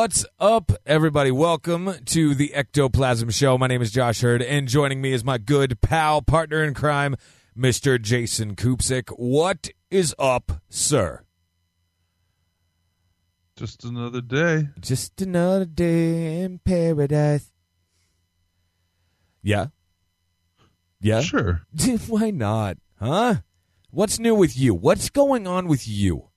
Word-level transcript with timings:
What's 0.00 0.24
up, 0.38 0.72
everybody? 0.86 1.30
Welcome 1.30 1.92
to 2.06 2.34
the 2.34 2.54
Ectoplasm 2.54 3.28
Show. 3.28 3.58
My 3.58 3.66
name 3.66 3.82
is 3.82 3.90
Josh 3.90 4.22
Hurd, 4.22 4.40
and 4.40 4.66
joining 4.66 5.02
me 5.02 5.12
is 5.12 5.22
my 5.22 5.36
good 5.36 5.82
pal, 5.82 6.22
partner 6.22 6.64
in 6.64 6.72
crime, 6.72 7.16
Mr. 7.54 8.00
Jason 8.00 8.56
Kupzyk. 8.56 9.10
What 9.18 9.68
is 9.90 10.14
up, 10.18 10.62
sir? 10.70 11.24
Just 13.56 13.84
another 13.84 14.22
day. 14.22 14.68
Just 14.80 15.20
another 15.20 15.66
day 15.66 16.40
in 16.40 16.60
paradise. 16.60 17.52
Yeah? 19.42 19.66
Yeah? 20.98 21.20
Sure. 21.20 21.60
Why 22.06 22.30
not? 22.30 22.78
Huh? 22.98 23.34
What's 23.90 24.18
new 24.18 24.34
with 24.34 24.56
you? 24.58 24.72
What's 24.72 25.10
going 25.10 25.46
on 25.46 25.68
with 25.68 25.86
you? 25.86 26.30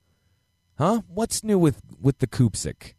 Huh? 0.76 1.00
What's 1.08 1.42
new 1.42 1.58
with, 1.58 1.80
with 1.98 2.18
the 2.18 2.26
Kupzyk? 2.26 2.92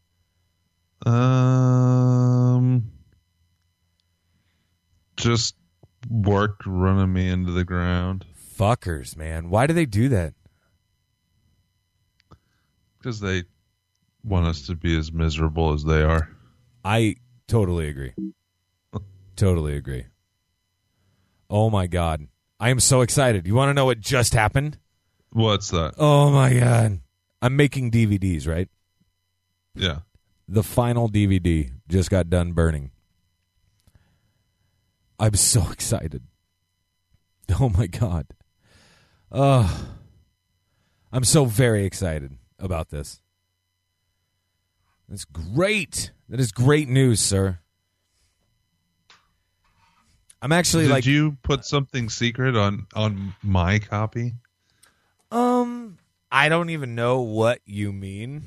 Um, 1.05 2.91
just 5.17 5.55
work 6.09 6.61
running 6.65 7.13
me 7.13 7.29
into 7.29 7.51
the 7.51 7.63
ground 7.63 8.25
Fuckers, 8.57 9.17
man. 9.17 9.49
Why 9.49 9.67
do 9.67 9.73
they 9.73 9.85
do 9.85 10.09
that? 10.09 10.33
because 13.05 13.19
they 13.19 13.43
want 14.23 14.47
us 14.47 14.65
to 14.65 14.75
be 14.75 14.97
as 14.97 15.11
miserable 15.11 15.73
as 15.73 15.83
they 15.83 16.01
are. 16.01 16.27
I 16.83 17.17
totally 17.47 17.87
agree. 17.87 18.13
totally 19.35 19.75
agree. 19.75 20.05
Oh 21.47 21.69
my 21.69 21.85
god. 21.85 22.27
I 22.59 22.69
am 22.69 22.79
so 22.79 23.01
excited. 23.01 23.45
You 23.45 23.53
want 23.53 23.69
to 23.69 23.75
know 23.75 23.85
what 23.85 23.99
just 23.99 24.33
happened? 24.33 24.79
What's 25.29 25.69
that? 25.69 25.93
Oh 25.99 26.31
my 26.31 26.51
god. 26.57 27.01
I'm 27.43 27.55
making 27.55 27.91
DVDs, 27.91 28.47
right? 28.47 28.69
Yeah. 29.75 29.99
The 30.47 30.63
final 30.63 31.09
DVD 31.09 31.71
just 31.87 32.09
got 32.09 32.29
done 32.29 32.53
burning. 32.53 32.91
I'm 35.19 35.35
so 35.35 35.67
excited. 35.71 36.23
Oh 37.59 37.69
my 37.69 37.87
god. 37.87 38.27
Oh. 39.31 39.87
I'm 41.11 41.23
so 41.23 41.45
very 41.45 41.85
excited 41.85 42.37
about 42.59 42.89
this. 42.89 43.21
That's 45.07 45.25
great. 45.25 46.11
That 46.29 46.39
is 46.39 46.51
great 46.51 46.89
news, 46.89 47.19
sir. 47.19 47.59
I'm 50.41 50.51
actually 50.51 50.87
like 50.87 51.03
Did 51.03 51.09
like 51.09 51.13
you 51.13 51.37
put 51.41 51.65
something 51.65 52.09
secret 52.09 52.55
on 52.55 52.87
on 52.93 53.33
my 53.41 53.79
copy? 53.79 54.33
Um, 55.31 55.97
I 56.31 56.49
don't 56.49 56.69
even 56.69 56.95
know 56.95 57.21
what 57.21 57.61
you 57.65 57.91
mean 57.91 58.43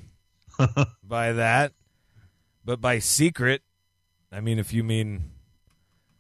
by 1.02 1.32
that, 1.32 1.72
but 2.68 2.82
by 2.82 2.98
secret, 2.98 3.62
I 4.30 4.40
mean 4.42 4.58
if 4.58 4.74
you 4.74 4.84
mean 4.84 5.30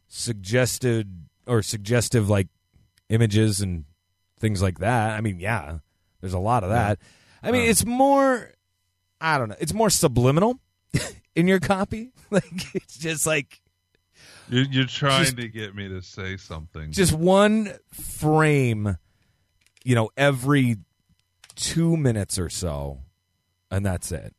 suggested 0.08 1.26
or 1.46 1.62
suggestive 1.62 2.28
like 2.30 2.48
images 3.10 3.60
and 3.60 3.84
things 4.40 4.62
like 4.62 4.78
that. 4.78 5.10
I 5.10 5.20
mean, 5.20 5.40
yeah, 5.40 5.78
there's 6.20 6.32
a 6.32 6.38
lot 6.38 6.64
of 6.64 6.70
that. 6.70 6.98
I 7.42 7.50
mean, 7.50 7.62
Um. 7.64 7.68
it's 7.68 7.84
more. 7.84 8.50
I 9.20 9.36
don't 9.36 9.48
know. 9.50 9.56
It's 9.60 9.74
more 9.74 9.90
subliminal 9.90 10.58
in 11.36 11.46
your 11.48 11.60
copy. 11.60 12.12
Like 12.30 12.74
it's 12.74 12.98
just 12.98 13.26
like 13.26 13.60
You're, 14.50 14.64
you're 14.64 14.84
trying 14.84 15.24
Just- 15.24 15.36
to 15.38 15.48
get 15.48 15.74
me 15.74 15.88
to 15.88 16.02
say 16.02 16.36
something. 16.36 16.92
just 16.92 17.12
one 17.14 17.72
frame, 17.92 18.98
you 19.82 19.94
know, 19.94 20.10
every 20.16 20.76
two 21.56 21.96
minutes 21.96 22.38
or 22.38 22.50
so, 22.50 23.00
and 23.70 23.84
that's 23.84 24.12
it. 24.12 24.34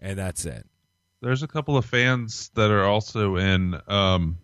And 0.00 0.18
that's 0.18 0.44
it. 0.44 0.66
There's 1.22 1.42
a 1.44 1.48
couple 1.48 1.76
of 1.76 1.84
fans 1.84 2.50
that 2.56 2.70
are 2.72 2.84
also 2.84 3.36
in 3.36 3.80
um, 3.86 4.38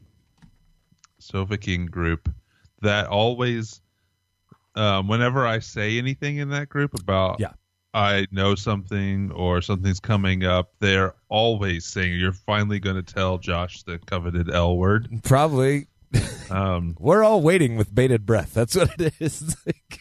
Sofa 1.19 1.59
King 1.59 1.87
group 1.87 2.33
that 2.83 3.09
always, 3.09 3.81
um, 4.77 5.09
whenever 5.09 5.45
I 5.45 5.59
say 5.59 5.99
anything 5.99 6.37
in 6.37 6.51
that 6.51 6.69
group 6.69 6.95
about 6.95 7.41
Yeah. 7.41 7.53
I 7.93 8.27
know 8.31 8.55
something 8.55 9.33
or 9.33 9.61
something's 9.61 9.99
coming 9.99 10.45
up, 10.45 10.71
they're 10.79 11.15
always 11.29 11.85
saying 11.85 12.15
you're 12.15 12.33
finally 12.33 12.79
going 12.79 12.97
to 12.97 13.03
tell 13.03 13.39
Josh 13.39 13.83
the 13.83 13.99
coveted 13.99 14.49
L 14.49 14.77
word. 14.77 15.09
Probably. 15.25 15.89
Um, 16.49 16.97
We're 17.01 17.25
all 17.25 17.43
waiting 17.43 17.77
with 17.77 17.93
bated 17.93 18.25
breath. 18.25 18.55
That's 18.55 18.77
what 18.77 19.01
it 19.01 19.15
is. 19.19 19.57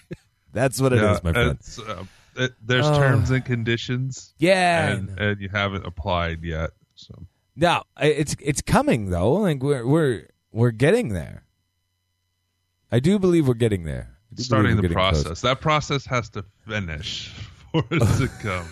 That's 0.54 0.80
what 0.80 0.94
it 0.94 0.98
is, 0.98 1.02
yeah, 1.02 1.20
my 1.24 1.34
friend. 1.34 1.60
uh, 1.88 2.04
it, 2.38 2.54
there's 2.62 2.86
Oh. 2.86 2.98
terms 2.98 3.30
and 3.32 3.44
conditions, 3.44 4.34
Yeah. 4.38 4.90
and, 4.92 5.10
and 5.20 5.42
you 5.42 5.50
haven't 5.50 5.86
applied 5.86 6.44
yet. 6.44 6.72
So 6.96 7.26
No, 7.56 7.84
I- 7.96 8.08
it's 8.08 8.36
it's 8.42 8.62
coming 8.62 9.10
though. 9.10 9.34
Like 9.34 9.62
we're 9.64 9.86
we're 9.86 10.28
we're 10.52 10.72
getting 10.72 11.10
there. 11.10 11.44
I 12.92 13.00
do 13.00 13.20
believe 13.20 13.48
we're 13.48 13.54
getting 13.56 13.84
there. 13.84 14.14
Starting 14.38 14.76
the 14.76 14.84
we're 14.84 14.90
close. 14.90 15.24
process. 15.24 15.42
That 15.42 15.62
process 15.62 16.06
has 16.06 16.30
to 16.32 16.46
finish 16.68 17.34
for 17.72 17.84
it 17.92 18.00
to 18.00 18.28
come. 18.42 18.68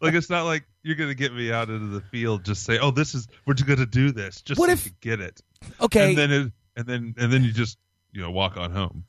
like 0.00 0.14
it's 0.14 0.30
not 0.30 0.44
like 0.44 0.64
you're 0.82 0.96
gonna 0.96 1.14
get 1.14 1.34
me 1.34 1.52
out 1.52 1.68
into 1.70 1.86
the 1.86 2.00
field 2.00 2.44
just 2.44 2.62
say, 2.64 2.78
"Oh, 2.78 2.90
this 2.90 3.14
is 3.14 3.28
we're 3.46 3.54
just 3.54 3.68
gonna 3.68 3.86
do 3.86 4.10
this," 4.12 4.40
just 4.42 4.58
What 4.58 4.68
so 4.68 4.72
if- 4.72 4.86
you 4.86 4.92
get 5.00 5.20
it, 5.20 5.40
Okay. 5.80 6.10
and 6.10 6.18
then 6.18 6.30
it, 6.32 6.52
and 6.76 6.86
then 6.86 7.14
and 7.18 7.32
then 7.32 7.42
you 7.44 7.52
just 7.52 7.78
you 8.12 8.20
know 8.22 8.30
walk 8.30 8.56
on 8.56 8.70
home. 8.70 9.04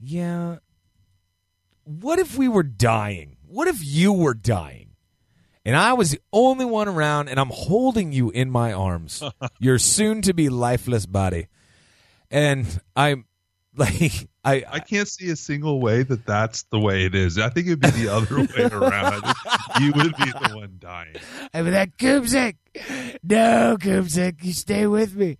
Yeah. 0.00 0.56
What 1.84 2.18
if 2.18 2.36
we 2.36 2.48
were 2.48 2.62
dying? 2.62 3.36
What 3.46 3.68
if 3.68 3.84
you 3.84 4.12
were 4.12 4.34
dying? 4.34 4.90
And 5.64 5.76
I 5.76 5.94
was 5.94 6.10
the 6.10 6.20
only 6.32 6.64
one 6.64 6.88
around 6.88 7.28
and 7.28 7.40
I'm 7.40 7.50
holding 7.50 8.12
you 8.12 8.30
in 8.30 8.50
my 8.50 8.72
arms. 8.72 9.22
Your 9.60 9.78
soon 9.78 10.20
to 10.22 10.34
be 10.34 10.48
lifeless 10.48 11.06
body. 11.06 11.46
And 12.30 12.66
I'm 12.94 13.26
like 13.76 14.28
I, 14.44 14.62
I 14.68 14.78
can't 14.80 15.08
see 15.08 15.30
a 15.30 15.36
single 15.36 15.80
way 15.80 16.02
that 16.02 16.26
that's 16.26 16.64
the 16.64 16.78
way 16.78 17.06
it 17.06 17.14
is. 17.14 17.38
I 17.38 17.48
think 17.48 17.66
it'd 17.66 17.80
be 17.80 17.90
the 17.90 18.08
other 18.08 18.36
way 18.40 18.68
around. 18.70 19.24
You 19.80 19.92
would 19.96 20.16
be 20.16 20.30
the 20.30 20.50
one 20.54 20.76
dying. 20.78 21.16
I'm 21.54 21.70
that 21.70 21.96
Kupzyk. 21.96 22.56
No, 23.22 23.78
Kupzyk, 23.80 24.44
you 24.44 24.52
stay 24.52 24.86
with 24.86 25.16
me. 25.16 25.38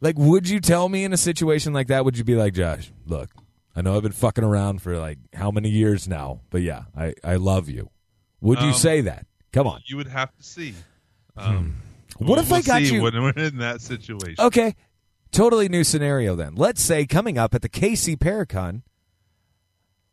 Like, 0.00 0.16
would 0.18 0.48
you 0.48 0.60
tell 0.60 0.88
me 0.88 1.04
in 1.04 1.12
a 1.12 1.16
situation 1.16 1.72
like 1.72 1.88
that? 1.88 2.04
Would 2.04 2.18
you 2.18 2.24
be 2.24 2.36
like, 2.36 2.52
Josh, 2.52 2.92
look, 3.06 3.30
I 3.78 3.80
know 3.80 3.96
I've 3.96 4.02
been 4.02 4.10
fucking 4.10 4.42
around 4.42 4.82
for 4.82 4.98
like 4.98 5.18
how 5.32 5.52
many 5.52 5.68
years 5.68 6.08
now, 6.08 6.40
but 6.50 6.62
yeah, 6.62 6.82
I, 6.96 7.14
I 7.22 7.36
love 7.36 7.68
you. 7.68 7.90
Would 8.40 8.58
you 8.60 8.68
Um, 8.68 8.74
say 8.74 9.02
that? 9.02 9.26
Come 9.52 9.68
on. 9.68 9.82
You 9.86 9.96
would 9.98 10.08
have 10.08 10.34
to 10.36 10.42
see. 10.42 10.74
Um, 11.36 11.76
What 12.16 12.28
we'll- 12.28 12.38
if 12.40 12.50
I 12.50 12.56
we'll 12.56 12.62
got 12.64 12.82
see 12.82 12.94
you- 12.96 13.02
when 13.02 13.14
we're 13.22 13.30
in 13.30 13.58
that 13.58 13.80
situation? 13.80 14.34
Okay. 14.44 14.74
Totally 15.30 15.68
new 15.68 15.84
scenario 15.84 16.34
then. 16.34 16.56
Let's 16.56 16.82
say 16.82 17.06
coming 17.06 17.38
up 17.38 17.54
at 17.54 17.62
the 17.62 17.68
KC 17.68 18.16
Paracon, 18.16 18.82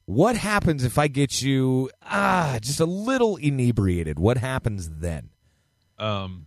what 0.06 0.36
happens 0.36 0.84
if 0.84 1.00
I 1.00 1.08
get 1.08 1.42
you 1.42 1.90
ah 2.04 2.60
just 2.62 2.80
a 2.80 2.86
little 2.86 3.38
inebriated? 3.38 4.20
What 4.20 4.38
happens 4.38 4.90
then? 5.00 5.30
Um, 5.98 6.46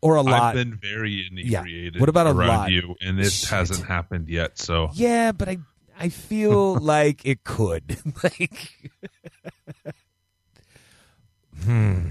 Or 0.00 0.14
a 0.16 0.22
lot? 0.22 0.42
I've 0.42 0.54
been 0.54 0.76
very 0.80 1.26
inebriated. 1.26 1.98
What 1.98 2.08
about 2.08 2.28
a 2.28 2.32
lot? 2.32 2.70
you, 2.70 2.94
and 3.00 3.18
it 3.18 3.32
Shit. 3.32 3.48
hasn't 3.50 3.86
happened 3.86 4.28
yet. 4.28 4.58
So 4.58 4.90
yeah, 4.94 5.32
but 5.32 5.48
I 5.48 5.58
I 5.98 6.08
feel 6.08 6.74
like 6.80 7.24
it 7.24 7.44
could. 7.44 7.96
like 8.22 8.70
Hmm. 11.64 12.08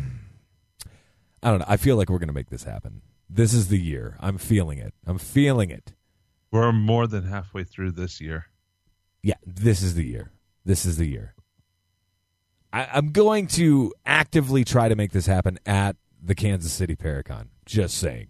I 1.44 1.50
don't 1.50 1.60
know. 1.60 1.66
I 1.68 1.78
feel 1.78 1.96
like 1.98 2.10
we're 2.10 2.20
going 2.20 2.28
to 2.28 2.34
make 2.34 2.50
this 2.50 2.64
happen. 2.64 3.02
This 3.30 3.54
is 3.54 3.68
the 3.68 3.80
year. 3.80 4.16
I'm 4.20 4.38
feeling 4.38 4.78
it. 4.78 4.94
I'm 5.06 5.18
feeling 5.18 5.70
it. 5.72 5.94
we're 6.52 6.72
more 6.72 7.08
than 7.08 7.24
halfway 7.24 7.64
through 7.64 7.92
this 7.92 8.22
year. 8.22 8.46
Yeah, 9.24 9.36
this 9.46 9.82
is 9.82 9.96
the 9.96 10.06
year. 10.06 10.32
This 10.66 10.86
is 10.86 10.98
the 10.98 11.06
year. 11.08 11.34
I, 12.72 12.88
I'm 12.94 13.12
going 13.12 13.48
to 13.48 13.94
actively 14.06 14.64
try 14.64 14.88
to 14.88 14.96
make 14.96 15.12
this 15.12 15.26
happen 15.26 15.60
at 15.66 15.96
the 16.22 16.36
Kansas 16.36 16.72
City 16.72 16.96
Paracon. 16.96 17.48
Just 17.66 17.98
saying. 17.98 18.28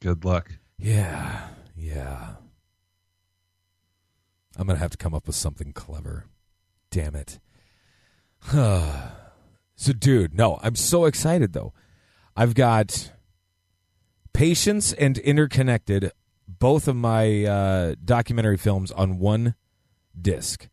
Good 0.00 0.24
luck. 0.24 0.52
Yeah, 0.78 1.48
yeah. 1.76 2.34
I'm 4.56 4.66
gonna 4.66 4.78
have 4.78 4.90
to 4.90 4.98
come 4.98 5.14
up 5.14 5.26
with 5.26 5.36
something 5.36 5.72
clever. 5.72 6.26
Damn 6.90 7.14
it. 7.16 7.40
so, 8.50 9.92
dude, 9.98 10.34
no, 10.34 10.58
I'm 10.62 10.74
so 10.74 11.04
excited 11.04 11.52
though. 11.52 11.72
I've 12.36 12.54
got 12.54 13.12
Patience 14.32 14.92
and 14.92 15.18
Interconnected, 15.18 16.12
both 16.48 16.88
of 16.88 16.96
my 16.96 17.44
uh, 17.44 17.94
documentary 18.04 18.56
films 18.56 18.90
on 18.90 19.18
one 19.18 19.54
disc. 20.20 20.68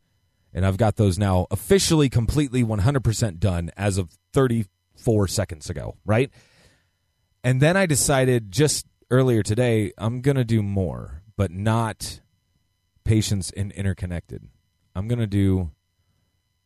And 0.54 0.66
I've 0.66 0.78
got 0.78 0.96
those 0.96 1.18
now 1.20 1.48
officially 1.52 2.10
completely 2.10 2.64
100% 2.64 3.40
done 3.40 3.72
as 3.78 3.98
of 3.98 4.10
34 4.34 5.28
seconds 5.28 5.70
ago, 5.70 5.98
right? 6.06 6.32
And 7.44 7.62
then 7.62 7.78
I 7.78 7.86
decided 7.86 8.52
just 8.52 8.86
earlier 9.12 9.44
today, 9.44 9.92
I'm 9.98 10.22
going 10.22 10.38
to 10.38 10.46
do 10.46 10.64
more, 10.64 11.24
but 11.38 11.52
not 11.52 12.22
Patience 13.10 13.50
and 13.58 13.72
Interconnected. 13.72 14.50
I'm 14.94 15.08
going 15.08 15.18
to 15.18 15.26
do 15.26 15.72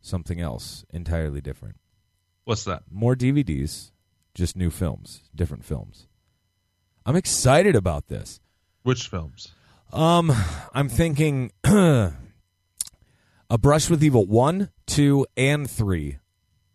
something 0.01 0.41
else 0.41 0.83
entirely 0.89 1.39
different. 1.39 1.77
What's 2.43 2.65
that? 2.65 2.83
More 2.91 3.15
DVDs, 3.15 3.91
just 4.35 4.57
new 4.57 4.69
films, 4.69 5.21
different 5.33 5.63
films. 5.63 6.07
I'm 7.05 7.15
excited 7.15 7.77
about 7.77 8.09
this. 8.09 8.41
Which 8.81 9.07
films? 9.07 9.53
Um, 9.93 10.33
I'm 10.73 10.89
thinking 10.89 11.53
A 11.63 12.11
Brush 13.57 13.89
with 13.89 14.03
Evil 14.03 14.25
1, 14.25 14.69
2, 14.87 15.25
and 15.37 15.71
3. 15.71 16.17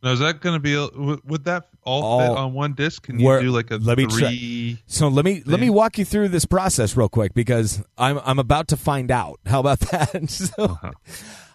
Now, 0.03 0.12
is 0.12 0.21
that 0.21 0.41
going 0.41 0.55
to 0.55 0.61
be? 0.61 0.79
Would, 0.79 1.29
would 1.29 1.44
that 1.44 1.69
all, 1.88 2.02
All- 2.02 2.20
fit 2.20 2.37
on 2.38 2.52
one 2.55 2.75
disc? 2.75 3.02
Can 3.02 3.19
you 3.19 3.40
do 3.40 3.50
like 3.50 3.70
a 3.70 3.76
let 3.76 3.99
me 3.99 4.06
three? 4.06 4.79
So 4.87 5.08
let 5.08 5.25
me 5.25 5.43
let 5.46 5.58
me 5.61 5.70
walk 5.70 5.99
you 5.99 6.05
through 6.05 6.29
this 6.29 6.44
process 6.44 6.96
real 6.96 7.08
quick 7.08 7.35
because 7.35 7.82
I'm 7.96 8.20
I'm 8.25 8.38
about 8.38 8.69
to 8.69 8.76
find 8.76 9.11
out. 9.11 9.40
How 9.46 9.61
about 9.61 9.81
that? 9.81 10.29
so 10.31 10.52
Uh-huh. 10.64 10.93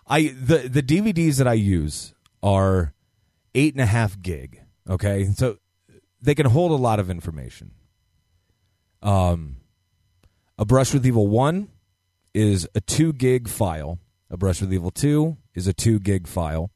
I 0.07 0.27
the 0.29 0.67
the 0.69 0.83
DVDs 0.83 1.37
that 1.37 1.47
I 1.47 1.53
use 1.53 2.13
are 2.41 2.93
eight 3.55 3.73
and 3.73 3.81
a 3.81 3.85
half 3.85 4.19
gig. 4.21 4.61
Okay, 4.89 5.25
so 5.35 5.57
they 6.21 6.35
can 6.35 6.45
hold 6.47 6.71
a 6.71 6.75
lot 6.81 6.99
of 6.99 7.09
information. 7.09 7.71
Um, 9.01 9.57
a 10.57 10.65
Brush 10.65 10.93
with 10.93 11.05
Evil 11.05 11.27
one 11.27 11.69
is 12.33 12.67
a 12.75 12.81
two 12.81 13.13
gig 13.13 13.47
file. 13.47 13.99
A 14.29 14.37
Brush 14.37 14.61
with 14.61 14.73
Evil 14.73 14.91
two 14.91 15.37
is 15.53 15.67
a 15.67 15.73
two 15.73 15.99
gig 15.99 16.27
file. 16.27 16.71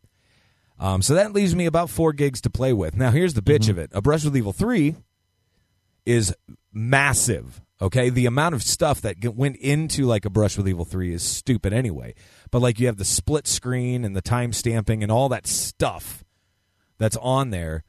Um, 0.79 1.01
so 1.01 1.15
that 1.15 1.33
leaves 1.33 1.55
me 1.55 1.65
about 1.65 1.89
four 1.89 2.13
gigs 2.13 2.41
to 2.41 2.49
play 2.49 2.71
with. 2.73 2.95
Now 2.95 3.11
here's 3.11 3.33
the 3.33 3.41
bitch 3.41 3.69
of 3.69 3.77
it: 3.77 3.89
A 3.93 4.01
Brush 4.01 4.23
with 4.23 4.37
Evil 4.37 4.53
three 4.53 4.95
is 6.05 6.33
massive. 6.71 7.61
Okay, 7.79 8.09
the 8.09 8.25
amount 8.25 8.55
of 8.55 8.63
stuff 8.63 9.01
that 9.01 9.17
went 9.35 9.55
into 9.57 10.05
like 10.05 10.25
a 10.25 10.29
Brush 10.31 10.57
with 10.57 10.67
Evil 10.67 10.85
three 10.85 11.13
is 11.13 11.21
stupid 11.23 11.73
anyway. 11.73 12.13
But 12.51 12.61
like 12.61 12.79
you 12.79 12.87
have 12.87 12.97
the 12.97 13.05
split 13.05 13.47
screen 13.47 14.03
and 14.03 14.15
the 14.15 14.21
time 14.21 14.53
stamping 14.53 15.03
and 15.03 15.11
all 15.11 15.29
that 15.29 15.45
stuff 15.47 16.23
that's 16.97 17.17
on 17.17 17.51
there. 17.51 17.83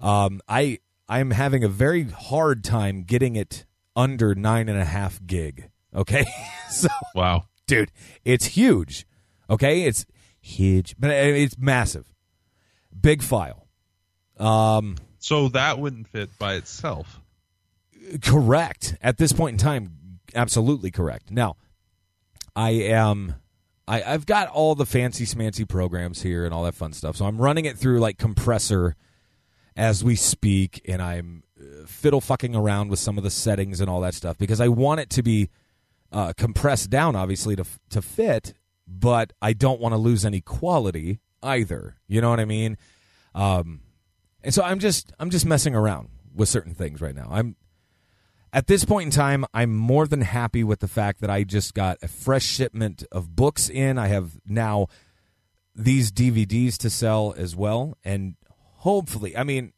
Um, 0.00 0.40
I 0.48 0.78
I'm 1.08 1.30
having 1.32 1.64
a 1.64 1.68
very 1.68 2.04
hard 2.04 2.62
time 2.64 3.02
getting 3.02 3.34
it 3.36 3.66
under 3.96 4.34
nine 4.34 4.68
and 4.68 4.78
a 4.78 4.84
half 4.84 5.20
gig. 5.26 5.70
Okay, 5.94 6.24
so 6.70 6.88
Wow. 7.14 7.44
dude, 7.66 7.90
it's 8.24 8.46
huge. 8.46 9.06
Okay, 9.50 9.82
it's 9.82 10.06
huge, 10.40 10.94
but 10.98 11.10
it's 11.10 11.58
massive, 11.58 12.11
big 12.98 13.22
file. 13.22 13.66
Um, 14.38 14.96
So 15.18 15.48
that 15.48 15.78
wouldn't 15.78 16.08
fit 16.08 16.36
by 16.38 16.54
itself. 16.54 17.20
correct 18.20 18.96
at 19.00 19.16
this 19.18 19.32
point 19.32 19.54
in 19.54 19.58
time 19.58 20.18
absolutely 20.34 20.90
correct 20.90 21.30
now 21.30 21.54
i 22.56 22.70
am 22.70 23.36
I, 23.86 24.02
i've 24.02 24.26
got 24.26 24.48
all 24.48 24.74
the 24.74 24.84
fancy 24.86 25.24
smancy 25.24 25.68
programs 25.68 26.22
here 26.22 26.44
and 26.44 26.52
all 26.52 26.64
that 26.64 26.74
fun 26.74 26.92
stuff 26.92 27.16
so 27.16 27.26
i'm 27.26 27.38
running 27.38 27.64
it 27.64 27.78
through 27.78 28.00
like 28.00 28.18
compressor 28.18 28.96
as 29.76 30.02
we 30.02 30.16
speak 30.16 30.82
and 30.88 31.00
i'm 31.00 31.44
uh, 31.60 31.86
fiddle 31.86 32.20
fucking 32.20 32.56
around 32.56 32.88
with 32.88 32.98
some 32.98 33.16
of 33.18 33.24
the 33.24 33.30
settings 33.30 33.80
and 33.80 33.88
all 33.88 34.00
that 34.00 34.14
stuff 34.14 34.36
because 34.36 34.60
i 34.60 34.68
want 34.68 35.00
it 35.00 35.08
to 35.10 35.22
be 35.22 35.48
uh, 36.10 36.32
compressed 36.36 36.90
down 36.90 37.14
obviously 37.14 37.54
to 37.54 37.64
to 37.88 38.02
fit 38.02 38.52
but 38.86 39.32
i 39.40 39.52
don't 39.52 39.80
want 39.80 39.92
to 39.92 39.98
lose 39.98 40.24
any 40.24 40.40
quality 40.40 41.20
either 41.42 41.96
you 42.08 42.20
know 42.20 42.30
what 42.30 42.40
i 42.40 42.44
mean 42.44 42.76
um 43.34 43.80
and 44.42 44.54
so 44.54 44.62
i'm 44.62 44.78
just 44.78 45.12
i'm 45.18 45.30
just 45.30 45.46
messing 45.46 45.74
around 45.74 46.08
with 46.34 46.48
certain 46.48 46.74
things 46.74 47.00
right 47.00 47.14
now 47.14 47.28
i'm 47.30 47.56
at 48.52 48.66
this 48.66 48.84
point 48.84 49.06
in 49.06 49.10
time, 49.10 49.46
I'm 49.54 49.74
more 49.74 50.06
than 50.06 50.20
happy 50.20 50.62
with 50.62 50.80
the 50.80 50.88
fact 50.88 51.20
that 51.20 51.30
I 51.30 51.42
just 51.42 51.72
got 51.72 51.96
a 52.02 52.08
fresh 52.08 52.44
shipment 52.44 53.02
of 53.10 53.34
books 53.34 53.70
in. 53.70 53.96
I 53.96 54.08
have 54.08 54.38
now 54.46 54.88
these 55.74 56.12
DVDs 56.12 56.76
to 56.78 56.90
sell 56.90 57.34
as 57.36 57.56
well. 57.56 57.96
And 58.04 58.36
hopefully, 58.76 59.36
I 59.36 59.42
mean, 59.42 59.72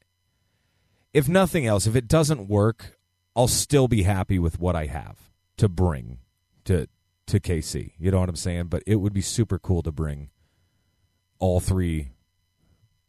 if 1.13 1.29
nothing 1.29 1.67
else, 1.67 1.87
if 1.87 1.95
it 1.95 2.09
doesn't 2.09 2.49
work, 2.49 2.99
I'll 3.37 3.49
still 3.49 3.87
be 3.87 4.03
happy 4.03 4.41
with 4.41 4.59
what 4.59 4.75
I 4.75 4.87
have 4.87 5.31
to 5.59 5.69
bring 5.69 6.19
to 6.65 6.89
to 7.27 7.41
KC. 7.41 7.93
You 7.97 8.11
know 8.11 8.21
what 8.21 8.29
I'm 8.29 8.37
saying? 8.37 8.67
But 8.67 8.83
it 8.87 8.97
would 8.97 9.13
be 9.13 9.23
super 9.23 9.59
cool 9.59 9.83
to 9.83 9.93
bring 9.93 10.31
all 11.45 11.61
three 11.61 12.09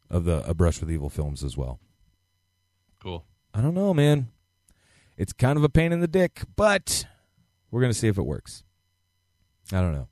of 0.10 0.26
the 0.26 0.44
A 0.46 0.54
Brush 0.54 0.82
with 0.82 0.92
Evil 0.92 1.10
films 1.10 1.42
as 1.42 1.56
well. 1.56 1.80
Cool. 3.02 3.24
I 3.54 3.62
don't 3.62 3.74
know, 3.74 3.94
man. 3.94 4.28
It's 5.16 5.32
kind 5.32 5.58
of 5.58 5.64
a 5.64 5.70
pain 5.70 5.94
in 5.94 6.02
the 6.02 6.08
dick, 6.08 6.42
but 6.58 7.06
we're 7.72 7.80
going 7.80 7.94
to 7.94 7.98
see 7.98 8.10
if 8.10 8.18
it 8.18 8.26
works. 8.26 8.66
I 9.72 9.80
don't 9.80 9.94
know. 9.94 10.10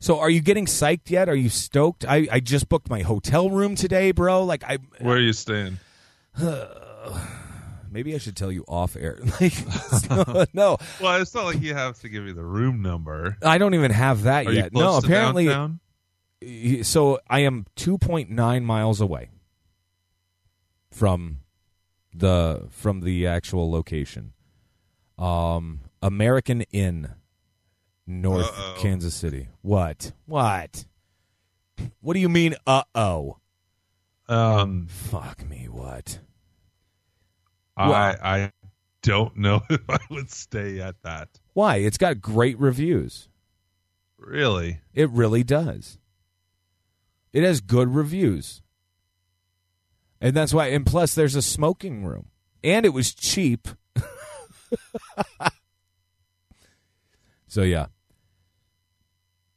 So, 0.00 0.18
are 0.18 0.28
you 0.28 0.40
getting 0.40 0.66
psyched 0.66 1.08
yet? 1.08 1.28
Are 1.28 1.36
you 1.36 1.48
stoked? 1.48 2.04
I, 2.04 2.26
I 2.32 2.40
just 2.40 2.68
booked 2.68 2.90
my 2.90 3.02
hotel 3.02 3.48
room 3.48 3.76
today, 3.76 4.10
bro. 4.10 4.42
Like, 4.42 4.64
I 4.64 4.78
Where 5.00 5.16
are 5.16 5.20
you 5.20 5.32
staying? 5.32 5.78
maybe 7.92 8.12
I 8.16 8.18
should 8.18 8.36
tell 8.36 8.50
you 8.50 8.64
off 8.66 8.96
air. 8.96 9.20
Like, 9.40 9.54
no, 10.52 10.78
Well, 11.00 11.22
it's 11.22 11.32
not 11.32 11.44
like 11.44 11.62
you 11.62 11.74
have 11.74 12.00
to 12.00 12.08
give 12.08 12.24
me 12.24 12.32
the 12.32 12.44
room 12.44 12.82
number. 12.82 13.36
I 13.40 13.58
don't 13.58 13.74
even 13.74 13.92
have 13.92 14.24
that 14.24 14.48
Are 14.48 14.52
yet. 14.52 14.72
No, 14.72 14.96
apparently, 14.96 15.46
downtown? 15.46 15.80
So 16.82 17.18
I 17.28 17.40
am 17.40 17.66
2.9 17.76 18.62
miles 18.62 19.00
away 19.00 19.30
from 20.90 21.38
the 22.14 22.66
from 22.70 23.00
the 23.00 23.26
actual 23.26 23.70
location. 23.70 24.32
Um, 25.18 25.80
American 26.02 26.62
Inn, 26.72 27.14
North 28.06 28.46
Uh-oh. 28.46 28.76
Kansas 28.78 29.14
City. 29.14 29.48
What? 29.62 30.12
What? 30.26 30.86
What 32.00 32.14
do 32.14 32.20
you 32.20 32.28
mean? 32.28 32.54
Uh 32.66 32.84
oh. 32.94 33.38
Um, 34.28 34.86
Fuck 34.88 35.48
me. 35.48 35.68
What? 35.70 36.20
I 37.76 38.16
I 38.22 38.52
don't 39.02 39.36
know 39.36 39.62
if 39.70 39.88
I 39.88 39.98
would 40.10 40.30
stay 40.30 40.80
at 40.80 40.96
that. 41.02 41.28
Why? 41.52 41.76
It's 41.76 41.98
got 41.98 42.20
great 42.20 42.58
reviews. 42.58 43.28
Really? 44.18 44.80
It 44.94 45.10
really 45.10 45.44
does. 45.44 45.98
It 47.36 47.42
has 47.44 47.60
good 47.60 47.94
reviews. 47.94 48.62
And 50.22 50.34
that's 50.34 50.54
why 50.54 50.68
and 50.68 50.86
plus 50.86 51.14
there's 51.14 51.34
a 51.34 51.42
smoking 51.42 52.02
room. 52.02 52.30
And 52.64 52.86
it 52.86 52.94
was 52.94 53.12
cheap. 53.12 53.68
so 57.46 57.60
yeah. 57.60 57.88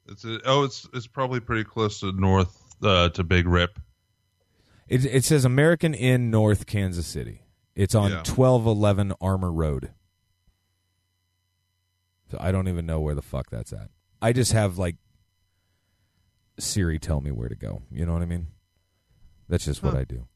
It's 0.10 0.26
a, 0.26 0.42
oh, 0.44 0.66
it's 0.66 0.90
it's 0.94 1.08
probably 1.08 1.40
pretty 1.40 1.64
close 1.64 2.02
to 2.02 2.12
north 2.12 2.76
uh, 2.84 3.08
to 3.12 3.24
Big 3.24 3.48
Rip. 3.48 3.80
It 4.90 5.06
it 5.06 5.24
says 5.24 5.46
American 5.46 5.94
Inn 5.94 6.30
North 6.30 6.66
Kansas 6.66 7.08
City. 7.08 7.44
It's 7.76 7.96
on 7.96 8.12
Yeah. 8.12 8.18
1211 8.18 9.14
Armour 9.22 9.54
Road. 9.54 9.92
So 12.30 12.38
I 12.42 12.52
don't 12.52 12.68
even 12.68 12.86
know 12.86 13.00
where 13.00 13.16
the 13.16 13.22
fuck 13.22 13.50
that's 13.50 13.72
at. 13.72 13.90
I 14.22 14.34
just 14.34 14.52
have 14.52 14.78
like 14.78 14.98
Siri 16.60 17.00
tell 17.00 17.22
me 17.22 17.32
where 17.32 17.50
to 17.50 17.56
go. 17.56 17.82
You 17.92 18.06
know 18.06 18.14
what 18.14 18.22
I 18.22 18.26
mean? 18.26 18.48
That's 19.48 19.66
just 19.66 19.82
what 19.82 19.96
I 19.96 20.04
do. 20.04 20.28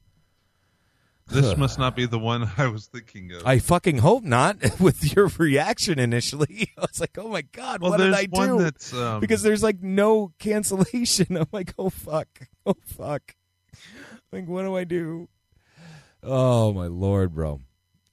This 1.26 1.56
must 1.56 1.78
not 1.78 1.96
be 1.96 2.06
the 2.06 2.18
one 2.18 2.50
I 2.58 2.66
was 2.66 2.86
thinking 2.86 3.32
of. 3.32 3.46
I 3.46 3.58
fucking 3.58 3.98
hope 3.98 4.24
not. 4.24 4.56
With 4.80 5.14
your 5.14 5.28
reaction 5.38 5.98
initially, 5.98 6.72
I 6.78 6.82
was 6.82 7.00
like, 7.00 7.16
"Oh 7.18 7.28
my 7.28 7.42
god, 7.42 7.80
well, 7.80 7.92
what 7.92 7.98
did 7.98 8.12
I 8.12 8.26
one 8.30 8.48
do?" 8.48 8.62
that's 8.62 8.92
um, 8.92 9.20
because 9.20 9.42
there's 9.42 9.62
like 9.62 9.82
no 9.82 10.32
cancellation. 10.38 11.36
I'm 11.36 11.48
like, 11.52 11.74
"Oh 11.78 11.90
fuck, 11.90 12.28
oh 12.66 12.76
fuck." 12.84 13.34
Like, 14.32 14.46
what 14.48 14.62
do 14.62 14.76
I 14.76 14.84
do? 14.84 15.28
Oh 16.22 16.72
my 16.72 16.86
lord, 16.86 17.34
bro. 17.34 17.60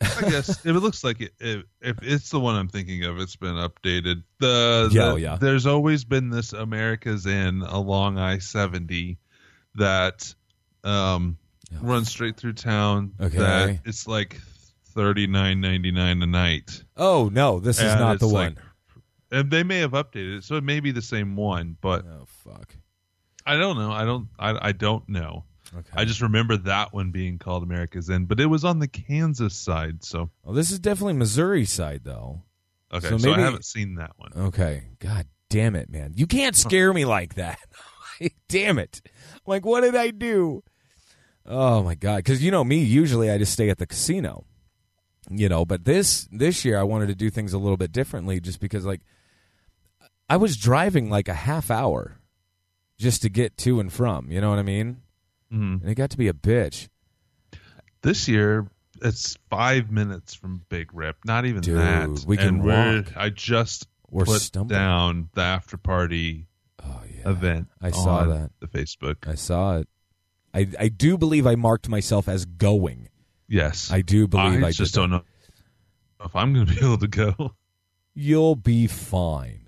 I 0.18 0.30
guess 0.30 0.50
if 0.50 0.66
it 0.66 0.74
looks 0.80 1.04
like 1.04 1.22
it, 1.22 1.34
if, 1.40 1.64
if 1.82 1.98
it's 2.02 2.30
the 2.30 2.40
one 2.40 2.56
I'm 2.56 2.68
thinking 2.68 3.04
of, 3.06 3.20
it's 3.20 3.36
been 3.36 3.56
updated. 3.56 4.24
The, 4.40 4.90
the 4.90 4.90
Yeah, 4.92 5.12
oh, 5.12 5.16
yeah. 5.16 5.38
there's 5.40 5.66
always 5.66 6.04
been 6.04 6.30
this 6.30 6.54
America's 6.54 7.26
Inn 7.26 7.62
along 7.62 8.18
I-70 8.18 9.18
that 9.76 10.34
um 10.84 11.38
runs 11.82 12.10
straight 12.10 12.38
through 12.38 12.54
town. 12.54 13.14
Okay. 13.22 13.38
that 13.38 13.80
it's 13.86 14.08
like 14.08 14.40
thirty 14.94 15.28
nine 15.28 15.62
ninety 15.62 15.92
nine 15.92 16.22
a 16.22 16.28
night. 16.28 16.84
Oh 16.98 17.30
no, 17.32 17.60
this 17.60 17.78
is 17.78 17.84
And 17.92 18.00
not 18.00 18.20
the 18.20 18.28
one. 18.28 18.56
like- 18.56 18.58
and 19.34 19.50
they 19.50 19.64
may 19.64 19.80
have 19.80 19.92
updated 19.92 20.40
it, 20.40 20.44
so 20.44 20.56
it 20.56 20.64
may 20.66 20.82
be 20.82 20.92
the 20.92 21.02
same 21.02 21.36
one, 21.38 21.78
but 21.80 22.04
Oh 22.06 22.26
fuck. 22.44 22.76
I 23.46 23.56
don't 23.58 23.78
know. 23.78 23.92
I 23.92 24.04
don't. 24.06 24.28
I, 24.38 24.70
I 24.70 24.72
don't 24.74 25.08
know. 25.08 25.46
Okay. 25.78 25.90
I 25.94 26.04
just 26.06 26.22
remember 26.22 26.58
that 26.58 26.94
one 26.94 27.12
being 27.12 27.38
called 27.40 27.64
America's 27.64 28.10
Inn, 28.10 28.26
but 28.26 28.40
it 28.40 28.48
was 28.48 28.66
on 28.66 28.80
the 28.80 28.88
Kansas 28.88 29.56
side. 29.56 30.04
So 30.04 30.30
well, 30.44 30.54
this 30.54 30.72
is 30.72 30.80
definitely 30.80 31.14
Missouri 31.14 31.66
side 31.66 32.02
though. 32.04 32.44
okay, 32.94 33.08
So 33.08 33.18
so, 33.18 33.30
maybe- 33.30 33.42
I 33.42 33.46
haven't 33.46 33.66
seen 33.66 33.96
that 33.96 34.12
one. 34.18 34.32
Okay. 34.36 34.84
God 35.00 35.28
damn 35.50 35.76
it, 35.76 35.90
man. 35.90 36.14
You 36.16 36.28
can't 36.28 36.56
scare 36.56 36.94
me 36.94 37.06
like 37.06 37.36
that. 37.36 37.60
damn 38.50 38.80
it. 38.80 39.02
Like, 39.46 39.66
what 39.66 39.82
did 39.82 39.96
I 39.96 40.12
do? 40.12 40.64
Oh 41.46 41.82
my 41.84 41.96
god. 41.96 42.18
Because 42.18 42.44
you 42.44 42.52
know 42.52 42.64
me. 42.64 42.80
Usually, 42.84 43.32
I 43.32 43.38
just 43.38 43.54
stay 43.54 43.70
at 43.70 43.78
the 43.78 43.88
casino. 43.88 44.46
You 45.30 45.48
know, 45.50 45.66
but 45.66 45.86
this 45.86 46.28
this 46.32 46.66
year 46.66 46.78
I 46.80 46.84
wanted 46.84 47.08
to 47.08 47.16
do 47.16 47.30
things 47.30 47.54
a 47.54 47.58
little 47.58 47.78
bit 47.78 47.92
differently, 47.92 48.40
just 48.42 48.60
because 48.60 48.86
like 48.86 49.02
I 50.30 50.38
was 50.38 50.58
driving 50.58 51.10
like 51.10 51.28
a 51.28 51.34
half 51.34 51.72
hour 51.72 52.20
just 52.98 53.22
to 53.22 53.30
get 53.30 53.58
to 53.60 53.80
and 53.80 53.92
from. 53.94 54.30
You 54.32 54.42
know 54.42 54.50
what 54.50 54.60
I 54.60 54.64
mean? 54.64 55.02
Mhm. 55.52 55.82
And 55.82 55.90
it 55.90 55.96
got 55.96 56.10
to 56.12 56.18
be 56.18 56.28
a 56.28 56.34
bitch. 56.34 56.88
This 58.02 58.28
year, 58.28 58.68
it's 59.02 59.38
five 59.50 59.92
minutes 59.92 60.34
from 60.34 60.64
Big 60.70 60.94
Rip. 60.94 61.18
Not 61.26 61.46
even 61.46 61.62
Dude, 61.62 61.78
that. 61.78 62.24
we 62.26 62.38
can 62.38 62.62
and 62.62 63.06
walk. 63.06 63.16
I 63.18 63.30
just 63.30 63.88
We're 64.10 64.26
put 64.26 64.42
stumbling. 64.42 64.80
down 64.80 65.30
the 65.34 65.42
after 65.42 65.78
party 65.78 66.48
Oh 66.84 67.02
yeah. 67.16 67.30
event. 67.30 67.68
I 67.82 67.92
saw 67.92 68.26
that. 68.26 68.52
The 68.60 68.68
Facebook. 68.68 69.28
I 69.28 69.36
saw 69.36 69.78
it. 69.78 69.88
I 70.54 70.68
I 70.80 70.88
do 70.90 71.18
believe 71.18 71.46
I 71.48 71.56
marked 71.56 71.88
myself 71.90 72.28
as 72.28 72.46
going. 72.46 73.10
Yes, 73.48 73.92
I 73.92 74.02
do 74.02 74.28
believe 74.28 74.64
I, 74.64 74.68
I 74.68 74.72
just 74.72 74.94
that. 74.94 75.00
don't 75.02 75.10
know 75.12 75.24
if 76.26 76.36
I'm 76.36 76.54
going 76.54 76.66
to 76.66 76.74
be 76.74 76.80
able 76.80 76.98
to 77.00 77.08
go. 77.08 77.56
You'll 78.14 78.56
be 78.56 78.88
fine. 78.88 79.68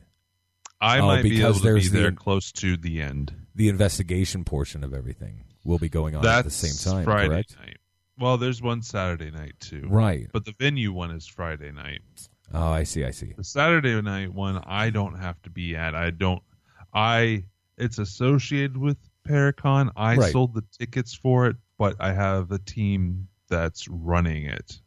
I 0.82 1.00
Oh, 1.00 1.08
might 1.08 1.24
be 1.24 1.42
able 1.42 1.54
to 1.54 1.60
be 1.60 1.64
there's 1.66 1.92
the- 1.92 2.00
there 2.00 2.12
close 2.12 2.52
to 2.54 2.76
the 2.78 3.02
end. 3.02 3.34
The 3.56 3.70
investigation 3.70 4.44
portion 4.44 4.84
of 4.84 4.94
everything 4.94 5.44
will 5.64 5.80
be 5.80 5.90
going 5.90 6.16
on 6.16 6.22
That's 6.24 6.40
at 6.40 6.46
the 6.46 6.52
same 6.52 6.94
time, 6.94 7.06
Friday 7.06 7.28
correct? 7.30 7.56
night. 7.60 7.78
Well, 8.18 8.38
there's 8.38 8.62
one 8.62 8.82
Saturday 8.82 9.32
night 9.32 9.54
too, 9.60 9.88
Right. 9.90 10.28
but 10.32 10.46
the 10.46 10.54
venue 10.60 10.92
one 10.92 11.12
is 11.12 11.26
Friday 11.26 11.72
night. 11.72 12.02
Oh, 12.54 12.70
I 12.70 12.84
see. 12.84 13.04
I 13.04 13.12
see. 13.12 13.34
The 13.36 13.44
Saturday 13.44 14.00
night 14.02 14.32
one, 14.34 14.62
I 14.66 14.90
don't 14.92 15.16
have 15.18 15.42
to 15.44 15.50
be 15.50 15.76
at. 15.76 15.96
I 15.96 16.12
don't. 16.12 16.44
I. 16.94 17.46
It's 17.78 17.98
associated 17.98 18.78
with 18.78 18.98
Paracon. 19.28 19.92
I 19.96 20.16
Right. 20.18 20.32
sold 20.32 20.54
the 20.54 20.64
tickets 20.78 21.16
for 21.16 21.48
it, 21.48 21.56
but 21.80 21.96
I 22.00 22.14
have 22.14 22.52
a 22.52 22.60
team 22.60 23.28
that's 23.50 23.88
running 23.88 24.46
it, 24.46 24.80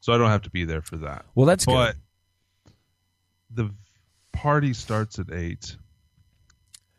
so 0.00 0.12
I 0.12 0.18
don't 0.18 0.30
have 0.30 0.42
to 0.42 0.50
be 0.50 0.64
there 0.64 0.82
for 0.82 0.98
that. 0.98 1.26
Well, 1.34 1.46
that's 1.46 1.64
but 1.66 1.94
good. 1.94 2.72
the 3.50 3.74
party 4.32 4.72
starts 4.74 5.18
at 5.18 5.32
eight. 5.32 5.76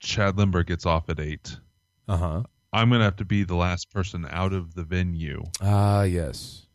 Chad 0.01 0.38
Limber 0.38 0.63
gets 0.63 0.86
off 0.86 1.10
at 1.10 1.20
eight. 1.20 1.58
Uh 2.10 2.18
huh. 2.18 2.44
I'm 2.74 2.89
gonna 2.89 3.04
have 3.06 3.16
to 3.18 3.25
be 3.25 3.44
the 3.44 3.56
last 3.56 3.92
person 3.92 4.28
out 4.30 4.51
of 4.51 4.74
the 4.74 4.84
venue. 4.84 5.44
Ah, 5.62 6.04
yes. 6.04 6.66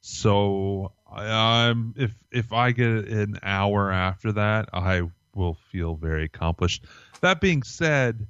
So 0.00 0.92
I, 1.10 1.26
I'm 1.68 1.94
if 1.96 2.14
if 2.30 2.52
I 2.52 2.72
get 2.72 2.86
an 2.88 3.38
hour 3.42 3.90
after 3.90 4.32
that, 4.32 4.68
I 4.72 5.02
will 5.34 5.54
feel 5.70 5.94
very 5.96 6.24
accomplished. 6.24 6.84
That 7.20 7.40
being 7.40 7.62
said, 7.62 8.26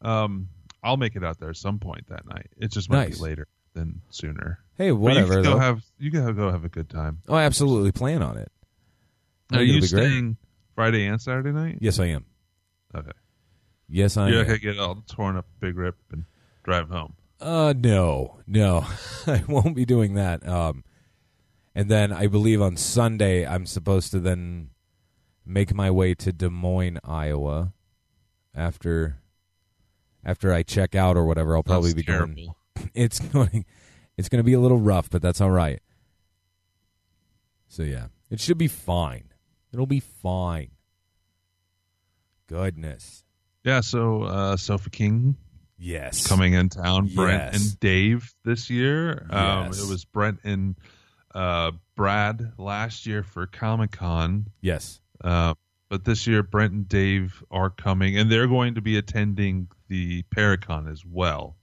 um, 0.00 0.48
I'll 0.82 0.96
make 0.96 1.16
it 1.16 1.24
out 1.24 1.38
there 1.38 1.50
at 1.50 1.56
some 1.56 1.78
point 1.78 2.06
that 2.08 2.26
night. 2.26 2.48
It 2.56 2.70
just 2.72 2.88
might 2.90 3.08
Nice. 3.10 3.18
be 3.18 3.24
later 3.24 3.46
than 3.74 4.00
sooner. 4.10 4.58
Hey, 4.76 4.90
But 4.90 4.96
whatever. 4.96 5.36
you 5.38 5.42
can 5.42 5.52
go 5.52 5.58
have 5.58 5.82
you 5.98 6.10
can 6.10 6.34
go 6.34 6.50
have 6.50 6.64
a 6.64 6.68
good 6.68 6.88
time. 6.88 7.18
oh, 7.28 7.34
I 7.34 7.44
absolutely 7.44 7.92
plan 7.92 8.22
on 8.22 8.36
it. 8.38 8.50
Are 9.52 9.62
you 9.62 9.82
staying 9.82 10.36
Friday 10.74 11.06
and 11.06 11.20
Saturday 11.20 11.52
night? 11.52 11.78
Yes, 11.80 11.98
I 11.98 12.06
am. 12.06 12.24
Okay. 12.94 13.10
Yes, 13.92 14.16
I 14.16 14.28
You're 14.30 14.40
am. 14.40 14.46
not 14.46 14.46
gonna 14.46 14.58
get 14.58 14.78
all 14.78 15.04
torn 15.06 15.36
up, 15.36 15.46
big 15.60 15.76
rip, 15.76 15.96
and 16.10 16.24
drive 16.64 16.88
home. 16.88 17.12
Uh, 17.38 17.74
no, 17.76 18.38
no, 18.46 18.86
I 19.26 19.42
won't 19.46 19.76
be 19.76 19.84
doing 19.84 20.14
that. 20.14 20.46
Um, 20.48 20.82
and 21.74 21.90
then 21.90 22.10
I 22.12 22.26
believe 22.26 22.62
on 22.62 22.76
Sunday 22.78 23.46
I'm 23.46 23.66
supposed 23.66 24.10
to 24.12 24.20
then 24.20 24.70
make 25.44 25.74
my 25.74 25.90
way 25.90 26.14
to 26.14 26.32
Des 26.32 26.48
Moines, 26.48 27.00
Iowa. 27.04 27.72
After, 28.54 29.18
after 30.24 30.52
I 30.52 30.62
check 30.62 30.94
out 30.94 31.16
or 31.16 31.24
whatever, 31.24 31.56
I'll 31.56 31.62
probably 31.62 31.90
Sounds 31.90 31.94
be 31.94 32.02
going. 32.02 32.34
terrible. 32.36 32.56
It's 32.94 33.18
going, 33.20 33.64
it's 34.16 34.28
going 34.28 34.40
to 34.40 34.44
be 34.44 34.52
a 34.54 34.60
little 34.60 34.78
rough, 34.78 35.08
but 35.10 35.22
that's 35.22 35.40
all 35.40 35.50
right. 35.50 35.80
So 37.68 37.82
yeah, 37.82 38.06
it 38.30 38.40
should 38.40 38.58
be 38.58 38.68
fine. 38.68 39.30
It'll 39.72 39.86
be 39.86 40.00
fine. 40.00 40.70
Goodness, 42.46 43.24
Yeah. 43.64 43.80
So 43.80 44.22
uh, 44.24 44.56
Sofa 44.56 44.90
King 44.90 45.36
yes, 45.78 46.26
coming 46.26 46.54
in 46.54 46.68
town. 46.68 47.08
Brent 47.14 47.52
Yes. 47.52 47.54
and 47.70 47.80
Dave 47.80 48.34
this 48.44 48.70
year. 48.70 49.26
Um, 49.30 49.66
Yes. 49.66 49.82
it 49.82 49.88
was 49.88 50.04
Brent 50.04 50.40
and 50.44 50.76
uh, 51.34 51.72
Brad 51.96 52.52
last 52.58 53.06
year 53.06 53.22
for 53.22 53.46
Comic 53.46 53.92
Con. 53.92 54.46
yes, 54.60 55.00
Uh, 55.22 55.54
but 55.88 56.04
this 56.04 56.26
year, 56.26 56.42
Brent 56.42 56.72
and 56.72 56.88
Dave 56.88 57.42
are 57.50 57.68
coming, 57.70 58.16
and 58.18 58.30
they're 58.32 58.46
going 58.48 58.74
to 58.76 58.80
be 58.80 58.96
attending 58.96 59.68
the 59.88 60.22
Paracon 60.34 60.90
as 60.90 61.04
well. 61.04 61.56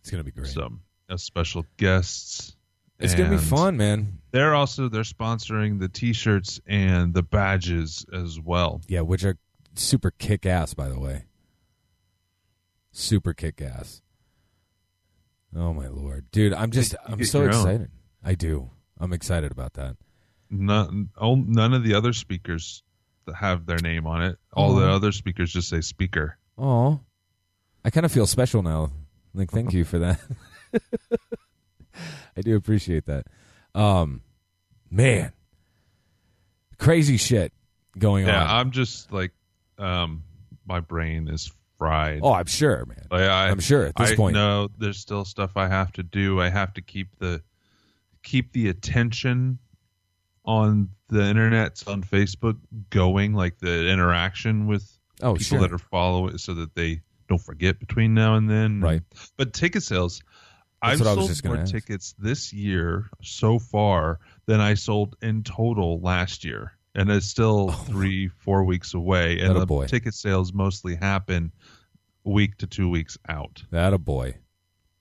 it's 0.00 0.10
going 0.10 0.20
to 0.20 0.24
be 0.24 0.30
great. 0.32 0.48
So, 0.52 0.78
as 1.10 1.22
special 1.22 1.64
guests. 1.78 2.54
It's 2.98 3.14
going 3.14 3.30
to 3.30 3.36
be 3.36 3.42
fun, 3.42 3.76
man. 3.76 4.18
They're 4.32 4.54
also 4.54 4.88
they're 4.88 5.02
sponsoring 5.02 5.78
the 5.78 5.88
T-shirts 5.88 6.60
and 6.66 7.14
the 7.14 7.22
badges 7.22 8.04
as 8.12 8.40
well. 8.40 8.80
Yeah, 8.88 9.02
which 9.02 9.24
are 9.24 9.36
super 9.78 10.10
kick 10.10 10.44
ass, 10.46 10.74
by 10.74 10.88
the 10.88 10.98
way. 10.98 11.24
Super 12.92 13.32
kick 13.32 13.60
ass. 13.62 14.02
Oh 15.56 15.72
my 15.72 15.88
lord, 15.88 16.30
dude! 16.30 16.52
I'm 16.52 16.70
just 16.70 16.94
I'm 17.06 17.24
so 17.24 17.40
your 17.42 17.54
own. 17.54 17.60
excited. 17.60 17.90
I 18.24 18.34
do. 18.34 18.70
I'm 19.00 19.12
excited 19.12 19.50
about 19.52 19.74
that. 19.74 19.96
None, 20.50 21.08
none 21.20 21.74
of 21.74 21.82
the 21.84 21.94
other 21.94 22.12
speakers 22.12 22.82
have 23.34 23.66
their 23.66 23.78
name 23.78 24.06
on 24.06 24.22
it. 24.22 24.38
All 24.52 24.74
the 24.74 24.86
Oh. 24.86 24.94
other 24.94 25.12
speakers 25.12 25.52
just 25.52 25.68
say 25.68 25.80
speaker. 25.80 26.36
Oh, 26.58 27.00
I 27.84 27.90
kind 27.90 28.04
of 28.06 28.12
feel 28.12 28.26
special 28.26 28.62
now. 28.62 28.90
Like, 29.34 29.50
thank 29.50 29.72
you 29.72 29.84
for 29.84 29.98
that. 30.00 30.20
I 32.36 32.40
do 32.42 32.56
appreciate 32.56 33.06
that. 33.06 33.26
Um, 33.74 34.22
man, 34.90 35.32
crazy 36.78 37.16
shit 37.16 37.52
going 37.98 38.26
Yeah, 38.26 38.40
on. 38.42 38.46
Yeah, 38.48 38.54
I'm 38.56 38.70
just 38.70 39.12
like, 39.12 39.32
um, 39.78 40.22
my 40.66 40.80
brain 40.80 41.28
is 41.28 41.50
fried. 41.78 42.20
oh, 42.22 42.32
I'm 42.32 42.46
sure, 42.46 42.84
man. 42.86 43.06
Like, 43.10 43.22
I, 43.22 43.48
I'm 43.48 43.60
sure 43.60 43.86
at 43.86 43.96
this 43.96 44.12
I 44.12 44.16
point. 44.16 44.34
know 44.34 44.68
there's 44.78 44.98
still 44.98 45.24
stuff 45.24 45.56
I 45.56 45.68
have 45.68 45.92
to 45.92 46.02
do. 46.02 46.40
I 46.40 46.48
have 46.48 46.72
to 46.74 46.82
keep 46.82 47.16
the 47.18 47.42
keep 48.22 48.52
the 48.52 48.68
attention 48.68 49.58
on 50.44 50.88
the 51.08 51.22
internet 51.24 51.82
on 51.86 52.02
Facebook 52.02 52.56
going, 52.90 53.32
like 53.34 53.58
the 53.58 53.88
interaction 53.88 54.66
with 54.66 54.90
Oh, 55.20 55.32
people 55.34 55.44
sure. 55.58 55.60
that 55.60 55.72
are 55.72 55.78
following, 55.78 56.38
so 56.38 56.54
that 56.54 56.74
they 56.76 57.00
don't 57.28 57.40
forget 57.40 57.80
between 57.80 58.14
now 58.14 58.36
and 58.36 58.48
then. 58.48 58.80
Right. 58.80 59.02
But 59.36 59.52
ticket 59.52 59.82
sales, 59.82 60.22
That's 60.80 61.00
I've 61.00 61.06
sold 61.06 61.44
more 61.44 61.56
ask. 61.56 61.72
tickets 61.72 62.14
this 62.20 62.52
year 62.52 63.10
so 63.22 63.58
far 63.58 64.20
than 64.46 64.60
I 64.60 64.74
sold 64.74 65.16
in 65.20 65.42
total 65.42 66.00
last 66.00 66.44
year, 66.44 66.72
and 66.94 67.10
it's 67.10 67.26
still 67.26 67.70
oh, 67.70 67.72
three, 67.72 68.28
four 68.28 68.64
weeks 68.64 68.94
away. 68.94 69.40
And 69.40 69.56
the 69.56 69.66
Attaboy. 69.66 69.88
ticket 69.88 70.14
sales 70.14 70.52
mostly 70.52 70.96
happen 70.96 71.52
week 72.24 72.56
to 72.58 72.66
two 72.66 72.88
weeks 72.88 73.16
out. 73.28 73.64
That 73.70 73.92
a 73.92 73.98
boy. 73.98 74.36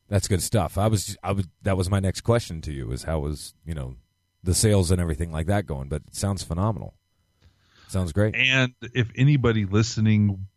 That's 0.08 0.27
good 0.27 0.41
stuff. 0.41 0.77
I 0.77 0.88
was 0.88 1.17
I 1.22 1.34
was 1.34 1.48
that 1.63 1.75
was 1.75 1.89
my 1.89 2.00
next 2.00 2.22
question 2.22 2.62
to 2.62 2.72
you 2.72 2.91
is 2.91 3.03
how 3.03 3.20
was, 3.20 3.53
you 3.65 3.74
know, 3.74 3.96
the 4.44 4.53
sales 4.53 4.91
and 4.91 5.01
everything 5.01 5.32
like 5.32 5.48
that 5.48 5.65
going, 5.65 5.89
but 5.89 6.03
it 6.08 6.15
sounds 6.15 6.44
phenomenal. 6.44 6.94
Sounds 7.89 8.12
great. 8.12 8.36
And 8.36 8.74
if 8.94 9.12
anybody 9.15 9.65
listening 9.65 10.48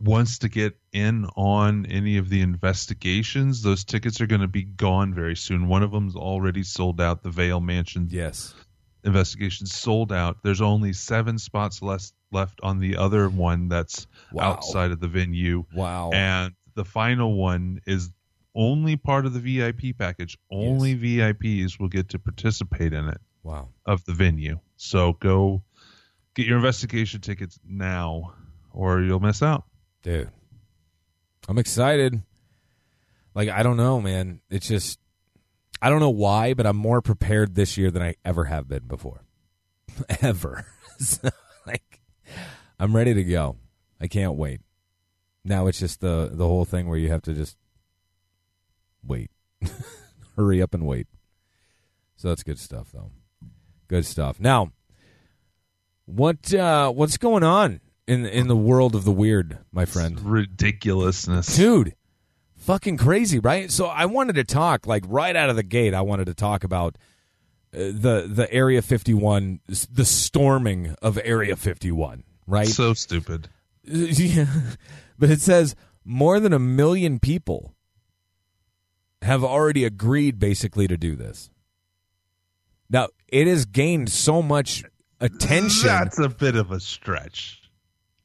wants 0.00 0.38
to 0.38 0.48
get 0.48 0.76
in 0.92 1.26
on 1.36 1.86
any 1.86 2.18
of 2.18 2.28
the 2.28 2.40
investigations, 2.40 3.62
those 3.62 3.84
tickets 3.84 4.20
are 4.20 4.26
going 4.26 4.40
to 4.40 4.48
be 4.48 4.62
gone 4.62 5.12
very 5.14 5.36
soon. 5.36 5.68
One 5.68 5.82
of 5.82 5.90
them's 5.90 6.16
already 6.16 6.62
sold 6.62 7.00
out. 7.00 7.22
The 7.22 7.30
Vaile 7.30 7.60
Mansion 7.60 8.08
Yes. 8.10 8.54
Investigation 9.04 9.66
sold 9.66 10.12
out. 10.12 10.38
There's 10.42 10.60
only 10.60 10.92
seven 10.92 11.38
spots 11.38 11.82
less 11.82 12.12
left 12.30 12.60
on 12.62 12.78
the 12.78 12.96
other 12.96 13.28
one 13.28 13.68
that's 13.68 14.06
Wow. 14.32 14.52
outside 14.52 14.90
of 14.90 15.00
the 15.00 15.08
venue. 15.08 15.64
Wow. 15.74 16.10
And 16.12 16.54
the 16.74 16.84
final 16.84 17.34
one 17.34 17.80
is 17.86 18.10
only 18.54 18.96
part 18.96 19.24
of 19.24 19.32
the 19.32 19.40
VIP 19.40 19.96
package. 19.96 20.36
Only 20.50 20.94
VIPs 20.96 21.78
will 21.78 21.88
get 21.88 22.10
to 22.10 22.18
participate 22.18 22.92
in 22.92 23.08
it 23.08 23.20
wow. 23.42 23.68
of 23.86 24.04
the 24.04 24.12
venue. 24.12 24.58
So 24.76 25.14
go 25.14 25.62
get 26.34 26.46
your 26.46 26.56
investigation 26.56 27.20
tickets 27.20 27.58
now 27.66 28.34
or 28.72 29.00
you'll 29.00 29.20
miss 29.20 29.42
out. 29.42 29.64
Dude. 30.02 30.30
I'm 31.48 31.58
excited. 31.58 32.20
Like 33.34 33.48
I 33.48 33.62
don't 33.62 33.76
know, 33.76 34.00
man. 34.00 34.40
It's 34.50 34.68
just 34.68 34.98
I 35.80 35.90
don't 35.90 36.00
know 36.00 36.10
why, 36.10 36.54
but 36.54 36.66
I'm 36.66 36.76
more 36.76 37.00
prepared 37.00 37.54
this 37.54 37.76
year 37.76 37.90
than 37.90 38.02
I 38.02 38.16
ever 38.24 38.46
have 38.46 38.68
been 38.68 38.86
before. 38.86 39.24
ever. 40.20 40.66
So, 41.00 41.30
like, 41.64 42.00
I'm 42.80 42.96
ready 42.96 43.14
to 43.14 43.22
go. 43.22 43.54
I 44.00 44.08
can't 44.08 44.34
wait. 44.34 44.62
Now 45.44 45.68
it's 45.68 45.78
just 45.78 46.00
the 46.00 46.28
the 46.32 46.44
whole 46.44 46.64
thing 46.64 46.88
where 46.88 46.98
you 46.98 47.08
have 47.10 47.22
to 47.22 47.34
just 47.34 47.56
wait, 49.04 49.30
hurry 50.36 50.60
up 50.60 50.74
and 50.74 50.84
wait. 50.84 51.06
So 52.16 52.30
that's 52.30 52.42
good 52.42 52.58
stuff, 52.58 52.88
though. 52.92 53.12
Good 53.86 54.06
stuff. 54.06 54.40
Now, 54.40 54.72
what 56.04 56.52
uh, 56.52 56.90
what's 56.90 57.16
going 57.16 57.44
on 57.44 57.80
in 58.08 58.26
in 58.26 58.48
the 58.48 58.56
world 58.56 58.96
of 58.96 59.04
the 59.04 59.12
weird, 59.12 59.58
my 59.70 59.84
friend? 59.84 60.20
Ridiculousness. 60.20 61.54
dude 61.54 61.94
fucking 62.68 62.98
crazy 62.98 63.38
right 63.38 63.70
so 63.72 63.86
i 63.86 64.04
wanted 64.04 64.34
to 64.34 64.44
talk 64.44 64.86
like 64.86 65.02
right 65.08 65.34
out 65.34 65.48
of 65.48 65.56
the 65.56 65.62
gate 65.62 65.94
i 65.94 66.02
wanted 66.02 66.26
to 66.26 66.34
talk 66.34 66.64
about 66.64 66.98
uh, 67.74 67.78
the 67.78 68.26
the 68.30 68.46
area 68.52 68.82
51 68.82 69.60
the 69.90 70.04
storming 70.04 70.94
of 71.00 71.18
area 71.24 71.56
51 71.56 72.24
right 72.46 72.68
So 72.68 72.92
stupid. 72.92 73.48
yeah. 73.84 74.44
but 75.18 75.30
it 75.30 75.40
says 75.40 75.74
more 76.04 76.40
than 76.40 76.52
a 76.52 76.58
million 76.58 77.18
people 77.18 77.74
have 79.22 79.42
already 79.42 79.86
agreed 79.86 80.38
basically 80.38 80.86
to 80.88 80.98
do 80.98 81.16
this 81.16 81.48
now 82.90 83.08
it 83.28 83.46
has 83.46 83.64
gained 83.64 84.10
so 84.10 84.42
much 84.42 84.84
attention 85.22 85.86
That's 85.86 86.18
a 86.18 86.28
bit 86.28 86.54
of 86.54 86.70
a 86.70 86.80
stretch. 86.80 87.62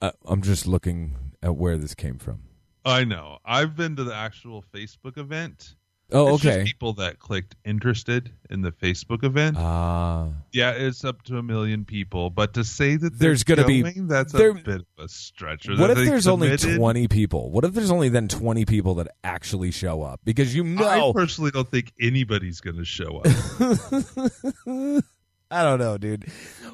uh, 0.01 0.11
i'm 0.25 0.41
just 0.41 0.67
looking 0.67 1.15
at 1.41 1.55
where 1.55 1.77
this 1.77 1.95
came 1.95 2.17
from 2.17 2.41
I 2.85 3.03
know. 3.05 3.37
I've 3.45 3.75
been 3.75 3.95
to 3.95 4.03
the 4.03 4.13
actual 4.15 4.63
Facebook 4.73 5.17
event. 5.17 5.75
oh 6.11 6.33
It's 6.35 6.43
just 6.43 6.57
okay 6.57 6.63
people 6.65 6.93
that 6.93 7.17
clicked 7.17 7.55
interested 7.65 8.31
in 8.49 8.61
the 8.61 8.71
Facebook 8.71 9.23
event. 9.23 9.55
ah 9.57 10.27
yeah, 10.51 10.71
it's 10.71 11.03
up 11.05 11.23
to 11.23 11.37
a 11.37 11.43
million 11.43 11.85
people. 11.85 12.29
But 12.29 12.53
to 12.55 12.63
say 12.63 12.97
that 12.97 13.17
There's 13.17 13.43
going 13.43 13.61
gonna 13.61 13.67
be- 13.67 14.01
that's 14.01 14.33
there- 14.33 14.49
a 14.51 14.53
bit 14.55 14.81
of 14.81 14.85
a 15.05 15.07
stretch. 15.07 15.67
What 15.69 15.89
if 15.91 15.97
there's 15.97 16.27
only 16.27 16.55
20 16.57 17.07
people? 17.07 17.49
What 17.51 17.63
if 17.63 17.73
there's 17.73 17.89
only 17.89 18.09
then 18.09 18.27
20 18.27 18.65
people 18.65 18.95
that 18.95 19.07
actually 19.23 19.71
show 19.71 20.01
up? 20.03 20.19
Because 20.25 20.53
you 20.53 20.63
know 20.65 20.85
I 20.87 21.11
personally 21.13 21.51
don't 21.51 21.69
think 21.71 21.93
anybody's 21.99 22.59
going 22.59 22.77
to 22.77 22.85
show 22.85 23.19
up. 23.23 23.25
I 25.51 25.61
don't 25.63 25.79
know, 25.79 25.97
dude. 25.97 26.25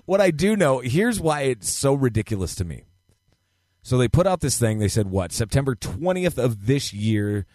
What 0.05 0.21
I 0.21 0.31
do 0.31 0.55
know, 0.55 0.79
here's 0.79 1.19
why 1.19 1.41
it's 1.43 1.69
so 1.69 1.93
ridiculous 1.93 2.55
to 2.55 2.65
me. 2.65 2.83
So 3.81 3.97
they 3.97 4.07
put 4.07 4.27
out 4.27 4.41
this 4.41 4.59
thing. 4.59 4.79
They 4.79 4.87
said, 4.87 5.07
what? 5.09 5.31
September 5.31 5.75
20th 5.75 6.37
of 6.37 6.65
this 6.65 6.93
year, 6.93 7.45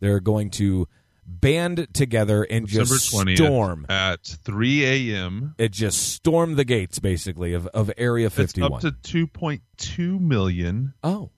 they're 0.00 0.20
going 0.20 0.50
to 0.50 0.88
band 1.26 1.88
together 1.94 2.42
and 2.42 2.66
December 2.66 2.94
just 2.94 3.36
storm. 3.36 3.86
at 3.88 4.22
3 4.24 4.84
a.m. 5.12 5.54
It 5.58 5.72
just 5.72 6.12
storm 6.14 6.56
the 6.56 6.64
gates, 6.64 6.98
basically, 6.98 7.54
of, 7.54 7.66
of 7.68 7.90
Area 7.96 8.26
It's 8.26 8.34
51. 8.36 8.72
up 8.72 8.80
to 8.80 9.26
2.2 9.26 10.20
million. 10.20 10.94
oh. 11.02 11.30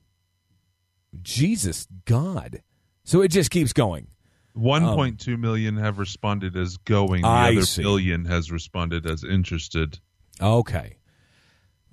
Jesus 1.23 1.87
God. 2.05 2.62
So 3.05 3.23
it 3.23 3.29
just 3.29 3.50
keeps 3.50 3.73
going. 3.73 4.09
1.2 4.57 5.35
um, 5.35 5.41
million 5.41 5.76
have 5.76 5.99
responded 5.99 6.57
as 6.57 6.76
going. 6.79 7.23
The 7.23 7.29
I 7.29 7.53
other 7.53 7.62
see. 7.62 7.83
billion 7.83 8.25
has 8.26 8.50
responded 8.50 9.07
as 9.07 9.23
interested. 9.25 9.99
Okay. 10.41 10.97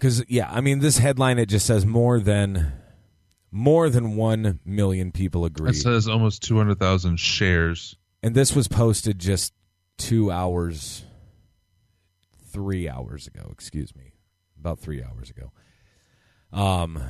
Because 0.03 0.21
yeah, 0.27 0.49
I 0.51 0.59
mean, 0.59 0.79
this 0.79 0.97
headline 0.97 1.39
it 1.39 1.45
just 1.45 1.65
says 1.65 1.85
more 1.85 2.19
than 2.19 2.73
more 3.51 3.89
than 3.89 4.17
one 4.17 4.59
million 4.65 5.13
people 5.13 5.45
agree, 5.45 5.69
It 5.69 5.75
says 5.75 6.09
almost 6.09 6.43
200,000 6.43 7.17
shares. 7.17 7.95
and 8.21 8.35
this 8.35 8.53
was 8.53 8.67
posted 8.67 9.17
just 9.17 9.53
two 9.97 10.29
hours, 10.29 11.05
three 12.51 12.89
hours 12.89 13.27
ago. 13.27 13.47
Excuse 13.49 13.95
me, 13.95 14.11
about 14.59 14.77
three 14.77 15.01
hours 15.01 15.29
ago. 15.29 15.53
Um, 16.51 17.01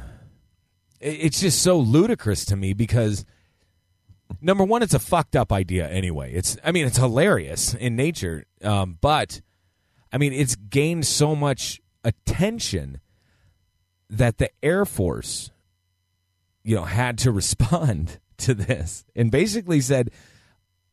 it- 1.00 1.17
it's 1.19 1.41
just 1.41 1.63
so 1.63 1.79
ludicrous 1.79 2.45
to 2.45 2.55
me 2.55 2.73
because 2.73 3.25
number 4.39 4.63
one, 4.63 4.84
it's 4.84 4.93
a 4.93 4.99
fucked 4.99 5.36
up 5.36 5.51
idea 5.51 5.89
anyway. 5.89 6.32
It's 6.32 6.58
I 6.63 6.71
mean, 6.71 6.86
it's 6.86 6.97
hilarious 6.97 7.73
in 7.73 7.95
nature, 7.95 8.45
um, 8.63 8.99
but 9.01 9.41
I 10.12 10.19
mean, 10.19 10.32
it's 10.32 10.56
gained 10.56 11.08
so 11.08 11.36
much 11.36 11.79
attention 12.03 12.99
that 14.09 14.37
the 14.37 14.49
Air 14.61 14.85
Force, 14.85 15.51
you 16.63 16.75
know, 16.75 16.83
had 16.83 17.17
to 17.19 17.31
respond 17.41 18.19
to 18.37 18.53
this 18.53 19.05
and 19.15 19.31
basically 19.31 19.81
said, 19.81 20.11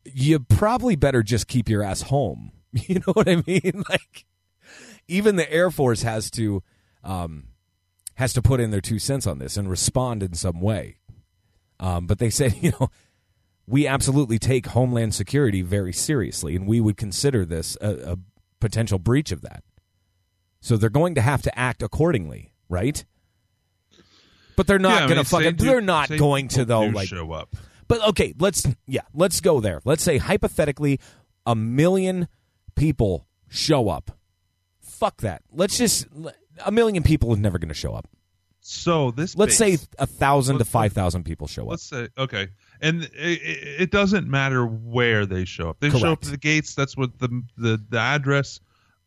"You 0.05 0.39
probably 0.39 0.95
better 0.95 1.23
just 1.23 1.47
keep 1.47 1.69
your 1.69 1.83
ass 1.83 2.03
home." 2.03 2.51
You 2.73 3.01
know 3.05 3.11
what 3.11 3.27
I 3.27 3.43
mean? 3.45 3.83
Like, 3.89 4.25
even 5.09 5.35
the 5.35 5.51
Air 5.51 5.71
Force 5.71 6.03
has 6.03 6.31
to 6.31 6.63
um, 7.03 7.47
has 8.15 8.31
to 8.33 8.41
put 8.41 8.61
in 8.61 8.71
their 8.71 8.81
two 8.81 8.99
cents 8.99 9.27
on 9.27 9.39
this 9.39 9.57
and 9.57 9.69
respond 9.69 10.23
in 10.23 10.33
some 10.35 10.61
way. 10.61 10.95
Um, 11.81 12.07
but 12.07 12.19
they 12.19 12.29
said, 12.29 12.55
you 12.61 12.71
know, 12.79 12.89
we 13.67 13.87
absolutely 13.87 14.39
take 14.39 14.67
Homeland 14.67 15.15
Security 15.15 15.61
very 15.61 15.91
seriously, 15.91 16.55
and 16.55 16.67
we 16.67 16.79
would 16.79 16.97
consider 16.97 17.45
this 17.45 17.77
a, 17.81 18.13
a 18.13 18.17
potential 18.59 18.99
breach 18.99 19.31
of 19.31 19.41
that. 19.41 19.63
So 20.61 20.77
they're 20.77 20.89
going 20.89 21.15
to 21.15 21.21
have 21.21 21.41
to 21.43 21.59
act 21.59 21.81
accordingly, 21.83 22.53
right? 22.69 23.03
But 24.55 24.67
they're 24.67 24.79
not 24.79 24.91
Yeah, 24.91 24.99
going 25.07 25.09
to 25.09 25.15
mean, 25.17 25.25
say 25.25 25.37
fucking. 25.37 25.55
do- 25.55 25.65
they're 25.65 25.81
not 25.81 26.09
going 26.09 26.47
to 26.49 26.65
though. 26.65 26.81
Like, 26.83 27.07
show 27.07 27.31
up. 27.31 27.55
but 27.87 28.01
okay, 28.09 28.33
let's 28.39 28.65
yeah, 28.85 29.01
let's 29.13 29.41
go 29.41 29.59
there. 29.59 29.81
Let's 29.85 30.03
say 30.03 30.17
hypothetically, 30.17 30.99
a 31.45 31.55
million 31.55 32.27
people 32.75 33.27
show 33.49 33.89
up. 33.89 34.11
Fuck 34.81 35.21
that. 35.21 35.41
Let's 35.51 35.77
just 35.77 36.07
a 36.63 36.71
million 36.71 37.01
people 37.01 37.33
is 37.33 37.39
never 37.39 37.57
going 37.57 37.69
to 37.69 37.73
show 37.73 37.93
up. 37.93 38.07
So 38.63 39.09
this 39.09 39.35
Let's 39.35 39.57
say 39.57 39.79
a 39.97 40.05
thousand 40.05 40.59
to 40.59 40.65
five 40.65 40.93
thousand 40.93 41.23
people 41.23 41.47
show 41.47 41.63
up. 41.63 41.69
Let's 41.69 41.83
say 41.83 42.09
okay, 42.15 42.49
and 42.79 43.03
it, 43.03 43.09
it, 43.81 43.91
doesn't 43.91 44.27
matter 44.27 44.63
where 44.67 45.25
they 45.25 45.45
show 45.45 45.69
up. 45.69 45.79
They 45.79 45.89
show 45.89 45.95
up 45.97 46.01
Correct. 46.21 46.25
at 46.25 46.31
the 46.31 46.37
gates. 46.37 46.75
That's 46.75 46.95
what 46.95 47.17
the 47.17 47.41
the, 47.57 47.83
the 47.89 47.97
address 47.97 48.59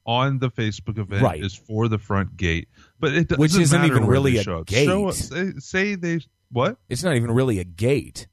on 0.06 0.38
the 0.38 0.50
Facebook 0.50 0.98
event 0.98 1.22
Right. 1.22 1.42
is 1.42 1.54
for 1.54 1.88
the 1.88 1.98
front 1.98 2.36
gate. 2.36 2.68
But 3.00 3.14
it 3.14 3.28
doesn't 3.28 3.40
Which 3.40 3.56
isn't 3.56 3.84
even 3.84 4.06
really 4.06 4.36
a 4.38 4.42
show 4.42 4.58
up. 4.60 4.66
gate. 4.66 4.88
Up, 4.88 5.12
say, 5.14 5.52
say 5.58 5.94
they 5.94 6.20
what? 6.52 6.76
It's 6.88 7.02
not 7.02 7.16
even 7.16 7.30
really 7.30 7.58
a 7.58 7.64
gate. 7.64 8.26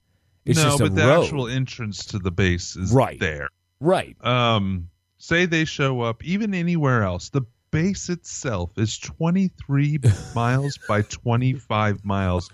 It's 0.46 0.58
no, 0.58 0.64
just 0.66 0.80
but 0.80 0.86
a 0.92 0.96
the 0.96 1.02
road. 1.08 1.24
actual 1.24 1.48
entrance 1.48 2.06
to 2.08 2.20
the 2.20 2.32
base 2.32 2.76
is 2.76 2.92
Right. 2.92 3.20
there. 3.20 3.50
right. 3.80 4.16
Um, 4.26 4.90
say 5.18 5.46
they 5.46 5.66
show 5.66 6.02
up 6.02 6.24
even 6.24 6.54
anywhere 6.54 7.04
else. 7.04 7.30
The 7.30 7.44
base 7.72 8.10
itself 8.10 8.72
is 8.78 8.98
23 8.98 10.00
miles 10.36 10.78
by 10.88 11.04
25 11.04 12.04
miles, 12.04 12.50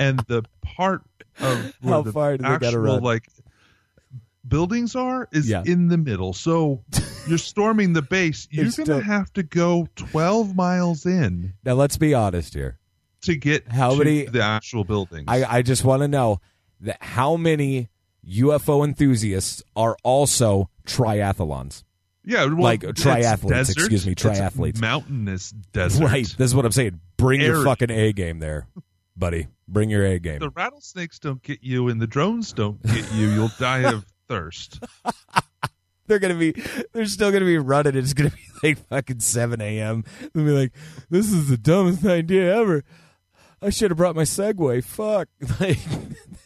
and 0.00 0.18
the 0.28 0.42
part 0.62 1.02
of 1.40 1.74
How 1.84 2.02
the 2.02 2.12
far 2.12 2.36
do 2.38 2.42
they 2.44 2.58
gotta 2.58 2.78
run? 2.78 3.02
like 3.02 3.28
buildings 4.46 4.94
are 4.96 5.28
is 5.32 5.48
Yeah. 5.48 5.62
in 5.66 5.88
the 5.88 5.96
middle. 5.98 6.32
So 6.32 6.84
you're 7.28 7.38
storming 7.38 7.92
the 7.92 8.02
base. 8.02 8.46
You're 8.50 8.64
gonna 8.64 8.72
still- 8.72 9.00
have 9.00 9.32
to 9.34 9.42
go 9.42 9.88
12 9.96 10.54
miles 10.56 11.06
in 11.06 11.54
Now 11.64 11.74
let's 11.74 11.96
be 11.96 12.14
honest 12.14 12.54
here. 12.54 12.78
to 13.22 13.34
get 13.36 13.66
How 13.70 13.90
to 13.90 13.96
many- 13.98 14.26
the 14.26 14.42
actual 14.42 14.84
buildings. 14.84 15.24
I, 15.28 15.44
I 15.44 15.62
just 15.62 15.84
want 15.84 16.02
to 16.02 16.08
know 16.08 16.40
that 16.80 17.02
how 17.02 17.36
many 17.36 17.88
UFO 18.28 18.84
enthusiasts 18.84 19.62
are 19.76 19.96
also 20.02 20.68
triathlons. 20.86 21.84
yeah, 22.24 22.44
well, 22.44 22.56
like, 22.58 22.80
triathletes, 22.82 23.48
desert, 23.48 23.76
excuse 23.78 24.06
me, 24.06 24.14
triathletes. 24.14 24.80
mountainous 24.80 25.50
desert. 25.72 26.04
Right. 26.04 26.26
This 26.36 26.50
is 26.50 26.54
what 26.54 26.64
I'm 26.64 26.72
saying. 26.72 27.00
Bring 27.16 27.40
your 27.40 27.64
fucking 27.64 27.90
A 27.90 28.12
game 28.12 28.40
there, 28.40 28.66
buddy. 29.16 29.46
Bring 29.68 29.90
your 29.90 30.04
A 30.04 30.18
game. 30.18 30.38
the 30.40 30.50
rattlesnakes 30.50 31.18
don't 31.18 31.42
get 31.42 31.62
you 31.62 31.88
and 31.88 32.00
the 32.00 32.06
drones 32.06 32.52
don't 32.52 32.82
get 32.82 33.12
you, 33.14 33.28
you'll 33.30 33.50
die 33.58 33.84
of 33.92 34.04
thirst. 34.28 34.82
they're 36.06 36.18
gonna 36.18 36.34
be 36.34 36.54
they're 36.92 37.06
still 37.06 37.32
gonna 37.32 37.44
be 37.44 37.58
running. 37.58 37.96
It's 37.96 38.12
gonna 38.12 38.30
be 38.30 38.68
like 38.68 38.86
fucking 38.88 39.20
seven 39.20 39.60
a.m. 39.60 40.04
They'll 40.32 40.44
be 40.44 40.50
like, 40.50 40.72
"This 41.10 41.32
is 41.32 41.48
the 41.48 41.56
dumbest 41.56 42.04
idea 42.04 42.56
ever. 42.56 42.84
I 43.66 43.70
should 43.70 43.90
have 43.90 43.98
brought 43.98 44.14
my 44.16 44.22
Segway. 44.22 44.82
Fuck." 44.84 45.28
Like, 45.60 45.78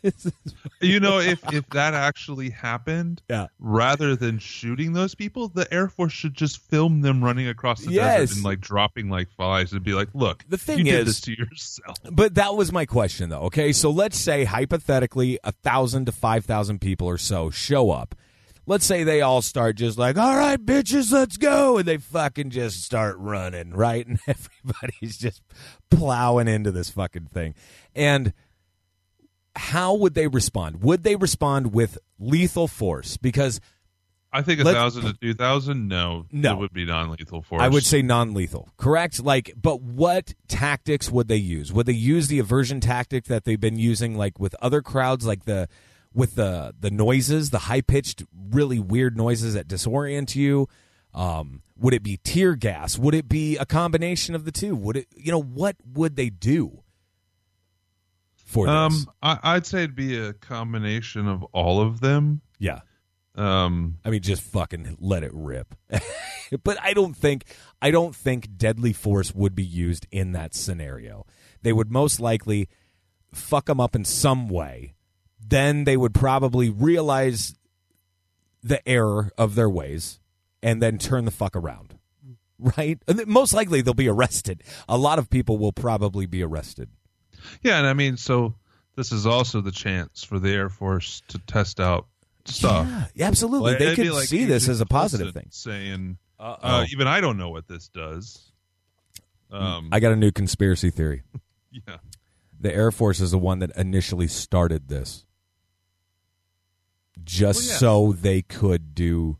this 0.03 0.25
is, 0.27 0.33
You 0.81 0.99
know, 0.99 1.19
if 1.21 1.41
if 1.53 1.69
that 1.71 1.93
actually 1.93 2.49
happened, 2.51 3.21
yeah, 3.29 3.49
rather 3.59 4.17
than 4.17 4.39
shooting 4.39 4.95
those 4.95 5.15
people, 5.15 5.49
the 5.49 5.73
Air 5.73 5.89
Force 5.89 6.13
should 6.13 6.33
just 6.35 6.59
film 6.71 7.03
them 7.03 7.23
running 7.23 7.47
across 7.49 7.83
the 7.85 7.93
Yes. 7.93 8.21
desert 8.21 8.37
and 8.37 8.45
like 8.45 8.61
dropping 8.61 9.11
like 9.11 9.29
flies 9.37 9.73
and 9.73 9.83
be 9.83 9.93
like, 9.93 10.09
"Look, 10.15 10.45
The 10.49 10.57
thing 10.57 10.79
you 10.79 10.85
did 10.85 11.01
is- 11.01 11.07
this 11.07 11.21
to 11.23 11.33
yourself." 11.37 11.99
but 12.11 12.35
that 12.37 12.55
was 12.57 12.73
my 12.73 12.87
question 12.87 13.29
though. 13.29 13.43
Okay, 13.43 13.73
so 13.73 13.91
let's 13.91 14.19
say 14.19 14.45
hypothetically 14.45 15.39
a 15.45 15.53
thousand 15.53 16.07
to 16.07 16.13
five 16.13 16.47
thousand 16.47 16.81
people 16.81 17.07
or 17.07 17.19
so 17.19 17.51
show 17.51 17.91
up. 17.91 18.15
Let's 18.71 18.87
say 18.87 19.03
they 19.03 19.21
all 19.21 19.43
start 19.43 19.75
just 19.75 19.99
like, 19.99 20.17
"All 20.17 20.37
right, 20.37 20.65
bitches, 20.65 21.11
let's 21.11 21.37
go," 21.37 21.79
and 21.79 21.89
they 21.89 21.97
fucking 21.97 22.51
just 22.51 22.85
start 22.85 23.17
running, 23.19 23.73
right? 23.75 24.07
And 24.07 24.21
everybody's 24.29 25.19
just 25.19 25.43
plowing 25.91 26.47
into 26.47 26.71
this 26.71 26.89
fucking 26.89 27.27
thing, 27.27 27.57
and 27.97 28.33
how 29.57 29.95
would 29.95 30.15
they 30.15 30.29
respond? 30.29 30.85
Would 30.85 31.03
they 31.03 31.17
respond 31.17 31.73
with 31.75 31.99
lethal 32.21 32.69
force? 32.69 33.17
Because 33.17 33.61
I 34.33 34.43
think 34.43 34.61
a 34.61 34.65
thousand 34.65 35.03
to 35.03 35.15
two 35.15 35.35
thousand. 35.35 35.89
No, 35.89 36.27
No. 36.31 36.53
it 36.53 36.59
would 36.61 36.73
be 36.73 36.85
non-lethal 36.85 37.43
force. 37.43 37.61
I 37.61 37.67
would 37.67 37.85
say 37.85 38.03
non-lethal. 38.03 38.69
Correct? 38.77 39.21
Like, 39.21 39.53
but 39.61 39.83
what 39.83 40.35
tactics 40.47 41.11
would 41.11 41.27
they 41.27 41.35
use? 41.39 41.73
Would 41.73 41.87
they 41.87 41.93
use 41.93 42.29
the 42.29 42.39
aversion 42.39 42.79
tactic 42.79 43.25
that 43.25 43.43
they've 43.43 43.59
been 43.61 43.81
using, 43.81 44.17
like 44.17 44.39
with 44.39 44.55
other 44.63 44.81
crowds, 44.81 45.27
like 45.27 45.45
the 45.45 45.69
with 46.15 46.35
the 46.35 46.75
the 46.79 46.91
noises, 46.91 47.51
the 47.51 47.61
high 47.61 47.81
pitched, 47.81 48.25
really 48.51 48.79
weird 48.79 49.17
noises 49.17 49.55
that 49.55 49.69
disorient 49.69 50.35
you? 50.35 50.69
Um, 51.13 51.63
would 51.77 51.95
it 51.95 52.03
be 52.03 52.19
tear 52.19 52.55
gas? 52.55 52.99
Would 52.99 53.15
it 53.15 53.29
be 53.29 53.57
a 53.57 53.67
combination 53.67 54.35
of 54.35 54.45
the 54.45 54.53
two? 54.53 54.75
Would 54.77 54.97
it? 54.97 55.07
You 55.17 55.33
know, 55.33 55.43
what 55.43 55.77
would 55.85 56.17
they 56.17 56.31
do 56.31 56.83
for 58.37 58.67
this? 58.67 58.75
Um, 58.75 59.07
I, 59.23 59.39
I'd 59.43 59.67
say 59.67 59.85
it'd 59.85 59.97
be 59.97 60.19
a 60.19 60.33
combination 60.33 61.27
of 61.27 61.43
all 61.53 61.81
of 61.81 62.01
them. 62.01 62.43
yeah. 62.59 62.81
Um, 63.37 63.99
I 64.05 64.11
mean, 64.11 64.23
just 64.23 64.43
fucking 64.43 64.97
let 65.01 65.23
it 65.23 65.31
rip. 65.33 65.75
but 66.65 66.77
I 66.83 66.93
don't 66.93 67.17
think 67.17 67.45
I 67.81 67.91
don't 67.91 68.15
think 68.15 68.57
deadly 68.57 68.93
force 68.93 69.35
would 69.35 69.55
be 69.55 69.65
used 69.65 70.07
in 70.11 70.33
that 70.33 70.55
scenario. 70.55 71.25
They 71.63 71.73
would 71.73 71.91
most 71.91 72.21
likely 72.21 72.69
fuck 73.33 73.67
them 73.67 73.81
up 73.81 73.95
in 73.95 74.05
some 74.05 74.49
way. 74.49 74.95
Then 75.51 75.85
they 75.85 75.97
would 75.97 76.15
probably 76.15 76.71
realize 76.71 77.55
the 78.63 78.87
error 78.89 79.31
of 79.37 79.55
their 79.55 79.69
ways 79.69 80.21
and 80.63 80.83
then 80.83 80.99
turn 80.99 81.25
the 81.25 81.31
fuck 81.31 81.57
around. 81.57 81.97
Right? 82.77 82.99
Most 83.27 83.55
likely 83.55 83.81
they'll 83.81 83.95
be 83.95 84.09
arrested. 84.09 84.63
A 84.87 84.99
lot 84.99 85.19
of 85.19 85.31
people 85.31 85.57
will 85.57 85.73
probably 85.73 86.27
be 86.27 86.43
arrested. 86.43 86.91
yeah, 87.63 87.79
and 87.79 87.87
I 87.87 87.95
mean, 87.95 88.19
so 88.19 88.55
this 88.97 89.13
is 89.13 89.27
also 89.27 89.63
the 89.63 89.73
chance 89.73 90.25
for 90.25 90.39
the 90.39 90.51
Air 90.51 90.69
Force 90.69 91.23
to 91.29 91.39
test 91.39 91.81
out 91.81 92.07
stuff. 92.45 92.87
Yeah, 93.15 93.27
absolutely. 93.27 93.73
Well, 93.73 93.79
they 93.79 93.95
could 93.95 94.11
like 94.13 94.29
see 94.29 94.45
this 94.45 94.69
as 94.69 94.81
a 94.83 94.87
positive 94.87 95.33
thing. 95.33 95.47
Saying, 95.51 96.19
uh, 96.39 96.85
even 96.91 97.07
I 97.07 97.21
don't 97.21 97.39
know 97.39 97.49
what 97.49 97.67
this 97.67 97.89
does. 97.89 98.53
Um, 99.51 99.89
I 99.91 100.01
got 100.01 100.13
a 100.13 100.17
new 100.17 100.31
conspiracy 100.31 100.91
theory. 100.91 101.23
yeah. 101.73 101.97
the 102.61 102.73
Air 102.73 102.91
Force 102.91 103.21
is 103.21 103.31
the 103.31 103.39
one 103.39 103.61
that 103.61 103.77
initially 103.77 104.29
started 104.29 104.89
this, 104.89 105.25
just 107.25 107.61
Well, 107.63 107.69
yeah. 107.71 107.77
so 107.79 108.13
they 108.13 108.43
could 108.43 108.95
do 108.95 109.39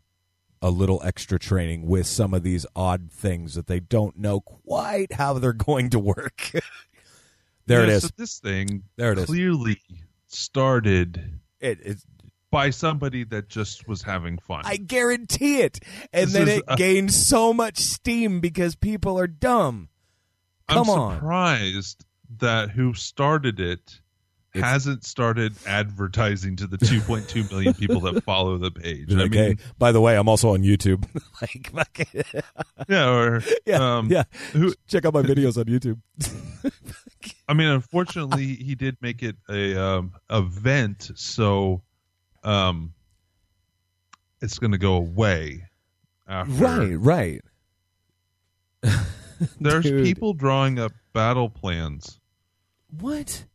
a 0.61 0.69
little 0.69 1.01
extra 1.03 1.39
training 1.39 1.87
with 1.87 2.05
some 2.05 2.33
of 2.33 2.43
these 2.43 2.65
odd 2.75 3.11
things 3.11 3.55
that 3.55 3.67
they 3.67 3.79
don't 3.79 4.17
know 4.17 4.39
quite 4.41 5.13
how 5.13 5.33
they're 5.33 5.53
going 5.53 5.89
to 5.89 5.99
work. 5.99 6.51
there 7.65 7.83
it 7.83 7.89
Yeah, 7.89 7.95
is. 7.95 8.03
So 8.03 8.09
this 8.15 8.39
thing 8.39 8.83
There 8.95 9.11
it 9.13 9.17
is. 9.19 9.25
clearly 9.25 9.81
started 10.27 11.39
It, 11.59 11.79
it's, 11.83 12.05
by 12.51 12.69
somebody 12.69 13.23
that 13.25 13.47
just 13.47 13.87
was 13.87 14.01
having 14.01 14.37
fun. 14.37 14.61
I 14.65 14.77
guarantee 14.77 15.61
it. 15.61 15.79
And 16.11 16.27
This 16.27 16.33
then 16.33 16.47
is 16.47 16.57
it 16.67 16.77
gained 16.77 17.13
so 17.13 17.53
much 17.53 17.77
steam 17.79 18.39
because 18.41 18.75
people 18.75 19.17
are 19.17 19.27
dumb. 19.27 19.89
Come 20.67 20.89
I'm 20.89 20.99
on. 20.99 21.15
surprised 21.15 22.05
that 22.39 22.71
who 22.71 22.93
started 22.93 23.59
it 23.59 24.00
It's- 24.53 24.69
hasn't 24.69 25.05
started 25.05 25.53
advertising 25.65 26.57
to 26.57 26.67
the 26.67 26.77
2.2 26.77 27.49
million 27.51 27.73
people 27.73 28.01
that 28.01 28.23
follow 28.25 28.57
the 28.57 28.69
page. 28.71 29.11
I 29.13 29.15
mean, 29.15 29.31
hey, 29.33 29.55
by 29.79 29.91
the 29.93 30.01
way, 30.01 30.17
I'm 30.17 30.27
also 30.27 30.53
on 30.53 30.61
YouTube. 30.63 31.05
like, 31.41 31.71
fucking- 31.71 32.23
yeah, 32.89 33.09
or 33.09 33.41
yeah, 33.65 33.97
um, 33.97 34.09
yeah. 34.11 34.23
who? 34.51 34.73
Check 34.87 35.05
out 35.05 35.13
my 35.13 35.21
videos 35.21 35.57
on 35.57 35.65
YouTube. 35.65 35.99
I 37.47 37.53
mean, 37.53 37.67
unfortunately, 37.67 38.45
he 38.45 38.75
did 38.75 38.97
make 39.01 39.23
it 39.23 39.35
a 39.49 39.75
um, 39.75 40.13
event, 40.29 41.11
so 41.15 41.81
um, 42.43 42.93
it's 44.41 44.59
going 44.59 44.71
to 44.71 44.77
go 44.77 44.93
away. 44.95 45.67
After. 46.27 46.51
Right, 46.53 46.95
right. 46.99 47.41
There's 49.59 49.83
Dude. 49.85 50.03
people 50.05 50.33
drawing 50.33 50.77
up 50.79 50.91
battle 51.13 51.49
plans. 51.49 52.19
What? 52.99 53.45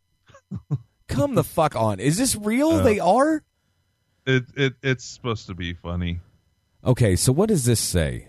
Come 1.17 1.35
the 1.35 1.43
fuck 1.43 1.75
on. 1.75 1.99
Is 1.99 2.17
this 2.17 2.35
real? 2.35 2.69
Uh, 2.69 2.83
they 2.83 2.99
are? 2.99 3.43
It 4.25 4.45
it 4.55 4.73
it's 4.81 5.05
supposed 5.05 5.47
to 5.47 5.55
be 5.55 5.73
funny. 5.73 6.19
Okay, 6.85 7.15
so 7.15 7.31
what 7.31 7.49
does 7.49 7.65
this 7.65 7.79
say? 7.79 8.27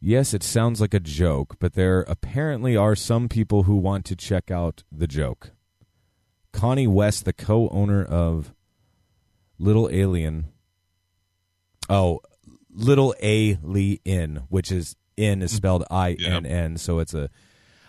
Yes, 0.00 0.32
it 0.32 0.42
sounds 0.42 0.80
like 0.80 0.94
a 0.94 1.00
joke, 1.00 1.56
but 1.58 1.72
there 1.72 2.02
apparently 2.02 2.76
are 2.76 2.94
some 2.94 3.28
people 3.28 3.64
who 3.64 3.76
want 3.76 4.04
to 4.06 4.16
check 4.16 4.50
out 4.50 4.84
the 4.92 5.06
joke. 5.06 5.50
Connie 6.52 6.86
West, 6.86 7.24
the 7.24 7.32
co 7.32 7.68
owner 7.70 8.04
of 8.04 8.54
Little 9.58 9.88
Alien. 9.90 10.46
Oh, 11.88 12.20
Little 12.70 13.14
A'Le'Inn, 13.22 14.44
which 14.48 14.70
is 14.70 14.96
in 15.16 15.42
is 15.42 15.52
spelled 15.52 15.84
I 15.90 16.12
N 16.12 16.44
N, 16.44 16.76
so 16.76 16.98
it's 16.98 17.14
a 17.14 17.30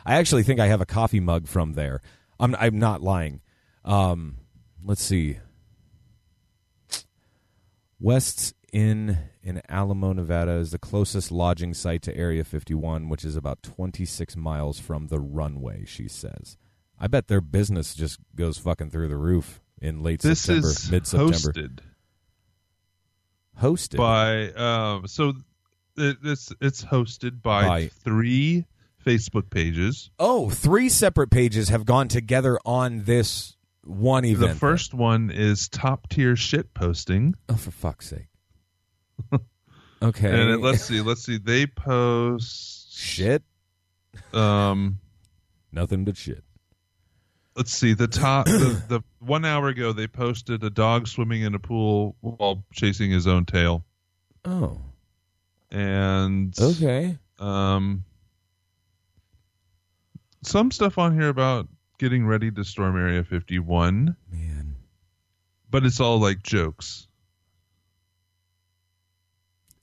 I 0.06 0.16
actually 0.16 0.44
think 0.44 0.60
I 0.60 0.68
have 0.68 0.82
a 0.82 0.86
coffee 0.86 1.20
mug 1.20 1.48
from 1.48 1.74
there. 1.74 2.02
I'm 2.40 2.56
I'm 2.56 2.78
not 2.80 3.02
lying. 3.02 3.42
Um, 3.86 4.38
let's 4.84 5.02
see. 5.04 5.38
West's 8.00 8.54
Inn 8.74 9.18
in 9.42 9.62
Alamo, 9.70 10.14
Nevada 10.14 10.52
is 10.54 10.72
the 10.72 10.78
closest 10.78 11.32
lodging 11.32 11.74
site 11.74 12.02
to 12.04 12.16
Area 12.16 12.44
51, 12.44 13.10
which 13.10 13.24
is 13.26 13.36
about 13.36 13.64
26 13.64 14.36
miles 14.36 14.80
from 14.80 15.08
the 15.08 15.20
runway, 15.20 15.84
she 15.86 16.08
says. 16.08 16.58
I 17.00 17.08
bet 17.08 17.28
their 17.28 17.42
business 17.42 17.96
just 17.96 18.20
goes 18.36 18.58
fucking 18.58 18.90
through 18.90 19.08
the 19.08 19.18
roof 19.18 19.62
in 19.82 20.04
late 20.04 20.22
This 20.22 20.42
September, 20.42 20.68
is 20.70 20.92
mid 20.92 21.08
September. 21.08 21.34
hosted 21.34 21.80
Hosted. 23.62 23.98
by 23.98 24.50
um 24.54 25.08
so 25.08 25.34
it, 25.96 26.18
it's 26.24 26.52
it's 26.62 26.84
hosted 26.84 27.42
by, 27.42 27.68
By- 27.68 27.88
three 27.88 28.66
Facebook 29.08 29.50
pages. 29.50 30.10
oh, 30.20 30.50
three 30.50 30.90
separate 30.90 31.30
pages 31.32 31.70
have 31.70 31.86
gone 31.86 32.08
together 32.08 32.60
on 32.66 33.04
this 33.04 33.56
one 33.84 34.26
event. 34.26 34.52
The 34.54 34.60
first 34.60 34.94
one 34.94 35.32
is 35.32 35.70
top 35.70 36.10
tier 36.10 36.36
shit 36.36 36.74
posting, 36.74 37.36
Oh, 37.48 37.56
for 37.56 37.72
fuck's 37.72 38.10
sake. 38.10 38.28
okay. 40.02 40.30
and 40.30 40.50
it, 40.52 40.60
let's 40.62 40.84
see, 40.84 41.02
let's 41.02 41.24
see, 41.24 41.38
they 41.38 41.66
post 41.68 42.94
shit. 42.98 43.44
Um, 44.34 45.00
Nothing 45.72 46.04
but 46.06 46.18
shit. 46.18 46.44
let's 47.56 47.72
see, 47.72 47.94
the 47.94 48.08
top 48.08 48.46
the, 48.48 48.82
the 48.88 49.02
one 49.20 49.46
hour 49.46 49.68
ago 49.70 49.94
they 49.94 50.08
posted 50.08 50.64
a 50.64 50.70
dog 50.70 51.08
swimming 51.08 51.42
in 51.44 51.56
a 51.56 51.60
pool 51.60 52.16
while 52.22 52.64
chasing 52.74 53.10
his 53.12 53.26
own 53.28 53.46
tail, 53.46 53.86
Oh, 54.44 54.80
and 55.72 56.54
okay. 56.60 57.18
um, 57.40 58.04
some 60.48 60.72
stuff 60.72 60.98
on 60.98 61.14
here 61.14 61.30
about 61.30 61.68
getting 62.00 62.26
ready 62.26 62.52
to 62.52 62.64
storm 62.64 62.96
Area 62.98 63.24
51, 63.24 64.16
Man. 64.32 64.76
but 65.70 65.86
it's 65.86 66.00
all 66.00 66.20
like 66.20 66.44
jokes. 66.44 67.08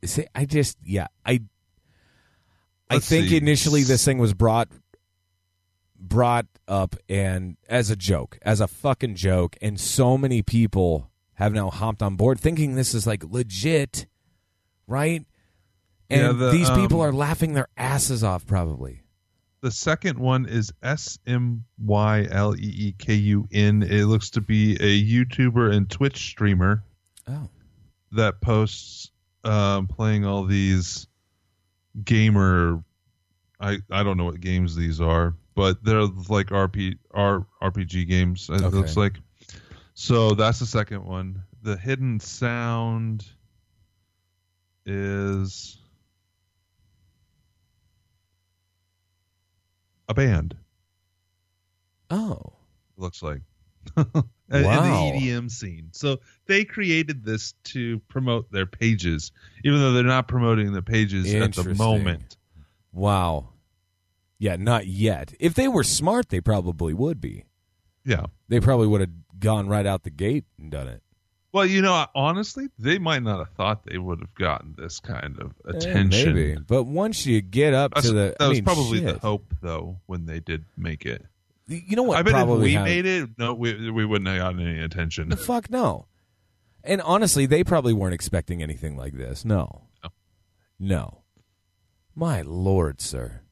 See, 0.04 0.26
I 0.34 0.44
just 0.44 0.76
yeah, 0.84 1.06
I 1.24 1.40
I 2.90 2.94
Let's 2.94 3.08
think 3.08 3.28
see. 3.28 3.36
initially 3.38 3.82
this 3.84 4.04
thing 4.04 4.18
was 4.18 4.34
brought 4.34 4.68
brought 5.98 6.46
up 6.68 6.96
and 7.08 7.56
as 7.68 7.90
a 7.90 7.96
joke, 7.96 8.38
as 8.42 8.60
a 8.60 8.66
fucking 8.68 9.14
joke, 9.14 9.56
and 9.62 9.80
so 9.80 10.18
many 10.18 10.42
people 10.42 11.10
have 11.34 11.52
now 11.54 11.70
hopped 11.70 12.02
on 12.02 12.16
board 12.16 12.38
thinking 12.38 12.74
this 12.74 12.92
is 12.94 13.06
like 13.06 13.24
legit, 13.24 14.06
right? 14.86 15.24
And 16.10 16.20
Yeah, 16.20 16.32
the, 16.32 16.50
these 16.50 16.70
people 16.70 17.00
um, 17.00 17.08
are 17.08 17.12
laughing 17.12 17.54
their 17.54 17.68
asses 17.78 18.22
off 18.22 18.46
probably. 18.46 19.03
The 19.64 19.70
second 19.70 20.18
one 20.18 20.44
is 20.44 20.74
S 20.82 21.18
M 21.26 21.64
Y 21.82 22.28
L 22.30 22.54
E 22.54 22.58
E 22.60 22.94
K 22.98 23.14
U 23.14 23.48
N. 23.50 23.82
It 23.82 24.04
looks 24.04 24.28
to 24.32 24.42
be 24.42 24.74
a 24.74 25.02
YouTuber 25.02 25.72
and 25.72 25.88
Twitch 25.90 26.18
streamer 26.18 26.84
Oh. 27.26 27.48
that 28.12 28.42
posts 28.42 29.10
um, 29.42 29.86
playing 29.86 30.26
all 30.26 30.44
these 30.44 31.06
gamer. 32.04 32.84
I 33.58 33.78
I 33.90 34.02
don't 34.02 34.18
know 34.18 34.26
what 34.26 34.38
games 34.42 34.76
these 34.76 35.00
are, 35.00 35.34
but 35.54 35.82
they're 35.82 36.02
like 36.02 36.48
RP 36.48 36.98
R, 37.14 37.46
RPG 37.62 38.06
games. 38.06 38.50
It 38.50 38.56
Okay. 38.56 38.68
looks 38.68 38.98
like. 38.98 39.14
So 39.94 40.34
that's 40.34 40.58
the 40.58 40.66
second 40.66 41.06
one. 41.06 41.42
The 41.62 41.78
hidden 41.78 42.20
sound 42.20 43.24
is 44.84 45.78
a 50.08 50.14
band. 50.14 50.56
Oh. 52.10 52.52
looks 52.96 53.22
like 53.22 53.40
in 53.96 54.04
the 54.14 54.22
EDM 54.50 55.50
scene. 55.50 55.88
So 55.92 56.18
they 56.46 56.64
created 56.64 57.24
this 57.24 57.54
to 57.64 57.98
promote 58.08 58.50
their 58.52 58.66
pages, 58.66 59.32
even 59.64 59.80
though 59.80 59.92
they're 59.92 60.04
not 60.04 60.28
promoting 60.28 60.72
the 60.72 60.82
pages 60.82 61.32
at 61.34 61.54
the 61.54 61.74
moment. 61.74 62.36
Wow. 62.92 63.50
Yeah, 64.38 64.56
not 64.56 64.86
yet. 64.86 65.32
If 65.40 65.54
they 65.54 65.68
were 65.68 65.84
smart, 65.84 66.28
they 66.28 66.40
probably 66.40 66.94
would 66.94 67.20
be. 67.20 67.44
Yeah. 68.04 68.26
They 68.48 68.60
probably 68.60 68.86
would 68.86 69.00
have 69.00 69.10
gone 69.38 69.68
right 69.68 69.86
out 69.86 70.02
the 70.02 70.10
gate 70.10 70.44
and 70.58 70.70
done 70.70 70.88
it. 70.88 71.02
Well, 71.54 71.64
you 71.66 71.82
know, 71.82 72.04
honestly, 72.16 72.66
they 72.80 72.98
might 72.98 73.22
not 73.22 73.38
have 73.38 73.50
thought 73.50 73.84
they 73.86 73.96
would 73.96 74.18
have 74.18 74.34
gotten 74.34 74.74
this 74.76 74.98
kind 74.98 75.38
of 75.40 75.54
Eh, 75.66 75.76
attention. 75.78 76.34
maybe, 76.34 76.56
but 76.66 76.82
once 76.82 77.24
you 77.26 77.40
get 77.40 77.72
up 77.72 77.92
That's- 77.94 78.10
to 78.10 78.12
the, 78.12 78.34
that 78.36 78.44
I 78.44 78.48
was 78.48 78.56
mean, 78.58 78.64
probably 78.64 78.98
the 79.00 79.18
hope, 79.20 79.54
though, 79.62 80.00
when 80.06 80.26
they 80.26 80.40
did 80.40 80.64
make 80.76 81.06
it. 81.06 81.24
You 81.68 81.94
know 81.94 82.02
what? 82.02 82.18
I 82.18 82.22
bet 82.22 82.34
if 82.34 82.58
we 82.58 82.72
happened- 82.72 82.84
made 82.92 83.06
it, 83.06 83.30
no, 83.38 83.54
we 83.54 83.90
we 83.92 84.04
wouldn't 84.04 84.28
have 84.28 84.38
gotten 84.38 84.66
any 84.66 84.80
attention. 84.80 85.28
The 85.28 85.36
fuck 85.36 85.70
no. 85.70 86.06
And 86.82 87.00
honestly, 87.00 87.46
they 87.46 87.62
probably 87.64 87.92
weren't 87.94 88.12
expecting 88.14 88.60
anything 88.62 88.96
like 88.96 89.14
this. 89.16 89.44
No. 89.44 89.84
No. 90.02 90.10
No. 90.80 91.22
My 92.16 92.42
lord, 92.42 93.00
sir. 93.00 93.42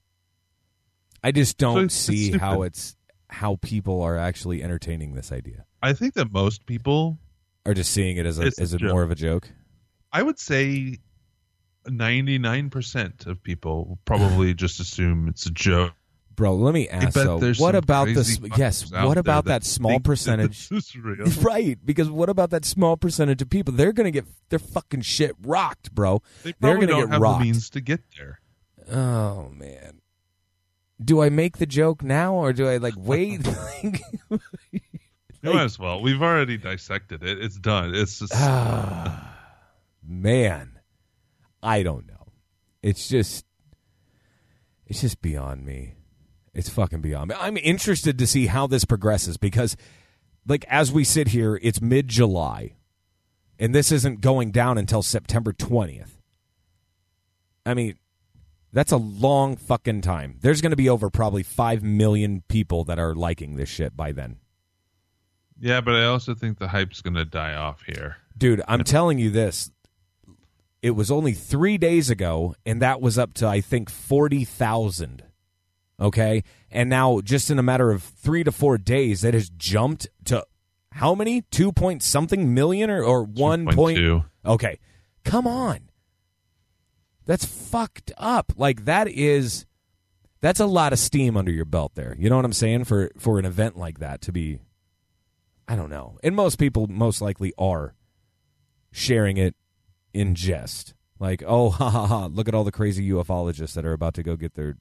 I 1.22 1.30
just 1.30 1.56
don't 1.56 1.84
it's 1.84 1.94
see 1.94 2.32
how 2.32 2.62
it's 2.62 2.96
how 3.28 3.56
people 3.62 4.02
are 4.02 4.18
actually 4.18 4.60
entertaining 4.62 5.14
this 5.14 5.30
idea. 5.32 5.64
I 5.80 5.92
think 5.94 6.14
that 6.14 6.32
most 6.32 6.66
people, 6.66 7.18
Or 7.64 7.74
just 7.74 7.92
seeing 7.92 8.16
it 8.16 8.26
as 8.26 8.38
a 8.38 8.42
It's 8.46 8.58
as 8.60 8.72
a 8.74 8.78
joke. 8.78 8.90
more 8.90 9.02
of 9.02 9.10
a 9.10 9.14
joke. 9.14 9.48
I 10.12 10.22
would 10.22 10.38
say, 10.38 10.98
ninety 11.86 12.38
nine 12.38 12.70
percent 12.70 13.26
of 13.26 13.42
people 13.42 13.98
probably 14.04 14.52
just 14.64 14.80
assume 14.80 15.28
it's 15.28 15.46
a 15.46 15.50
joke. 15.50 15.92
Bro, 16.34 16.56
let 16.56 16.72
me 16.72 16.88
ask 16.88 17.12
there's 17.12 17.60
what 17.60 17.74
about 17.74 18.06
this 18.06 18.40
yes, 18.56 18.90
what 18.90 19.18
about 19.18 19.44
that 19.44 19.64
small 19.64 20.00
percentage. 20.00 20.66
Right, 21.42 21.78
because 21.84 22.10
what 22.10 22.30
about 22.30 22.50
that 22.50 22.64
small 22.64 22.96
percentage 22.96 23.42
of 23.42 23.50
people? 23.50 23.74
They're 23.74 23.92
going 23.92 24.06
to 24.06 24.10
get 24.10 24.24
their 24.48 24.58
fucking 24.58 25.02
shit 25.02 25.32
rocked, 25.42 25.94
bro. 25.94 26.22
They 26.42 26.52
They're 26.58 26.72
probably 26.72 26.86
gonna 26.86 27.00
don't 27.00 27.08
get 27.10 27.12
have 27.12 27.22
rocked. 27.22 27.40
the 27.40 27.44
means 27.44 27.70
to 27.70 27.80
get 27.82 28.00
there. 28.16 28.40
Oh 28.90 29.50
man. 29.50 30.00
Do 31.04 31.20
I 31.20 31.28
make 31.28 31.58
the 31.58 31.66
joke 31.66 32.02
now 32.02 32.34
or 32.34 32.52
do 32.54 32.66
I 32.66 32.78
like 32.78 32.94
wait? 32.96 33.46
You 35.42 35.52
might 35.52 35.64
as 35.64 35.78
well. 35.78 36.00
We've 36.00 36.22
already 36.22 36.56
dissected 36.56 37.24
it. 37.24 37.42
It's 37.42 37.56
done. 37.56 37.94
It's 37.94 38.20
just 38.20 38.32
man, 40.06 40.78
I 41.62 41.82
don't 41.82 42.06
know. 42.06 42.28
It's 42.82 43.08
just, 43.08 43.44
it's 44.86 45.00
just 45.00 45.20
beyond 45.20 45.64
me. 45.64 45.94
It's 46.54 46.68
fucking 46.68 47.00
beyond 47.00 47.30
me. 47.30 47.36
I'm 47.38 47.56
interested 47.56 48.18
to 48.18 48.26
see 48.26 48.46
how 48.46 48.66
this 48.66 48.84
progresses 48.84 49.36
because, 49.36 49.76
like, 50.46 50.64
as 50.68 50.92
we 50.92 51.02
sit 51.02 51.28
here, 51.28 51.58
it's 51.62 51.80
mid 51.80 52.08
July, 52.08 52.74
and 53.58 53.74
this 53.74 53.90
isn't 53.90 54.20
going 54.20 54.50
down 54.50 54.78
until 54.78 55.02
September 55.02 55.52
20th. 55.52 56.18
I 57.64 57.74
mean, 57.74 57.96
that's 58.72 58.92
a 58.92 58.96
long 58.96 59.56
fucking 59.56 60.02
time. 60.02 60.36
There's 60.40 60.60
going 60.60 60.70
to 60.70 60.76
be 60.76 60.88
over 60.88 61.10
probably 61.10 61.42
5 61.42 61.82
million 61.82 62.42
people 62.48 62.84
that 62.84 62.98
are 62.98 63.14
liking 63.14 63.56
this 63.56 63.68
shit 63.68 63.96
by 63.96 64.12
then. 64.12 64.36
Yeah, 65.60 65.80
but 65.80 65.94
I 65.94 66.04
also 66.06 66.34
think 66.34 66.58
the 66.58 66.68
hype's 66.68 67.00
going 67.00 67.14
to 67.14 67.24
die 67.24 67.54
off 67.54 67.82
here. 67.86 68.16
Dude, 68.36 68.62
I'm 68.66 68.84
telling 68.84 69.18
you 69.18 69.30
this. 69.30 69.70
It 70.82 70.92
was 70.92 71.10
only 71.10 71.32
three 71.32 71.78
days 71.78 72.10
ago, 72.10 72.56
and 72.66 72.82
that 72.82 73.00
was 73.00 73.16
up 73.16 73.34
to, 73.34 73.46
I 73.46 73.60
think, 73.60 73.88
40,000. 73.88 75.22
Okay? 76.00 76.42
And 76.70 76.90
now, 76.90 77.20
just 77.20 77.50
in 77.50 77.58
a 77.60 77.62
matter 77.62 77.92
of 77.92 78.02
three 78.02 78.42
to 78.42 78.50
four 78.50 78.78
days, 78.78 79.20
that 79.20 79.34
has 79.34 79.48
jumped 79.48 80.08
to 80.24 80.44
how 80.92 81.14
many? 81.14 81.42
Two 81.42 81.72
point 81.72 82.02
something 82.02 82.52
million 82.54 82.90
or, 82.90 83.02
or 83.02 83.22
one 83.22 83.66
point? 83.66 83.98
2.2. 83.98 84.24
Okay. 84.44 84.78
Come 85.24 85.46
on. 85.46 85.88
That's 87.24 87.44
fucked 87.44 88.12
up. 88.18 88.52
Like, 88.56 88.84
that 88.84 89.08
is. 89.08 89.66
That's 90.40 90.58
a 90.58 90.66
lot 90.66 90.92
of 90.92 90.98
steam 90.98 91.36
under 91.36 91.52
your 91.52 91.64
belt 91.64 91.92
there. 91.94 92.16
You 92.18 92.28
know 92.28 92.34
what 92.36 92.44
I'm 92.44 92.52
saying? 92.52 92.84
For 92.84 93.12
for 93.16 93.38
an 93.38 93.44
event 93.44 93.78
like 93.78 94.00
that 94.00 94.20
to 94.22 94.32
be 94.32 94.58
I 95.72 95.74
don't 95.74 95.88
know. 95.88 96.18
And 96.22 96.36
most 96.36 96.56
people 96.56 96.86
most 96.86 97.22
likely 97.22 97.54
are 97.56 97.94
sharing 98.90 99.38
it 99.38 99.56
in 100.12 100.34
jest. 100.34 100.92
Like, 101.18 101.42
oh, 101.46 101.70
ha 101.78 101.88
ha 101.88 102.06
ha, 102.06 102.26
look 102.26 102.46
at 102.46 102.54
all 102.54 102.62
the 102.62 102.70
crazy 102.70 103.08
ufologists 103.08 103.72
that 103.72 103.86
are 103.86 103.94
about 103.94 104.12
to 104.14 104.22
go 104.22 104.36
get 104.36 104.52
their 104.52 104.76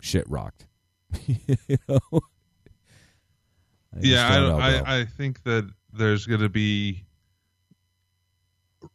shit 0.00 0.24
rocked. 0.30 0.66
you 1.26 1.76
know? 1.86 2.00
I 3.94 3.98
yeah, 4.00 4.28
I, 4.28 4.40
know. 4.40 4.58
I, 4.58 5.00
I 5.00 5.04
think 5.04 5.42
that 5.42 5.70
there's 5.92 6.24
going 6.24 6.40
to 6.40 6.48
be 6.48 7.04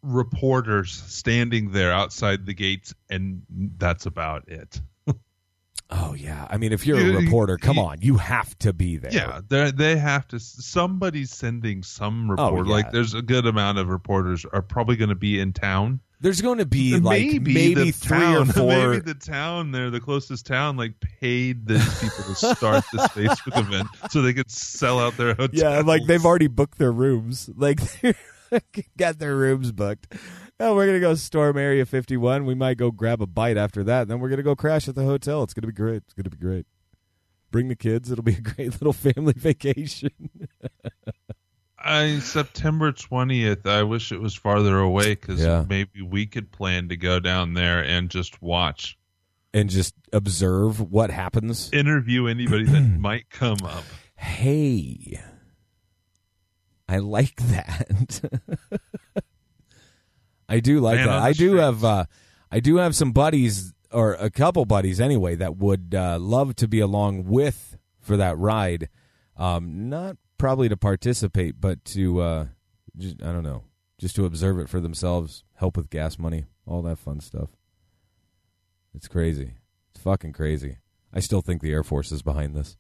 reporters 0.02 0.92
standing 0.92 1.74
there 1.74 1.92
outside 1.92 2.48
the 2.48 2.56
gates, 2.56 2.96
and 3.08 3.44
that's 3.78 4.08
about 4.08 4.48
it. 4.48 4.82
Oh, 5.90 6.14
yeah. 6.14 6.48
I 6.50 6.58
mean, 6.58 6.72
if 6.72 6.86
you're 6.86 7.00
You- 7.00 7.18
a 7.18 7.22
reporter, 7.22 7.58
come 7.58 7.78
you- 7.78 7.84
on. 7.84 7.98
You 8.02 8.18
have 8.18 8.58
to 8.60 8.74
be 8.74 8.98
there. 8.98 9.12
Yeah, 9.14 9.42
they 9.48 9.72
they 9.72 9.98
have 9.98 10.28
to. 10.30 10.40
Somebody's 10.40 11.32
sending 11.32 11.84
some 11.84 12.30
oh, 12.32 12.52
report. 12.52 12.68
Oh, 12.68 12.70
yeah. 12.70 12.76
Like, 12.76 12.92
there's 12.92 13.14
a 13.14 13.22
good 13.22 13.46
amount 13.46 13.78
of 13.78 13.88
reporters 13.90 14.46
are 14.52 14.62
probably 14.62 14.96
going 14.96 15.10
to 15.10 15.16
be 15.16 15.40
in 15.40 15.54
town. 15.54 16.00
There's 16.22 16.42
going 16.42 16.58
to 16.58 16.66
be 16.66 17.00
like 17.00 17.22
maybe, 17.22 17.54
maybe, 17.54 17.74
the 17.76 17.92
three 17.92 18.18
town, 18.20 18.50
or 18.50 18.54
four. 18.54 18.90
Maybe 18.90 19.00
the 19.00 19.14
town 19.14 19.72
there, 19.72 19.90
the 19.90 20.02
closest 20.02 20.46
town, 20.46 20.76
like 20.76 20.94
paid 21.00 21.66
these 21.66 22.00
people 22.02 22.24
to 22.26 22.36
start 22.36 22.84
this 22.92 23.08
Facebook 23.10 23.58
event 23.58 23.88
so 24.10 24.22
they 24.22 24.34
could 24.34 24.52
sell 24.52 25.00
out 25.00 25.16
their 25.16 25.34
hotels. 25.34 25.52
Yeah, 25.54 25.80
like 25.80 26.06
they've 26.08 26.26
already 26.26 26.48
booked 26.48 26.78
their 26.78 26.92
rooms. 26.92 27.50
Like 27.56 27.80
they 28.02 28.64
got 28.98 29.18
their 29.20 29.34
rooms 29.34 29.72
booked. 29.72 30.14
Oh, 30.62 30.76
we're 30.76 30.86
gonna 30.88 31.00
go 31.00 31.16
storm 31.16 31.58
Area 31.58 31.86
51. 31.86 32.46
We 32.46 32.54
might 32.54 32.78
go 32.78 32.92
grab 32.92 33.22
a 33.22 33.28
bite 33.28 33.56
after 33.58 33.84
that. 33.86 34.08
Then 34.08 34.20
we're 34.20 34.30
gonna 34.30 34.44
go 34.44 34.56
crash 34.56 34.88
at 34.88 34.96
the 34.96 35.06
hotel. 35.06 35.44
It's 35.44 35.54
gonna 35.54 35.68
be 35.68 35.74
great. 35.74 35.98
It's 36.04 36.14
gonna 36.14 36.30
be 36.30 36.38
great. 36.38 36.66
Bring 37.52 37.70
the 37.70 37.76
kids. 37.76 38.12
It'll 38.12 38.24
be 38.24 38.36
a 38.36 38.42
great 38.42 38.74
little 38.74 38.94
family 38.94 39.34
vacation. 39.38 40.10
I 41.82 42.20
September 42.20 42.92
twentieth. 42.92 43.66
I 43.66 43.84
wish 43.84 44.12
it 44.12 44.20
was 44.20 44.36
farther 44.36 44.78
away 44.80 45.16
because 45.16 45.40
Yeah. 45.42 45.64
maybe 45.68 46.02
we 46.02 46.26
could 46.26 46.52
plan 46.52 46.90
to 46.90 46.98
go 46.98 47.22
down 47.22 47.54
there 47.54 47.82
and 47.84 48.10
just 48.10 48.42
watch, 48.42 48.98
and 49.54 49.70
just 49.70 49.96
observe 50.12 50.92
what 50.92 51.10
happens. 51.10 51.70
interview 51.72 52.28
anybody 52.28 52.66
that 52.66 52.82
might 53.00 53.30
come 53.30 53.60
up. 53.64 53.86
Hey, 54.18 55.22
I 56.90 56.98
like 56.98 57.38
that. 57.38 58.22
I 60.50 60.60
do 60.60 60.80
like 60.80 60.98
Man 60.98 61.08
that. 61.08 61.22
I 61.22 61.32
do 61.32 61.50
streets. 61.50 61.62
have 61.62 61.84
uh, 61.84 62.06
I 62.52 62.60
do 62.60 62.78
have 62.78 62.96
some 62.96 63.12
buddies 63.12 63.74
or 63.92 64.14
a 64.14 64.30
couple 64.30 64.66
buddies 64.66 65.00
anyway 65.00 65.36
that 65.36 65.58
would 65.58 65.96
uh, 65.96 66.18
love 66.20 66.56
to 66.58 66.68
be 66.68 66.80
along 66.80 67.26
with 67.26 67.78
for 68.02 68.18
that 68.18 68.38
ride. 68.38 68.90
Um, 69.38 69.90
not 69.90 70.18
probably 70.38 70.68
to 70.70 70.78
participate, 70.78 71.62
but 71.62 71.86
to 71.86 72.22
uh, 72.22 72.46
just, 72.98 73.22
I 73.22 73.32
don't 73.32 73.44
know, 73.44 73.64
just 73.98 74.16
to 74.16 74.26
observe 74.26 74.60
it 74.60 74.70
for 74.70 74.80
themselves, 74.80 75.44
help 75.56 75.78
with 75.78 75.90
gas 75.90 76.20
money, 76.20 76.46
all 76.66 76.82
that 76.84 76.98
fun 76.98 77.20
stuff. 77.20 77.50
It's 78.94 79.08
crazy. 79.08 79.54
It's 79.92 80.04
fucking 80.04 80.34
crazy. 80.34 80.78
I 81.14 81.20
still 81.20 81.42
think 81.42 81.62
the 81.62 81.72
Air 81.72 81.84
Force 81.84 82.12
is 82.12 82.22
behind 82.22 82.56
this. 82.56 82.78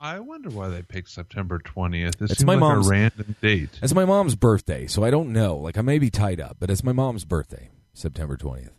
I 0.00 0.18
wonder 0.20 0.48
why 0.48 0.68
they 0.68 0.82
picked 0.82 1.10
September 1.10 1.58
twentieth. 1.58 2.20
It 2.22 2.30
It's 2.30 2.42
my 2.44 2.54
like 2.54 2.60
mom's- 2.60 2.86
a 2.86 2.90
random 2.90 3.36
date. 3.42 3.78
It's 3.82 3.94
my 3.94 4.04
mom's 4.06 4.34
birthday, 4.34 4.86
so 4.86 5.04
I 5.04 5.10
don't 5.10 5.32
know. 5.32 5.56
Like 5.56 5.76
I 5.76 5.82
may 5.82 5.98
be 5.98 6.08
tied 6.10 6.40
up, 6.40 6.56
but 6.58 6.70
it's 6.70 6.82
my 6.82 6.92
mom's 6.92 7.24
birthday, 7.24 7.70
September 7.92 8.36
twentieth. 8.38 8.72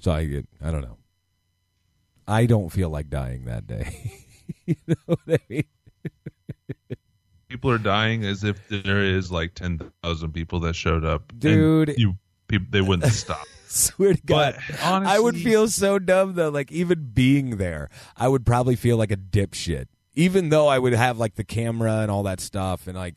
So 0.00 0.12
I 0.12 0.26
get, 0.26 0.46
I 0.62 0.70
don't 0.70 0.82
know. 0.82 0.98
I 2.28 2.44
don't 2.44 2.68
feel 2.70 2.90
like 2.90 3.08
dying 3.08 3.46
that 3.46 3.66
day. 3.66 4.12
you 4.66 4.76
know 4.86 4.96
what 5.06 5.18
I 5.28 5.38
mean? 5.48 5.64
People 7.48 7.70
are 7.70 7.78
dying 7.78 8.24
as 8.24 8.44
if 8.44 8.60
there 8.68 9.02
is 9.02 9.32
like 9.32 9.54
ten 9.54 9.80
thousand 10.02 10.32
people 10.32 10.60
that 10.60 10.74
showed 10.76 11.04
up, 11.06 11.30
and 11.32 11.40
Dude. 11.40 11.94
You 11.96 12.16
people, 12.48 12.66
they 12.70 12.82
wouldn't 12.82 13.12
stop. 13.14 13.46
Swear 13.74 14.14
to 14.14 14.22
God, 14.24 14.56
But 14.70 14.80
I 14.84 15.18
would 15.18 15.36
feel 15.36 15.66
so 15.68 15.98
dumb 15.98 16.34
though. 16.34 16.48
Like 16.50 16.70
even 16.70 17.10
being 17.12 17.56
there, 17.56 17.90
I 18.16 18.28
would 18.28 18.46
probably 18.46 18.76
feel 18.76 18.96
like 18.96 19.10
a 19.10 19.16
dipshit. 19.16 19.86
Even 20.14 20.48
though 20.50 20.68
I 20.68 20.78
would 20.78 20.92
have 20.92 21.18
like 21.18 21.34
the 21.34 21.42
camera 21.44 21.98
and 21.98 22.10
all 22.10 22.22
that 22.22 22.40
stuff, 22.40 22.86
and 22.86 22.96
like 22.96 23.16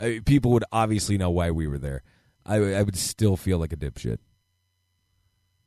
I, 0.00 0.20
people 0.24 0.52
would 0.52 0.64
obviously 0.72 1.18
know 1.18 1.30
why 1.30 1.50
we 1.50 1.66
were 1.66 1.78
there. 1.78 2.02
I, 2.46 2.58
would- 2.58 2.74
I 2.74 2.82
would 2.82 2.96
still 2.96 3.36
feel 3.36 3.58
like 3.58 3.72
a 3.72 3.76
dipshit. 3.76 4.18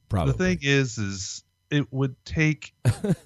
Probably. 0.09 0.31
The 0.33 0.37
thing 0.37 0.59
is, 0.61 0.97
is 0.97 1.43
it 1.69 1.91
would 1.93 2.15
take 2.25 2.73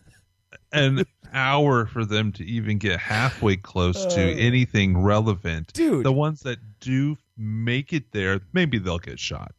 an 0.72 1.04
hour 1.34 1.86
for 1.86 2.06
them 2.06 2.32
to 2.34 2.46
even 2.46 2.78
get 2.78 3.00
halfway 3.00 3.56
close 3.56 4.06
to 4.16 4.22
anything 4.22 4.98
relevant. 4.98 5.70
Uh. 5.70 5.78
Dude. 5.78 6.06
the 6.06 6.12
ones 6.12 6.42
that 6.42 6.60
do 6.80 7.18
make 7.38 7.94
it 7.94 8.12
there, 8.12 8.42
maybe 8.54 8.78
they'll 8.80 9.00
get 9.00 9.20
shot. 9.20 9.54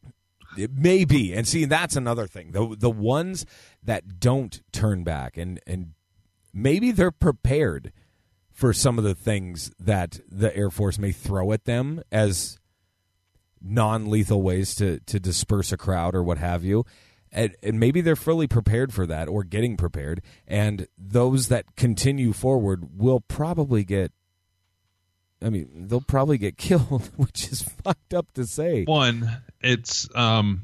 It 0.57 0.71
may 0.73 1.05
be, 1.05 1.33
and 1.33 1.47
see 1.47 1.65
that's 1.65 1.95
another 1.95 2.27
thing. 2.27 2.51
The 2.51 2.75
the 2.77 2.89
ones 2.89 3.45
that 3.83 4.19
don't 4.19 4.61
turn 4.71 5.03
back, 5.03 5.37
and 5.37 5.59
and 5.65 5.93
maybe 6.53 6.91
they're 6.91 7.11
prepared 7.11 7.91
for 8.51 8.73
some 8.73 8.97
of 8.97 9.03
the 9.03 9.15
things 9.15 9.71
that 9.79 10.19
the 10.29 10.55
Air 10.55 10.69
Force 10.69 10.99
may 10.99 11.11
throw 11.11 11.51
at 11.51 11.65
them 11.65 12.01
as 12.11 12.59
non 13.61 14.09
lethal 14.09 14.41
ways 14.41 14.75
to 14.75 14.99
to 15.01 15.19
disperse 15.19 15.71
a 15.71 15.77
crowd 15.77 16.15
or 16.15 16.23
what 16.23 16.37
have 16.37 16.63
you. 16.63 16.85
And, 17.33 17.55
and 17.63 17.79
maybe 17.79 18.01
they're 18.01 18.17
fully 18.17 18.47
prepared 18.47 18.93
for 18.93 19.05
that 19.07 19.29
or 19.29 19.45
getting 19.45 19.77
prepared. 19.77 20.21
And 20.45 20.87
those 20.97 21.47
that 21.47 21.77
continue 21.77 22.33
forward 22.33 22.89
will 22.99 23.21
probably 23.21 23.85
get 23.85 24.11
I 25.41 25.49
mean, 25.49 25.87
they'll 25.87 26.01
probably 26.01 26.37
get 26.37 26.57
killed, 26.57 27.09
which 27.17 27.51
is 27.51 27.61
fucked 27.61 28.13
up 28.13 28.31
to 28.33 28.45
say. 28.45 28.83
One, 28.83 29.41
it's 29.61 30.07
um 30.15 30.61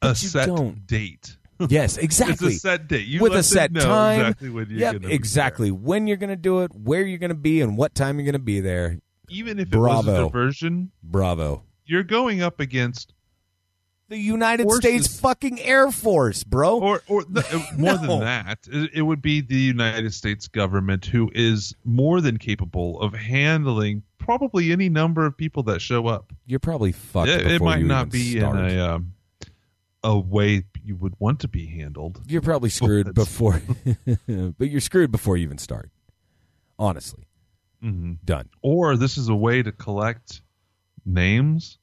a 0.00 0.14
set 0.14 0.46
don't. 0.46 0.86
date. 0.86 1.36
Yes, 1.68 1.96
exactly. 1.96 2.48
It's 2.48 2.56
a 2.56 2.60
set 2.60 2.88
date. 2.88 3.06
You 3.06 3.20
With 3.20 3.34
a 3.34 3.42
set 3.44 3.70
know 3.70 3.84
time. 3.84 4.18
Exactly 4.20 4.50
when 4.50 4.68
you're 4.68 4.80
yep, 4.80 4.92
gonna 5.00 5.14
exactly. 5.14 5.70
When 5.70 6.08
you're 6.08 6.16
going 6.16 6.30
to 6.30 6.36
do 6.36 6.62
it, 6.62 6.74
where 6.74 7.02
you're 7.02 7.18
going 7.20 7.28
to 7.30 7.36
be, 7.36 7.60
and 7.60 7.76
what 7.76 7.94
time 7.94 8.18
you're 8.18 8.24
going 8.24 8.32
to 8.32 8.40
be 8.40 8.58
there. 8.58 8.98
Even 9.28 9.60
if 9.60 9.72
it 9.72 9.76
was 9.78 10.00
a 10.00 10.02
Bravo. 10.02 10.24
diversion, 10.24 10.90
Bravo. 11.04 11.62
you're 11.84 12.02
going 12.02 12.42
up 12.42 12.58
against 12.58 13.11
The 14.08 14.18
United 14.18 14.64
Forces. 14.64 14.80
States 15.06 15.20
fucking 15.20 15.60
Air 15.60 15.90
Force, 15.90 16.44
bro. 16.44 16.78
or 16.80 17.02
or 17.08 17.24
the, 17.24 17.42
more 17.78 17.94
No. 17.94 17.98
than 18.06 18.20
that 18.20 18.58
it, 18.70 19.02
would 19.02 19.22
be 19.22 19.40
the 19.40 19.56
united 19.56 20.12
states 20.12 20.48
government 20.48 21.06
who 21.06 21.30
is 21.34 21.74
more 21.84 22.20
than 22.20 22.36
capable 22.36 23.00
of 23.00 23.14
handling 23.14 24.02
probably 24.18 24.70
any 24.70 24.88
number 24.90 25.24
of 25.26 25.36
people 25.36 25.62
that 25.64 25.80
show 25.80 26.06
up 26.08 26.32
you're 26.46 26.60
probably 26.60 26.92
fucked. 26.92 27.28
it, 27.30 27.46
it 27.46 27.62
might 27.62 27.84
not 27.84 28.10
be 28.10 28.38
start. 28.38 28.58
in 28.58 28.78
a 28.78 28.94
um, 28.94 29.14
a 30.04 30.18
way 30.18 30.64
you 30.84 30.96
would 30.96 31.14
want 31.18 31.40
to 31.40 31.48
be 31.48 31.64
handled 31.66 32.20
You're 32.26 32.42
probably 32.42 32.70
screwed 32.80 33.14
before, 33.14 33.62
but 34.26 34.68
you're 34.68 34.80
screwed 34.80 35.10
before 35.12 35.36
you 35.36 35.44
even 35.44 35.58
start. 35.58 35.90
Honestly, 36.78 37.24
hmm 37.80 38.14
done. 38.24 38.48
or 38.62 38.96
this 38.96 39.16
is 39.16 39.28
a 39.28 39.34
way 39.34 39.62
to 39.62 39.72
collect 39.72 40.42
names 41.06 41.78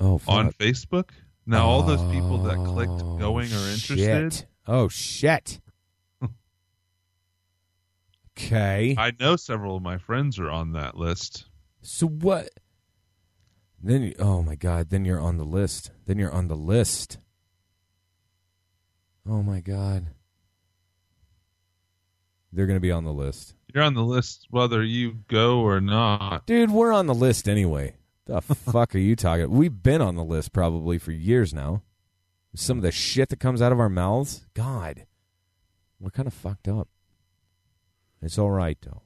Oh, 0.00 0.18
fuck. 0.18 0.34
on 0.34 0.52
facebook 0.52 1.10
now 1.46 1.66
all 1.66 1.82
those 1.82 2.02
people 2.12 2.38
that 2.44 2.56
clicked 2.56 3.02
Oh, 3.02 3.16
going 3.18 3.46
are 3.52 3.68
interested 3.70 4.32
shit. 4.32 4.46
Oh 4.66 4.88
shit. 4.88 5.60
okay. 8.38 8.94
i 8.98 9.12
know 9.18 9.36
several 9.36 9.76
of 9.76 9.82
my 9.82 9.98
friends 9.98 10.38
are 10.38 10.50
on 10.50 10.72
that 10.72 10.96
list 10.96 11.46
So 11.82 12.06
what? 12.06 12.48
Then 13.82 14.02
you, 14.02 14.14
oh 14.18 14.42
my 14.42 14.56
god, 14.56 14.90
then 14.90 15.04
you're 15.04 15.20
on 15.20 15.36
the 15.38 15.44
list. 15.44 15.92
Then 16.06 16.18
you're 16.18 16.32
on 16.32 16.48
the 16.48 16.56
list. 16.56 17.18
Oh 19.28 19.42
my 19.42 19.60
god. 19.60 20.08
They're 22.52 22.66
going 22.66 22.76
to 22.76 22.80
be 22.80 22.90
on 22.90 23.04
the 23.04 23.12
list. 23.12 23.54
you're 23.72 23.84
on 23.84 23.94
the 23.94 24.02
list 24.04 24.46
whether 24.50 24.82
you 24.82 25.18
go 25.28 25.60
or 25.60 25.80
not 25.80 26.46
Dude, 26.46 26.70
we're 26.70 26.92
on 26.92 27.06
the 27.06 27.14
list 27.14 27.48
anyway. 27.48 27.94
The 28.28 28.42
fuck 28.42 28.94
are 28.94 28.98
you 28.98 29.16
talking? 29.16 29.50
We've 29.50 29.82
been 29.82 30.02
on 30.02 30.14
the 30.14 30.22
list 30.22 30.52
probably 30.52 30.98
for 30.98 31.12
years 31.12 31.54
now. 31.54 31.82
Some 32.54 32.76
of 32.76 32.82
the 32.82 32.92
shit 32.92 33.30
that 33.30 33.40
comes 33.40 33.62
out 33.62 33.72
of 33.72 33.80
our 33.80 33.88
mouths, 33.88 34.46
God, 34.52 35.06
we're 35.98 36.10
kind 36.10 36.26
of 36.28 36.34
fucked 36.34 36.68
up. 36.68 36.88
It's 38.20 38.38
all 38.38 38.50
right 38.50 38.76
though. 38.82 39.02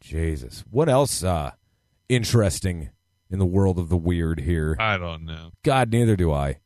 Jesus, 0.00 0.64
what 0.70 0.88
else 0.88 1.24
uh 1.24 1.52
interesting 2.08 2.90
in 3.30 3.40
the 3.40 3.46
world 3.46 3.78
of 3.80 3.88
the 3.88 3.96
weird 3.96 4.40
here? 4.40 4.76
i 4.78 4.96
don't 4.96 5.24
know 5.24 5.50
God, 5.64 5.90
neither 5.90 6.14
do 6.14 6.32
I. 6.32 6.60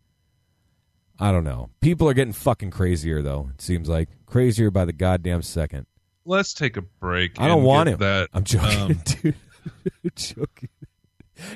I 1.18 1.32
don't 1.32 1.44
know. 1.44 1.70
People 1.80 2.08
are 2.08 2.14
getting 2.14 2.32
fucking 2.34 2.70
crazier 2.72 3.22
though. 3.22 3.50
It 3.54 3.62
seems 3.62 3.88
like 3.88 4.08
crazier 4.26 4.70
by 4.70 4.84
the 4.84 4.92
goddamn 4.92 5.40
second. 5.42 5.86
let's 6.26 6.52
take 6.52 6.76
a 6.76 6.82
break. 6.82 7.40
I 7.40 7.48
don't 7.48 7.62
want 7.62 7.88
to. 7.88 7.96
That 7.96 8.28
I'm 8.34 8.44
joking, 8.44 8.78
um, 8.78 9.00
dude. 9.04 9.34
I'm 10.04 10.10
joking. 10.14 10.68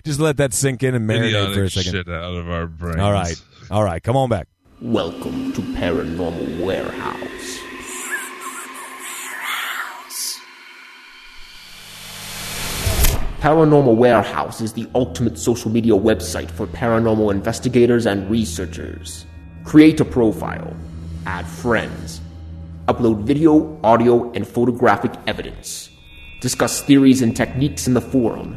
Just 0.05 0.21
let 0.21 0.37
that 0.39 0.53
sink 0.53 0.83
in 0.83 0.95
and 0.95 1.09
marinate 1.09 1.29
idiotic 1.29 1.55
for 1.55 1.63
a 1.65 1.71
second. 1.71 1.93
shit 1.93 2.09
out 2.09 2.35
of 2.35 2.49
our 2.51 2.67
brains. 2.67 3.01
All 3.01 3.13
right, 3.13 3.43
all 3.71 3.85
right, 3.85 4.03
come 4.03 4.17
on 4.17 4.29
back. 4.29 4.49
Welcome 4.81 5.53
to 5.53 5.61
Paranormal 5.61 6.65
Warehouse. 6.65 7.59
Paranormal 13.41 13.97
Warehouse 13.97 14.63
is 14.63 14.73
the 14.73 14.89
ultimate 14.95 15.39
social 15.39 15.71
media 15.71 15.93
website 15.93 16.51
for 16.51 16.67
paranormal 16.67 17.31
investigators 17.31 18.07
and 18.07 18.31
researchers. 18.31 19.27
Create 19.65 20.01
a 20.01 20.05
profile, 20.05 20.75
add 21.27 21.47
friends, 21.47 22.23
upload 22.89 23.23
video, 23.23 23.79
audio, 23.85 24.33
and 24.33 24.49
photographic 24.49 25.13
evidence, 25.27 25.91
discuss 26.41 26.81
theories 26.81 27.21
and 27.21 27.37
techniques 27.37 27.87
in 27.87 27.93
the 27.93 28.01
forum, 28.01 28.57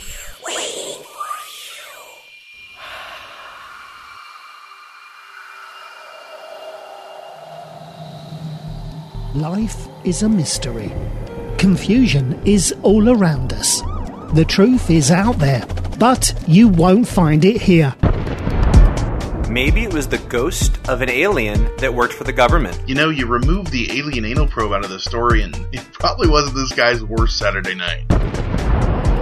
Life 9.35 9.87
is 10.03 10.23
a 10.23 10.29
mystery. 10.29 10.91
Confusion 11.57 12.41
is 12.43 12.75
all 12.83 13.07
around 13.07 13.53
us. 13.53 13.81
The 14.33 14.43
truth 14.45 14.89
is 14.89 15.09
out 15.09 15.39
there, 15.39 15.65
but 15.97 16.33
you 16.49 16.67
won't 16.67 17.07
find 17.07 17.45
it 17.45 17.61
here. 17.61 17.95
Maybe 19.49 19.83
it 19.83 19.93
was 19.93 20.09
the 20.09 20.21
ghost 20.27 20.77
of 20.89 21.01
an 21.01 21.09
alien 21.09 21.69
that 21.77 21.93
worked 21.93 22.11
for 22.11 22.25
the 22.25 22.33
government. 22.33 22.77
You 22.85 22.95
know, 22.95 23.09
you 23.09 23.25
remove 23.25 23.71
the 23.71 23.97
alien 23.97 24.25
anal 24.25 24.47
probe 24.47 24.73
out 24.73 24.83
of 24.83 24.89
the 24.89 24.99
story, 24.99 25.43
and 25.43 25.55
it 25.71 25.81
probably 25.93 26.27
wasn't 26.27 26.55
this 26.55 26.73
guy's 26.73 27.01
worst 27.01 27.37
Saturday 27.37 27.75
night. 27.75 28.03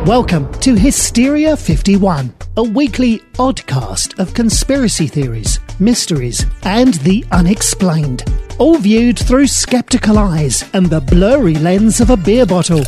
Welcome 0.07 0.51
to 0.61 0.73
Hysteria 0.73 1.55
51, 1.55 2.33
a 2.57 2.63
weekly 2.63 3.19
oddcast 3.33 4.17
of 4.17 4.33
conspiracy 4.33 5.05
theories, 5.05 5.59
mysteries, 5.77 6.47
and 6.63 6.95
the 6.95 7.23
unexplained. 7.31 8.23
All 8.59 8.77
viewed 8.77 9.17
through 9.17 9.47
skeptical 9.47 10.17
eyes 10.17 10.69
and 10.73 10.85
the 10.87 10.99
blurry 10.99 11.55
lens 11.55 12.01
of 12.01 12.09
a 12.09 12.17
beer 12.17 12.45
bottle. 12.45 12.83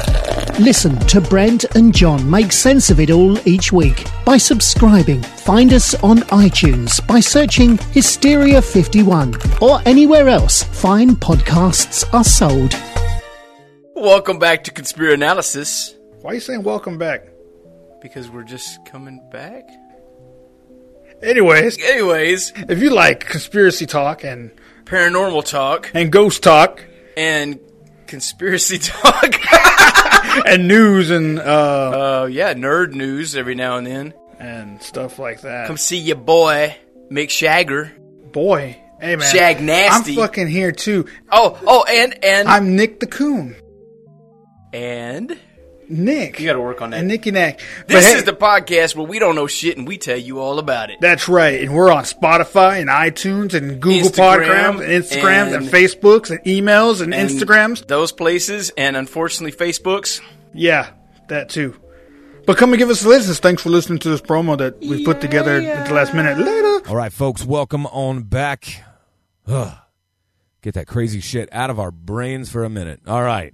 Listen 0.60 1.00
to 1.08 1.22
Brent 1.22 1.64
and 1.76 1.96
John 1.96 2.30
make 2.30 2.52
sense 2.52 2.90
of 2.90 3.00
it 3.00 3.10
all 3.10 3.40
each 3.48 3.72
week 3.72 4.06
by 4.26 4.36
subscribing. 4.36 5.22
Find 5.22 5.72
us 5.72 5.96
on 6.04 6.18
iTunes 6.28 7.06
by 7.08 7.22
searching 7.22 7.78
Hysteria 7.94 8.62
51 8.62 9.34
or 9.62 9.80
anywhere 9.86 10.28
else 10.28 10.62
fine 10.62 11.12
podcasts 11.12 12.04
are 12.14 12.26
sold. 12.26 12.76
Welcome 13.96 14.40
back 14.40 14.66
to 14.66 14.72
Conspiracy 14.72 15.14
Analysis. 15.14 15.96
Why 16.20 16.32
are 16.32 16.34
you 16.34 16.42
saying 16.42 16.64
welcome 16.64 16.98
back? 16.98 17.30
Because 18.02 18.30
we're 18.30 18.44
just 18.44 18.84
coming 18.86 19.22
back. 19.32 19.70
Anyways, 21.24 21.82
Anyways, 21.82 22.52
if 22.68 22.82
you 22.82 22.90
like 22.90 23.22
conspiracy 23.22 23.86
talk 23.86 24.26
and, 24.26 24.52
paranormal 24.92 25.46
talk 25.50 25.90
and 25.94 26.12
ghost 26.12 26.44
talk 26.44 26.84
and 27.16 27.60
conspiracy 28.08 28.78
talk. 28.82 29.36
and 30.46 30.68
news 30.68 31.10
and 31.12 31.40
uh, 31.40 31.44
uh, 32.24 32.26
yeah, 32.26 32.54
nerd 32.54 32.94
news 32.94 33.36
every 33.38 33.56
now 33.56 33.78
and 33.78 33.88
then. 33.88 34.14
and 34.40 34.82
stuff 34.82 35.18
like 35.18 35.42
that, 35.42 35.68
Come 35.68 35.78
see 35.78 35.98
your 35.98 36.18
boy, 36.18 36.76
Mick 37.10 37.28
Shagger. 37.30 37.92
boy, 38.34 38.78
hey 39.00 39.16
man, 39.16 39.34
Shag 39.34 39.62
nasty. 39.62 40.12
I'm 40.12 40.18
fucking 40.18 40.48
here 40.48 40.72
too. 40.74 41.06
Oh, 41.32 41.58
oh, 41.66 41.84
and 41.88 42.24
and 42.24 42.48
I'm 42.50 42.76
Nick 42.76 43.00
the 43.00 43.08
Coon. 43.08 43.56
and 44.74 45.38
Nick. 45.92 46.40
you 46.40 46.46
got 46.48 46.54
to 46.54 46.62
work 46.62 46.82
on 46.82 46.90
that. 46.92 47.00
and 47.00 47.08
Nicky 47.08 47.32
Nack. 47.32 47.60
But 47.80 47.88
this 47.90 48.06
hey, 48.12 48.18
is 48.18 48.24
the 48.24 48.34
podcast 48.34 48.96
where 48.96 49.06
we 49.06 49.20
don't 49.20 49.36
know 49.36 49.48
shit 49.48 49.78
and 49.78 49.88
we 49.88 49.98
tell 49.98 50.18
you 50.18 50.40
all 50.40 50.58
about 50.60 50.90
it. 50.90 50.98
That's 51.02 51.28
right, 51.30 51.62
and 51.62 51.74
we're 51.74 51.92
on 51.92 52.04
Spotify 52.04 52.80
and 52.82 52.90
iTunes 52.90 53.54
and 53.54 53.82
Google 53.82 54.10
Instagram 54.10 54.78
Podcasts 54.78 54.82
and 54.82 55.04
Instagrams 55.04 55.46
and, 55.54 55.56
and- 55.56 55.68
Facebooks 55.68 56.30
and 56.32 56.40
emails 56.46 57.02
and, 57.02 57.14
And 57.14 57.30
Instagrams. 57.30 57.86
those 57.88 58.12
places, 58.12 58.72
and 58.78 58.96
unfortunately, 58.96 59.52
Facebooks. 59.58 60.22
Yeah, 60.54 60.90
that 61.28 61.50
too. 61.50 61.76
But 62.46 62.58
come 62.58 62.72
and 62.74 62.80
give 62.80 62.90
us 62.90 63.06
a 63.06 63.08
listen. 63.08 63.36
Thanks 63.36 63.62
for 63.62 63.70
listening 63.70 64.00
to 64.00 64.10
this 64.10 64.22
promo 64.22 64.58
that 64.58 64.80
we 64.80 65.06
put 65.06 65.22
together 65.22 65.62
at 65.62 65.88
the 65.88 65.94
last 65.94 66.14
minute. 66.14 66.40
Later. 66.40 66.90
All 66.90 66.96
right, 66.96 67.14
folks, 67.14 67.46
welcome 67.46 67.86
on 67.86 68.24
back. 68.24 68.84
Ugh. 69.48 69.72
Get 70.64 70.74
that 70.74 70.88
crazy 70.88 71.20
shit 71.22 71.50
out 71.52 71.70
of 71.70 71.80
our 71.80 71.92
brains 71.92 72.50
for 72.50 72.64
a 72.64 72.70
minute. 72.70 73.02
All 73.08 73.22
right. 73.24 73.54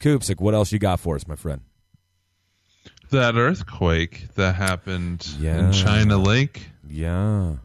Kupzyk, 0.00 0.40
what 0.40 0.54
else 0.54 0.72
you 0.72 0.78
got 0.78 1.00
for 1.00 1.16
us, 1.16 1.26
my 1.26 1.36
friend? 1.36 1.62
That 3.10 3.36
earthquake 3.36 4.28
that 4.34 4.54
happened 4.56 5.26
Yeah. 5.38 5.66
in 5.66 5.72
China 5.72 6.18
Lake. 6.18 6.68
Yeah. 6.88 7.56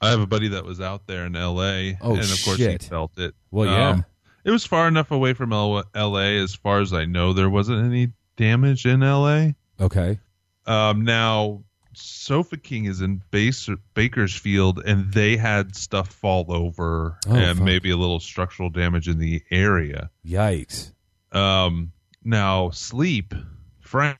I 0.00 0.10
have 0.10 0.20
a 0.20 0.26
buddy 0.26 0.48
that 0.48 0.64
was 0.64 0.80
out 0.80 1.06
there 1.06 1.26
in 1.26 1.36
L.A. 1.36 1.96
Oh, 2.00 2.12
and 2.14 2.20
of 2.22 2.44
course 2.44 2.56
shit. 2.56 2.82
he 2.82 2.88
felt 2.88 3.18
it. 3.18 3.34
Well, 3.50 3.66
yeah. 3.66 3.88
Um, 3.90 4.04
it 4.44 4.50
was 4.50 4.64
far 4.64 4.88
enough 4.88 5.10
away 5.12 5.32
from 5.34 5.52
L- 5.52 5.84
L.A. 5.94 6.38
as 6.38 6.54
far 6.54 6.80
as 6.80 6.92
I 6.92 7.04
know. 7.04 7.32
There 7.32 7.50
wasn't 7.50 7.84
any 7.84 8.12
damage 8.36 8.86
in 8.86 9.02
L.A. 9.02 9.54
Okay. 9.80 10.18
Um, 10.66 11.04
now 11.04 11.62
Sofa 11.94 12.56
King 12.56 12.86
is 12.86 13.00
in 13.00 13.22
Bas- 13.30 13.68
Bakersfield, 13.94 14.80
and 14.84 15.12
they 15.12 15.36
had 15.36 15.76
stuff 15.76 16.08
fall 16.08 16.46
over 16.48 17.18
Oh, 17.28 17.34
and 17.34 17.58
fuck. 17.58 17.64
maybe 17.64 17.90
a 17.90 17.96
little 17.96 18.18
structural 18.20 18.70
damage 18.70 19.08
in 19.08 19.18
the 19.18 19.42
area. 19.50 20.10
Yikes. 20.26 20.91
Um, 21.32 21.92
now 22.24 22.70
sleep, 22.70 23.34
Frank, 23.80 24.18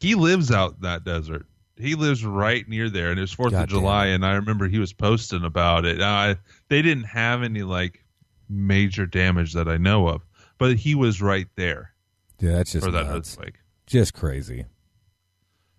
he 0.00 0.14
lives 0.14 0.50
out 0.50 0.74
in 0.74 0.80
that 0.82 1.04
desert. 1.04 1.46
He 1.76 1.94
lives 1.96 2.24
right 2.24 2.68
near 2.68 2.88
there, 2.88 3.10
and 3.10 3.18
it 3.18 3.22
was 3.22 3.32
Fourth 3.32 3.50
God 3.52 3.64
of 3.64 3.68
July, 3.68 4.06
and 4.06 4.24
I 4.24 4.34
remember 4.34 4.68
he 4.68 4.78
was 4.78 4.92
posting 4.92 5.44
about 5.44 5.84
it. 5.84 6.00
Uh, 6.00 6.36
they 6.68 6.82
didn't 6.82 7.04
have 7.04 7.42
any 7.42 7.62
like 7.62 8.04
major 8.48 9.06
damage 9.06 9.54
that 9.54 9.68
I 9.68 9.76
know 9.76 10.06
of, 10.08 10.22
but 10.58 10.76
he 10.76 10.94
was 10.94 11.20
right 11.20 11.48
there 11.56 11.92
Yeah, 12.38 12.52
that's 12.52 12.72
just 12.72 12.84
for 12.84 12.92
that 12.92 13.06
nuts. 13.06 13.32
earthquake. 13.36 13.56
Just 13.86 14.14
crazy. 14.14 14.66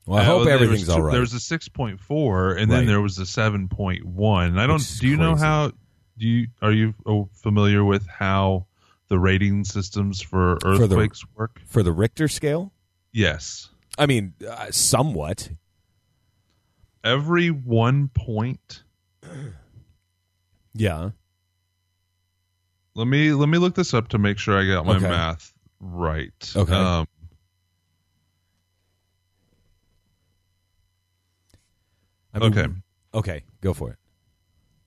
Well, 0.06 0.20
I 0.20 0.22
Uh, 0.22 0.26
hope 0.26 0.48
everything's 0.48 0.90
all 0.90 1.02
right. 1.02 1.12
There 1.14 1.22
was 1.22 1.34
a 1.34 1.40
six 1.40 1.70
point 1.70 2.00
four, 2.00 2.52
and 2.52 2.70
Right. 2.70 2.80
then 2.80 2.88
there 2.88 3.02
was 3.02 3.18
a 3.18 3.26
seven 3.26 3.70
point 3.70 4.04
one. 4.06 4.58
I 4.60 4.68
don't. 4.68 4.84
Do 5.00 5.08
you 5.08 5.16
know 5.18 5.36
how? 5.36 5.72
Do 6.18 6.28
you 6.28 6.48
are 6.62 6.72
you 6.72 6.94
familiar 7.34 7.84
with 7.86 8.06
how 8.08 8.68
the 9.08 9.20
rating 9.20 9.64
systems 9.66 10.22
for 10.22 10.58
For 10.62 10.78
the- 10.78 10.84
earthquakes 10.96 11.24
work? 11.36 11.62
For 11.68 11.84
the 11.84 11.92
Richter 11.92 12.28
scale? 12.28 12.74
Yes. 13.14 13.70
I 13.98 14.06
mean, 14.08 14.34
uh, 14.48 14.72
somewhat. 14.72 15.50
Every 17.04 17.50
one 17.50 18.10
point. 18.10 18.84
Yeah. 20.78 21.12
Let 22.96 23.08
me 23.08 23.32
let 23.32 23.48
me 23.48 23.58
look 23.60 23.76
this 23.76 23.94
up 23.94 24.10
to 24.10 24.18
make 24.18 24.38
sure 24.38 24.58
I 24.60 24.68
got 24.68 24.86
my 24.86 24.98
Okay. 24.98 25.08
math 25.08 25.54
right. 25.80 26.52
Okay. 26.54 26.74
Um, 26.74 27.08
I 32.34 32.40
mean, 32.40 32.52
Okay. 32.58 32.68
Okay, 33.14 33.44
go 33.62 33.74
for 33.74 33.92
it. 33.92 33.98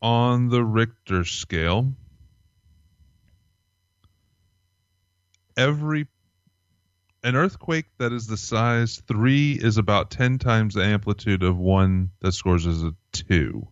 on 0.02 0.48
the 0.50 0.62
Richter 0.62 1.24
scale, 1.24 1.94
every 5.58 6.06
an 7.24 7.34
earthquake 7.34 7.86
that 7.98 8.12
is 8.12 8.26
the 8.28 8.36
size 8.36 9.02
three 9.08 9.52
is 9.52 9.76
about 9.76 10.10
ten 10.10 10.38
times 10.38 10.74
the 10.74 10.84
amplitude 10.84 11.42
of 11.42 11.58
one 11.58 12.10
that 12.20 12.32
scores 12.32 12.66
as 12.66 12.82
a 12.82 12.94
two. 13.12 13.66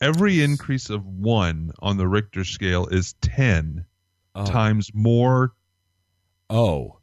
Every 0.00 0.42
increase 0.42 0.90
of 0.90 1.06
one 1.06 1.70
on 1.80 1.96
the 1.96 2.08
Richter 2.08 2.44
scale 2.44 2.86
is 2.88 3.14
ten 3.22 3.86
Oh. 4.34 4.46
times 4.46 4.90
more 4.94 5.52
Oh, 6.50 6.98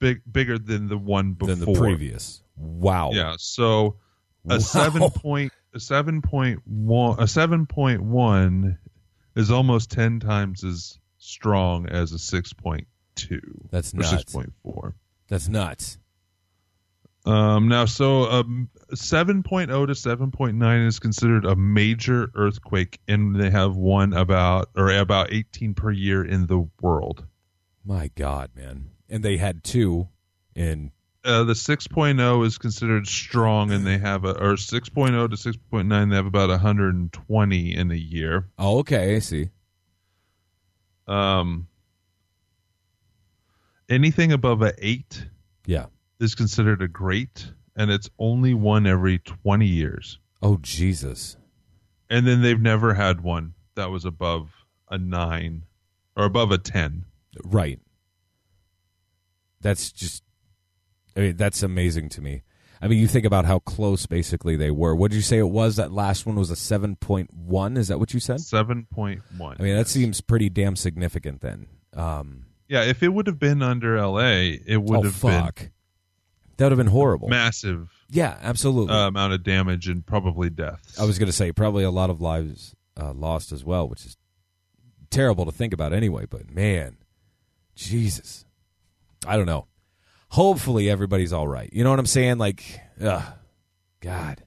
big 0.00 0.20
bigger 0.30 0.58
than 0.58 0.88
the 0.88 0.98
one 0.98 1.32
before. 1.34 1.54
than 1.56 1.64
the 1.72 1.78
previous. 1.78 2.42
Wow. 2.56 3.10
Yeah, 3.12 3.36
so 3.38 3.96
a 4.48 4.54
Wow. 4.54 4.58
seven 4.58 5.10
point 5.16 5.52
a 5.74 5.80
seven 5.80 6.20
point 6.20 6.60
one 6.66 7.18
a 7.20 7.26
seven 7.26 7.64
point 7.66 8.02
one 8.02 8.78
is 9.36 9.50
almost 9.50 9.90
ten 9.90 10.20
times 10.20 10.62
as 10.64 10.98
strong 11.18 11.86
as 11.86 12.12
a 12.12 12.18
six 12.18 12.52
point 12.52 12.86
two. 13.14 13.68
That's 13.70 13.94
nuts. 13.94 14.10
six 14.10 14.24
point 14.32 14.52
four. 14.62 14.94
That's 15.28 15.48
nuts. 15.48 15.98
Um, 17.24 17.68
now, 17.68 17.84
so 17.84 18.24
um, 18.24 18.68
7.0 18.92 19.68
to 19.68 19.92
7.9 19.92 20.86
is 20.88 20.98
considered 20.98 21.44
a 21.44 21.54
major 21.54 22.28
earthquake, 22.34 22.98
and 23.06 23.36
they 23.36 23.48
have 23.48 23.76
one 23.76 24.12
about 24.12 24.70
or 24.76 24.90
about 24.90 25.32
18 25.32 25.74
per 25.74 25.92
year 25.92 26.24
in 26.24 26.48
the 26.48 26.68
world. 26.80 27.24
My 27.84 28.10
God, 28.16 28.50
man. 28.56 28.90
And 29.08 29.22
they 29.24 29.36
had 29.36 29.62
two 29.62 30.08
in 30.56 30.90
Uh, 31.24 31.44
the 31.44 31.52
6.0 31.52 32.44
is 32.44 32.58
considered 32.58 33.06
strong, 33.06 33.70
and 33.70 33.86
they 33.86 33.98
have 33.98 34.24
a 34.24 34.32
or 34.32 34.54
6.0 34.54 35.30
to 35.30 35.36
6.9 35.36 36.10
they 36.10 36.16
have 36.16 36.26
about 36.26 36.48
120 36.48 37.76
in 37.76 37.90
a 37.92 37.94
year. 37.94 38.48
Oh, 38.58 38.78
okay, 38.78 39.14
I 39.14 39.18
see. 39.20 39.50
Um, 41.06 41.68
anything 43.88 44.32
above 44.32 44.62
a 44.62 44.72
eight 44.78 45.26
Yeah. 45.66 45.86
is 46.20 46.34
considered 46.34 46.82
a 46.82 46.88
great, 46.88 47.52
and 47.76 47.90
it's 47.90 48.08
only 48.18 48.54
one 48.54 48.86
every 48.86 49.18
20 49.18 49.66
years. 49.66 50.18
Oh 50.40 50.58
Jesus. 50.58 51.36
And 52.10 52.26
then 52.26 52.42
they've 52.42 52.60
never 52.60 52.94
had 52.94 53.20
one 53.22 53.54
that 53.74 53.90
was 53.90 54.04
above 54.04 54.50
a 54.90 54.98
nine 54.98 55.64
or 56.16 56.24
above 56.24 56.50
a 56.50 56.58
10. 56.58 57.04
Right. 57.44 57.80
That's 59.60 59.92
just 59.92 60.22
I 61.16 61.20
mean, 61.20 61.36
that's 61.36 61.62
amazing 61.62 62.08
to 62.10 62.20
me. 62.22 62.42
I 62.80 62.88
mean, 62.88 62.98
you 62.98 63.06
think 63.06 63.24
about 63.26 63.44
how 63.44 63.60
close 63.60 64.06
basically 64.06 64.56
they 64.56 64.70
were. 64.72 64.94
What 64.96 65.10
did 65.12 65.16
you 65.18 65.22
say 65.22 65.38
it 65.38 65.48
was? 65.48 65.76
That 65.76 65.92
last 65.92 66.26
one 66.26 66.34
was 66.36 66.50
a 66.50 66.54
7.1. 66.54 67.76
Is 67.78 67.88
that 67.88 68.00
what 68.00 68.12
you 68.12 68.18
said? 68.18 68.38
7.1. 68.38 69.20
I 69.40 69.62
mean, 69.62 69.76
that 69.76 69.86
seems 69.86 70.20
pretty 70.20 70.48
damn 70.48 70.74
significant 70.74 71.42
then. 71.42 71.66
Um, 71.94 72.41
Yeah, 72.72 72.84
if 72.84 73.02
it 73.02 73.10
would 73.10 73.26
have 73.26 73.38
been 73.38 73.60
under 73.60 74.00
LA, 74.00 74.56
it 74.66 74.82
would 74.82 75.00
oh, 75.00 75.02
have 75.02 75.14
fuck. 75.14 75.68
That 76.56 76.64
would 76.64 76.72
have 76.72 76.78
been 76.78 76.86
horrible. 76.86 77.28
massive 77.28 77.90
yeah, 78.08 78.38
absolutely. 78.42 78.94
uh, 78.94 79.08
amount 79.08 79.34
of 79.34 79.42
damage 79.42 79.88
and 79.88 80.06
probably 80.06 80.48
death. 80.48 80.80
I 80.98 81.04
was 81.04 81.18
going 81.18 81.26
to 81.26 81.34
say 81.34 81.52
probably 81.52 81.84
a 81.84 81.90
lot 81.90 82.08
of 82.08 82.22
lives 82.22 82.74
uh, 82.98 83.12
lost 83.12 83.52
as 83.52 83.62
well, 83.62 83.86
which 83.86 84.06
is 84.06 84.16
terrible 85.10 85.44
to 85.44 85.52
think 85.52 85.74
about 85.74 85.92
anyway. 85.92 86.24
But 86.24 86.50
man, 86.50 86.96
Jesus, 87.74 88.46
I 89.26 89.36
don't 89.36 89.44
know. 89.44 89.66
Hopefully 90.30 90.88
everybody's 90.88 91.34
all 91.34 91.48
right. 91.48 91.68
You 91.74 91.84
know 91.84 91.90
what 91.90 91.98
I'm 91.98 92.06
saying? 92.06 92.38
Like, 92.38 92.80
ugh, 93.02 93.34
God, 94.00 94.44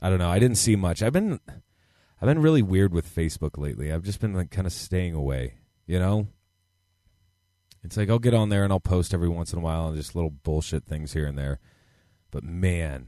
I 0.00 0.08
don't 0.08 0.18
know. 0.18 0.30
I 0.30 0.38
didn't 0.38 0.56
see 0.56 0.74
much. 0.74 1.02
I've 1.02 1.12
been, 1.12 1.38
I've 1.46 2.28
been 2.28 2.40
really 2.40 2.62
weird 2.62 2.94
with 2.94 3.14
Facebook 3.14 3.58
lately. 3.58 3.92
I've 3.92 4.04
just 4.04 4.20
been 4.20 4.32
like 4.32 4.50
kind 4.50 4.66
of 4.66 4.72
staying 4.72 5.12
away. 5.12 5.56
You 5.86 5.98
know, 5.98 6.28
it's 7.86 7.96
like 7.96 8.10
I'll 8.10 8.18
get 8.18 8.34
on 8.34 8.48
there 8.48 8.64
and 8.64 8.72
I'll 8.72 8.80
post 8.80 9.14
every 9.14 9.28
once 9.28 9.52
in 9.52 9.58
a 9.60 9.62
while 9.62 9.86
and 9.86 9.96
just 9.96 10.14
little 10.14 10.30
bullshit 10.30 10.84
things 10.84 11.12
here 11.12 11.24
and 11.26 11.38
there. 11.38 11.60
But 12.32 12.42
man, 12.42 13.06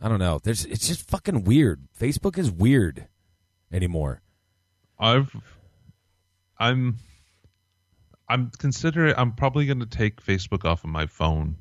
I 0.00 0.08
don't 0.08 0.20
know. 0.20 0.38
There's 0.42 0.64
it's 0.64 0.86
just 0.86 1.08
fucking 1.08 1.44
weird. 1.44 1.88
Facebook 1.98 2.38
is 2.38 2.50
weird 2.50 3.08
anymore. 3.72 4.22
I've 4.98 5.34
I'm 6.58 6.98
I'm 8.28 8.52
considering 8.58 9.14
I'm 9.16 9.32
probably 9.32 9.66
going 9.66 9.80
to 9.80 9.86
take 9.86 10.22
Facebook 10.24 10.64
off 10.64 10.84
of 10.84 10.90
my 10.90 11.06
phone. 11.06 11.56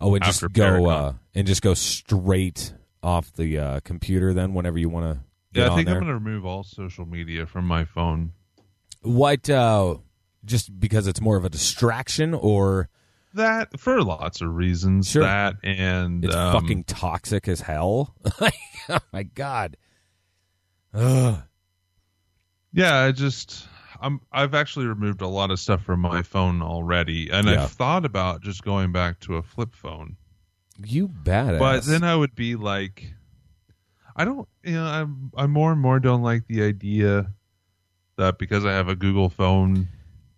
Oh, 0.00 0.14
and 0.14 0.24
just 0.24 0.50
go 0.52 0.86
uh, 0.86 1.12
and 1.34 1.46
just 1.46 1.60
go 1.60 1.74
straight 1.74 2.72
off 3.02 3.32
the 3.34 3.58
uh, 3.58 3.80
computer 3.80 4.32
then 4.32 4.54
whenever 4.54 4.78
you 4.78 4.88
want 4.88 5.04
to 5.52 5.60
Yeah, 5.60 5.70
I 5.70 5.76
think. 5.76 5.88
I'm 5.88 5.96
going 5.96 6.06
to 6.06 6.14
remove 6.14 6.46
all 6.46 6.62
social 6.62 7.04
media 7.04 7.46
from 7.46 7.66
my 7.66 7.84
phone. 7.84 8.32
What 9.02 9.48
uh 9.50 9.96
just 10.44 10.78
because 10.78 11.06
it's 11.06 11.20
more 11.20 11.36
of 11.36 11.44
a 11.44 11.48
distraction 11.48 12.34
or 12.34 12.88
That 13.34 13.78
for 13.78 14.02
lots 14.02 14.40
of 14.40 14.54
reasons. 14.54 15.10
Sure. 15.10 15.22
That 15.22 15.56
and 15.62 16.24
it's 16.24 16.34
um, 16.34 16.52
fucking 16.52 16.84
toxic 16.84 17.48
as 17.48 17.60
hell? 17.60 18.14
oh 18.88 18.98
my 19.12 19.22
god. 19.24 19.76
Ugh. 20.94 21.42
Yeah, 22.72 22.96
I 22.96 23.12
just 23.12 23.66
I'm 24.00 24.20
I've 24.32 24.54
actually 24.54 24.86
removed 24.86 25.20
a 25.22 25.26
lot 25.28 25.50
of 25.50 25.58
stuff 25.58 25.82
from 25.82 26.00
my 26.00 26.22
phone 26.22 26.62
already, 26.62 27.30
and 27.30 27.48
Yeah. 27.48 27.64
I've 27.64 27.72
thought 27.72 28.04
about 28.04 28.42
just 28.42 28.62
going 28.62 28.92
back 28.92 29.20
to 29.20 29.36
a 29.36 29.42
flip 29.42 29.74
phone. 29.74 30.16
You 30.84 31.08
badass. 31.08 31.58
But 31.58 31.84
then 31.84 32.04
I 32.04 32.14
would 32.14 32.34
be 32.36 32.54
like, 32.54 33.12
I 34.14 34.24
don't, 34.24 34.48
you 34.62 34.74
know, 34.74 34.84
I'm 34.84 35.32
I 35.36 35.46
more 35.46 35.72
and 35.72 35.80
more 35.80 35.98
don't 35.98 36.22
like 36.22 36.46
the 36.46 36.62
idea 36.62 37.32
that 38.16 38.38
because 38.38 38.64
I 38.64 38.72
have 38.72 38.88
a 38.88 38.94
Google 38.96 39.28
phone, 39.28 39.88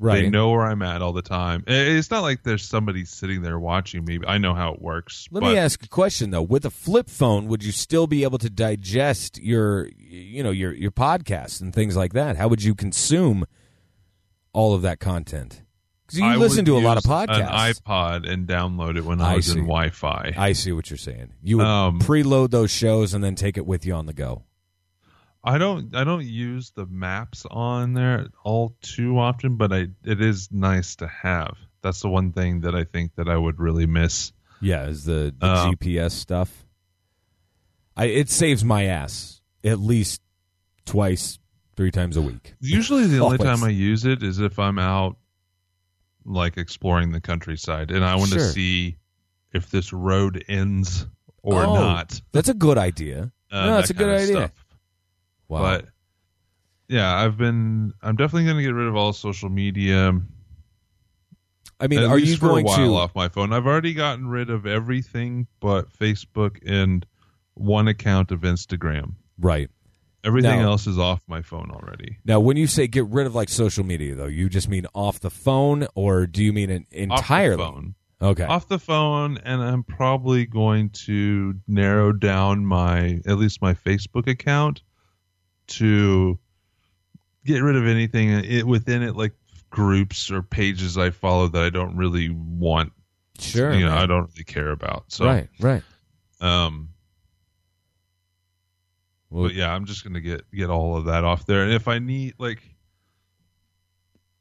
right. 0.01 0.23
they 0.23 0.31
know 0.31 0.51
where 0.51 0.63
I'm 0.63 0.83
at 0.83 1.03
all 1.03 1.13
the 1.13 1.23
time. 1.23 1.63
It's 1.69 2.11
not 2.11 2.23
like 2.23 2.43
there's 2.43 2.65
somebody 2.65 3.05
sitting 3.05 3.43
there 3.43 3.59
watching 3.61 4.05
me. 4.05 4.19
I 4.27 4.39
know 4.39 4.55
how 4.55 4.73
it 4.75 4.83
works. 4.83 5.29
Let 5.31 5.43
but 5.43 5.53
me 5.53 5.59
ask 5.59 5.85
a 5.85 5.89
question 5.89 6.31
though. 6.33 6.43
With 6.43 6.65
a 6.65 6.71
flip 6.71 7.09
phone, 7.09 7.47
would 7.47 7.63
you 7.63 7.71
still 7.71 8.09
be 8.09 8.25
able 8.25 8.39
to 8.39 8.51
digest 8.51 9.41
your, 9.41 9.89
you 9.97 10.43
know, 10.43 10.51
your 10.51 10.73
your 10.73 10.91
podcasts 10.91 11.61
and 11.61 11.73
things 11.73 11.97
like 11.97 12.15
that? 12.15 12.37
How 12.37 12.49
would 12.49 12.65
you 12.65 12.75
consume 12.75 13.47
all 14.53 14.75
of 14.75 14.83
that 14.83 14.99
content? 14.99 15.63
Because 16.07 16.19
you 16.19 16.27
I 16.27 16.35
listen 16.35 16.65
to 16.65 16.77
a 16.77 16.81
lot 16.81 16.97
of 16.97 17.05
podcasts. 17.05 17.39
An 17.39 17.73
iPod 17.73 18.29
and 18.29 18.49
download 18.49 18.97
it 18.97 19.05
when 19.05 19.21
I, 19.21 19.35
I 19.35 19.37
was 19.37 19.47
see. 19.47 19.53
in 19.61 19.65
Wi-Fi. 19.67 20.35
I 20.37 20.55
see 20.55 20.73
what 20.73 20.91
you're 20.91 20.97
saying. 20.97 21.35
You 21.41 21.59
would 21.59 21.67
Um, 21.67 22.01
preload 22.01 22.51
those 22.51 22.73
shows 22.73 23.15
and 23.15 23.23
then 23.23 23.37
take 23.37 23.57
it 23.57 23.65
with 23.65 23.87
you 23.87 23.95
on 23.95 24.07
the 24.07 24.13
go. 24.13 24.43
I 25.43 25.57
don't 25.59 25.95
I 25.97 26.05
don't 26.05 26.25
use 26.27 26.71
the 26.73 26.87
maps 26.87 27.47
on 27.51 27.95
there 27.95 28.27
all 28.45 28.77
too 28.83 29.19
often, 29.19 29.57
but 29.57 29.73
I 29.73 29.89
it 30.05 30.21
is 30.21 30.49
nice 30.53 30.97
to 30.97 31.07
have. 31.07 31.57
That's 31.83 32.01
the 32.03 32.09
one 32.11 32.33
thing 32.33 32.61
that 32.61 32.75
I 32.75 32.85
think 32.85 33.15
that 33.15 33.29
I 33.29 33.37
would 33.37 33.59
really 33.59 33.87
miss. 33.87 34.33
Yeah, 34.61 34.87
is 34.89 35.05
the, 35.05 35.35
the 35.39 35.47
Um, 35.47 35.75
GPS 35.75 36.11
stuff. 36.13 36.67
I 37.97 38.05
it 38.07 38.29
saves 38.29 38.65
my 38.65 38.85
ass 38.85 39.41
at 39.65 39.79
least 39.79 40.21
twice, 40.85 41.39
three 41.77 41.91
times 41.91 42.17
a 42.19 42.23
week. 42.23 42.55
Usually 42.61 43.07
the 43.07 43.21
only 43.21 43.39
time 43.39 43.65
I 43.65 43.69
use 43.71 44.05
it 44.05 44.23
is 44.23 44.41
if 44.41 44.59
I'm 44.59 44.79
out 44.79 45.17
like 46.27 46.59
exploring 46.59 47.13
the 47.13 47.21
countryside 47.21 47.91
and 47.91 48.05
I 48.05 48.17
want 48.17 48.29
Sure. 48.31 48.39
to 48.39 48.45
see 48.53 48.97
if 49.55 49.71
this 49.71 49.93
road 49.93 50.45
ends 50.49 51.07
or 51.43 51.63
Oh, 51.65 51.75
not. 51.75 52.21
That's 52.33 52.51
a 52.51 52.55
good 52.55 52.77
idea. 52.77 53.33
Uh, 53.51 53.67
no, 53.67 53.75
that's 53.77 53.89
that 53.89 53.97
a 53.97 53.99
good 53.99 54.15
idea. 54.15 54.37
stuff. 54.37 54.60
Wow. 55.51 55.63
But 55.63 55.87
yeah, 56.89 57.15
I've 57.15 57.37
been. 57.37 57.93
I'm 58.03 58.17
definitely 58.17 58.45
going 58.45 58.57
to 58.57 58.63
get 58.63 58.73
rid 58.75 58.87
of 58.87 58.97
all 58.97 59.13
social 59.13 59.51
media. 59.51 60.13
I 61.81 61.87
mean, 61.87 62.05
are 62.05 62.19
you 62.19 62.37
for 62.37 62.49
going 62.49 62.65
a 62.65 62.69
while 62.69 62.77
to? 62.77 62.95
off 62.95 63.15
my 63.15 63.29
phone? 63.29 63.53
I've 63.53 63.67
already 63.67 63.95
gotten 63.95 64.29
rid 64.29 64.49
of 64.51 64.67
everything 64.67 65.47
but 65.61 65.91
Facebook 65.93 66.59
and 66.65 67.05
one 67.55 67.89
account 67.89 68.31
of 68.31 68.41
Instagram. 68.43 69.15
Right. 69.39 69.71
Everything 70.23 70.61
Now- 70.61 70.73
else 70.73 70.87
is 70.87 70.99
off 70.99 71.23
my 71.27 71.41
phone 71.43 71.71
already. 71.71 72.19
Now, 72.27 72.39
when 72.41 72.57
you 72.59 72.67
say 72.67 72.87
get 72.87 73.07
rid 73.07 73.27
of 73.27 73.35
like 73.35 73.49
social 73.49 73.85
media, 73.85 74.15
though, 74.15 74.27
you 74.27 74.49
just 74.49 74.69
mean 74.69 74.87
off 74.95 75.21
the 75.21 75.31
phone, 75.31 75.87
or 75.95 76.27
do 76.27 76.45
you 76.45 76.53
mean 76.53 76.71
an 76.71 76.87
entirely? 76.91 77.63
Off 77.63 77.69
the 77.71 77.73
phone. 77.81 77.95
Okay. 78.23 78.45
Off 78.45 78.69
the 78.69 78.79
phone, 78.79 79.39
and 79.39 79.63
I'm 79.63 79.83
probably 79.83 80.45
going 80.45 80.91
to 81.07 81.55
narrow 81.67 82.13
down 82.13 82.67
my 82.67 83.21
at 83.27 83.39
least 83.39 83.63
my 83.63 83.73
Facebook 83.73 84.29
account 84.29 84.83
to 85.71 86.39
get 87.45 87.63
rid 87.63 87.77
of 87.77 87.87
anything 87.87 88.31
it, 88.31 88.67
within 88.67 89.03
it, 89.03 89.17
like 89.17 89.33
groups 89.71 90.31
or 90.31 90.43
pages 90.43 90.99
I 90.99 91.11
follow 91.11 91.49
that 91.49 91.63
I 91.63 91.71
don't 91.71 91.97
really 91.97 92.29
want. 92.29 92.93
Sure. 93.39 93.73
you 93.73 93.87
know. 93.87 93.95
I 93.95 94.07
don't 94.07 94.31
really 94.33 94.45
care 94.45 94.71
about. 94.71 95.05
So, 95.09 95.25
Right. 95.25 95.49
Right. 95.59 95.83
um, 96.41 96.91
Well, 99.31 99.45
but 99.45 99.55
yeah, 99.55 99.73
I'm 99.73 99.87
just 99.87 100.05
gonna 100.05 100.21
get 100.21 100.51
get 100.53 100.69
all 100.71 100.97
of 100.97 101.07
that 101.07 101.25
off 101.25 101.47
there. 101.47 101.63
And 101.63 101.73
if 101.73 101.89
I 101.89 101.99
need 101.99 102.35
like, 102.39 102.63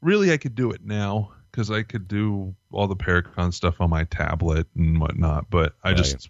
really, 0.02 0.32
I 0.32 0.36
could 0.36 0.54
do 0.54 0.70
it 0.72 0.84
now 0.84 1.32
because 1.50 1.70
I 1.70 1.82
could 1.82 2.08
do 2.08 2.54
all 2.72 2.88
the 2.88 2.96
Paracon 2.96 3.52
stuff 3.54 3.80
on 3.80 3.90
my 3.90 4.04
tablet 4.04 4.66
and 4.76 5.00
whatnot. 5.00 5.48
But 5.50 5.74
I 5.82 5.94
just, 5.94 6.28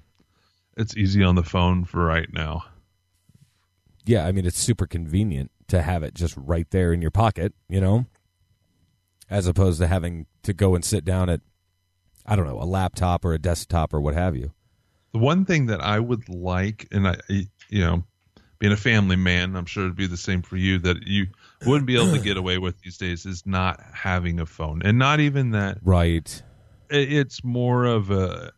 it's 0.76 0.96
easy 0.96 1.22
on 1.22 1.34
the 1.34 1.42
phone 1.42 1.84
for 1.84 2.04
right 2.04 2.32
now. 2.32 2.64
Yeah. 4.04 4.26
I 4.26 4.32
mean, 4.32 4.46
it's 4.46 4.58
super 4.58 4.86
convenient 4.86 5.50
to 5.68 5.82
have 5.82 6.02
it 6.02 6.14
just 6.14 6.34
right 6.36 6.68
there 6.70 6.92
in 6.92 7.00
your 7.00 7.10
pocket, 7.10 7.54
you 7.68 7.80
know, 7.80 8.06
as 9.28 9.46
opposed 9.46 9.80
to 9.80 9.86
having 9.86 10.26
to 10.42 10.52
go 10.52 10.74
and 10.74 10.84
sit 10.84 11.04
down 11.04 11.28
at, 11.28 11.40
I 12.26 12.36
don't 12.36 12.46
know, 12.46 12.60
a 12.60 12.64
laptop 12.64 13.24
or 13.24 13.32
a 13.32 13.38
desktop 13.38 13.94
or 13.94 14.00
what 14.00 14.14
have 14.14 14.36
you. 14.36 14.52
The 15.12 15.18
one 15.18 15.44
thing 15.44 15.66
that 15.66 15.80
I 15.80 15.98
would 15.98 16.28
like, 16.28 16.86
and 16.92 17.08
I, 17.08 17.16
you 17.28 17.80
know, 17.80 18.04
being 18.60 18.72
a 18.72 18.76
family 18.76 19.16
man, 19.16 19.56
I'm 19.56 19.64
sure 19.64 19.84
it'd 19.84 19.96
be 19.96 20.06
the 20.06 20.16
same 20.16 20.42
for 20.42 20.56
you 20.56 20.78
that 20.80 21.06
you 21.06 21.28
wouldn't 21.66 21.86
be 21.86 21.96
able 21.96 22.12
to 22.12 22.20
get 22.20 22.36
away 22.36 22.58
with 22.58 22.80
these 22.82 22.98
days 22.98 23.24
is 23.24 23.44
not 23.46 23.80
having 23.92 24.38
a 24.38 24.46
phone, 24.46 24.82
and 24.84 24.98
not 24.98 25.18
even 25.18 25.52
that. 25.52 25.78
Right. 25.82 26.42
it's 26.90 27.42
more 27.42 27.86
of 27.86 28.10
a 28.10 28.52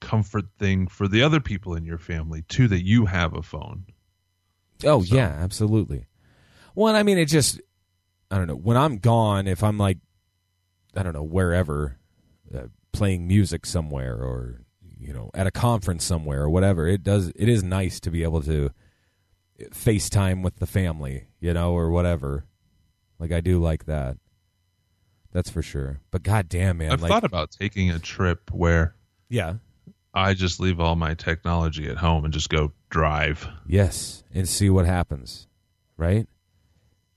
comfort 0.00 0.44
thing 0.58 0.86
for 0.86 1.08
the 1.08 1.22
other 1.22 1.40
people 1.40 1.74
in 1.74 1.84
your 1.84 1.98
family 1.98 2.42
too 2.48 2.68
that 2.68 2.84
you 2.84 3.06
have 3.06 3.34
a 3.34 3.42
phone. 3.42 3.84
Oh 4.84 5.02
So- 5.02 5.14
yeah, 5.14 5.28
absolutely. 5.38 6.06
Well, 6.74 6.94
I 6.96 7.02
mean, 7.02 7.18
it 7.18 7.26
just 7.26 7.60
I 8.30 8.38
don't 8.38 8.46
know 8.46 8.56
when 8.56 8.76
I'm 8.76 8.98
gone. 8.98 9.46
If 9.46 9.62
I'm 9.62 9.78
like 9.78 9.98
I 10.96 11.02
don't 11.02 11.12
know 11.14 11.22
wherever 11.22 11.98
uh, 12.54 12.66
playing 12.92 13.26
music 13.26 13.66
somewhere 13.66 14.16
or 14.16 14.60
you 14.98 15.12
know 15.12 15.30
at 15.34 15.46
a 15.46 15.50
conference 15.50 16.04
somewhere 16.04 16.42
or 16.42 16.50
whatever, 16.50 16.86
it 16.88 17.02
does. 17.02 17.32
It 17.36 17.48
is 17.48 17.62
nice 17.62 18.00
to 18.00 18.10
be 18.10 18.22
able 18.22 18.42
to 18.42 18.70
FaceTime 19.70 20.42
with 20.42 20.56
the 20.56 20.66
family, 20.66 21.26
you 21.40 21.52
know, 21.54 21.72
or 21.72 21.90
whatever. 21.90 22.44
Like 23.18 23.32
I 23.32 23.40
do 23.40 23.60
like 23.60 23.86
that. 23.86 24.16
That's 25.32 25.50
for 25.50 25.62
sure. 25.62 26.00
But 26.10 26.22
goddamn, 26.22 26.78
man, 26.78 26.92
I've 26.92 27.02
like 27.02 27.10
thought 27.10 27.24
about 27.24 27.50
taking 27.50 27.90
a 27.90 27.98
trip 27.98 28.50
where 28.52 28.94
yeah, 29.28 29.54
I 30.14 30.34
just 30.34 30.60
leave 30.60 30.78
all 30.80 30.94
my 30.94 31.14
technology 31.14 31.88
at 31.88 31.96
home 31.96 32.24
and 32.24 32.32
just 32.32 32.48
go 32.48 32.72
drive. 32.88 33.48
yes, 33.66 34.22
and 34.32 34.48
see 34.48 34.70
what 34.70 34.86
happens, 34.86 35.48
right? 35.96 36.28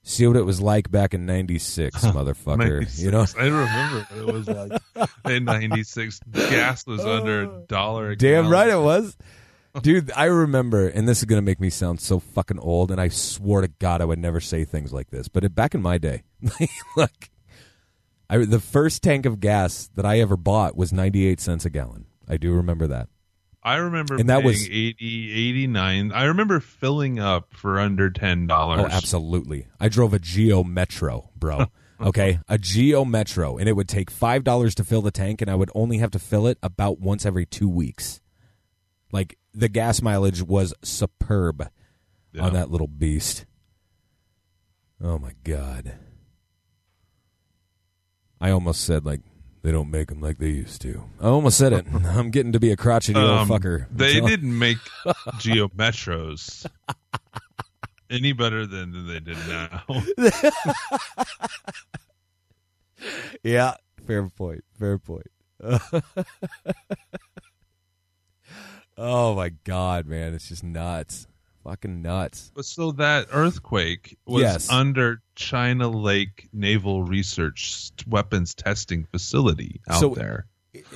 See 0.02 0.26
what 0.26 0.36
it 0.36 0.44
was 0.46 0.60
like 0.60 0.90
back 0.90 1.14
in 1.14 1.26
'96, 1.26 1.96
motherfucker. 2.06 2.98
You 2.98 3.10
know, 3.10 3.26
I 3.38 3.44
remember 3.44 4.06
it 4.16 4.26
was 4.26 4.48
like 4.48 4.80
in 5.26 5.44
'96, 5.44 6.20
gas 6.32 6.86
was 6.86 7.04
under 7.04 7.42
a 7.42 7.46
dollar. 7.68 8.10
a 8.10 8.16
Damn 8.16 8.48
right 8.48 8.68
it 8.68 8.80
was. 8.80 9.16
Dude, 9.82 10.10
I 10.16 10.24
remember, 10.24 10.88
and 10.88 11.06
this 11.06 11.18
is 11.18 11.24
going 11.24 11.36
to 11.36 11.44
make 11.44 11.60
me 11.60 11.70
sound 11.70 12.00
so 12.00 12.18
fucking 12.18 12.58
old, 12.58 12.90
and 12.90 13.00
I 13.00 13.08
swore 13.08 13.60
to 13.60 13.68
God 13.68 14.00
I 14.00 14.06
would 14.06 14.18
never 14.18 14.40
say 14.40 14.64
things 14.64 14.92
like 14.92 15.10
this, 15.10 15.28
but 15.28 15.44
it, 15.44 15.54
back 15.54 15.74
in 15.74 15.82
my 15.82 15.98
day, 15.98 16.22
like, 16.96 17.30
I, 18.28 18.38
the 18.38 18.60
first 18.60 19.02
tank 19.02 19.24
of 19.26 19.40
gas 19.40 19.88
that 19.94 20.04
I 20.06 20.18
ever 20.20 20.36
bought 20.36 20.74
was 20.76 20.92
98 20.92 21.38
cents 21.38 21.64
a 21.64 21.70
gallon. 21.70 22.06
I 22.28 22.36
do 22.36 22.52
remember 22.54 22.86
that. 22.88 23.08
I 23.62 23.76
remember 23.76 24.16
And 24.16 24.28
that 24.28 24.44
was- 24.44 24.64
80, 24.68 24.96
89. 25.00 26.12
I 26.12 26.24
remember 26.24 26.60
filling 26.60 27.18
up 27.18 27.52
for 27.54 27.78
under 27.80 28.08
ten 28.10 28.46
dollars. 28.46 28.80
Oh, 28.80 28.86
absolutely. 28.86 29.66
I 29.80 29.88
drove 29.88 30.14
a 30.14 30.18
Geo 30.18 30.62
Metro, 30.64 31.30
bro. 31.36 31.66
Okay, 32.00 32.38
a 32.48 32.58
Geo 32.58 33.04
Metro, 33.04 33.56
and 33.58 33.68
it 33.68 33.72
would 33.72 33.88
take 33.88 34.08
five 34.08 34.44
dollars 34.44 34.72
to 34.76 34.84
fill 34.84 35.02
the 35.02 35.10
tank, 35.10 35.42
and 35.42 35.50
I 35.50 35.56
would 35.56 35.70
only 35.74 35.98
have 35.98 36.12
to 36.12 36.20
fill 36.20 36.46
it 36.46 36.56
about 36.62 37.00
once 37.00 37.26
every 37.26 37.44
two 37.44 37.68
weeks. 37.68 38.20
Like 39.10 39.36
the 39.52 39.68
gas 39.68 40.00
mileage 40.00 40.40
was 40.40 40.72
superb 40.84 41.68
Yeah. 42.32 42.42
on 42.44 42.52
that 42.52 42.70
little 42.70 42.86
beast. 42.86 43.46
Oh 45.02 45.18
my 45.18 45.32
god! 45.42 45.94
I 48.40 48.50
almost 48.50 48.82
said 48.82 49.04
like 49.04 49.22
they 49.68 49.72
don't 49.72 49.90
make 49.90 50.08
them 50.08 50.22
like 50.22 50.38
they 50.38 50.48
used 50.48 50.80
to. 50.80 51.04
I 51.20 51.26
almost 51.26 51.58
said 51.58 51.74
it. 51.74 51.84
I'm 51.92 52.30
getting 52.30 52.52
to 52.52 52.58
be 52.58 52.72
a 52.72 52.76
crotchety 52.76 53.14
old 53.20 53.28
Um, 53.28 53.48
fucker. 53.50 53.84
They 53.90 54.18
So- 54.18 54.26
didn't 54.26 54.58
make 54.58 54.78
Geo 55.40 55.68
Metros 55.68 56.64
any 58.08 58.32
better 58.32 58.66
than 58.66 59.06
they 59.06 59.20
did 59.20 59.36
now. 59.46 59.82
Yeah, 63.44 63.74
fair 64.06 64.26
point. 64.28 64.64
Fair 64.78 64.98
point. 64.98 65.26
oh 68.96 69.34
my 69.36 69.50
god, 69.64 70.06
man, 70.06 70.32
it's 70.34 70.48
just 70.48 70.64
nuts. 70.64 71.26
Fucking 71.68 72.00
nuts. 72.00 72.50
But 72.54 72.64
so 72.64 72.92
that 72.92 73.26
earthquake 73.30 74.16
was 74.26 74.40
Yes. 74.40 74.70
under 74.70 75.20
China 75.34 75.88
Lake 75.90 76.48
Naval 76.50 77.02
Research 77.02 77.90
Weapons 78.06 78.54
Testing 78.54 79.04
Facility 79.04 79.82
out 79.86 80.00
So- 80.00 80.14
there. 80.14 80.46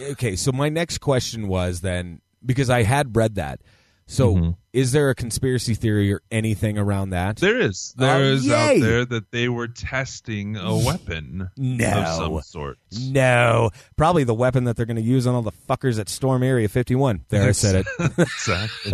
Okay, 0.01 0.35
so 0.35 0.51
my 0.51 0.71
next 0.71 0.99
question 0.99 1.47
was 1.49 1.83
then 1.83 2.23
because 2.45 2.71
I 2.71 2.85
had 2.85 3.15
read 3.15 3.35
that. 3.35 3.61
So 4.07 4.35
Mhm. 4.35 4.57
is 4.73 4.93
there 4.93 5.09
a 5.11 5.15
conspiracy 5.15 5.75
theory 5.75 6.13
or 6.13 6.21
anything 6.31 6.77
around 6.77 7.11
that? 7.11 7.37
There 7.37 7.59
is 7.59 7.95
there 7.97 8.17
Oh, 8.17 8.21
is 8.23 8.45
yay. 8.47 8.77
out 8.77 8.81
there 8.83 9.05
that 9.07 9.31
they 9.31 9.49
were 9.49 9.69
testing 9.69 10.57
a 10.57 10.77
weapon 10.77 11.49
No. 11.57 11.87
of 11.89 12.09
some 12.17 12.43
sort. 12.43 12.79
no, 12.93 13.71
probably 13.97 14.25
the 14.25 14.35
weapon 14.35 14.65
that 14.65 14.77
they're 14.77 14.85
going 14.87 14.97
to 14.97 15.03
use 15.03 15.27
on 15.27 15.35
all 15.35 15.43
the 15.43 15.53
fuckers 15.69 15.99
at 15.99 16.09
Storm 16.09 16.43
Area 16.43 16.69
51. 16.69 17.25
There, 17.31 17.49
I 17.49 17.53
said 17.53 17.77
it. 17.77 17.87
exactly. 18.19 18.93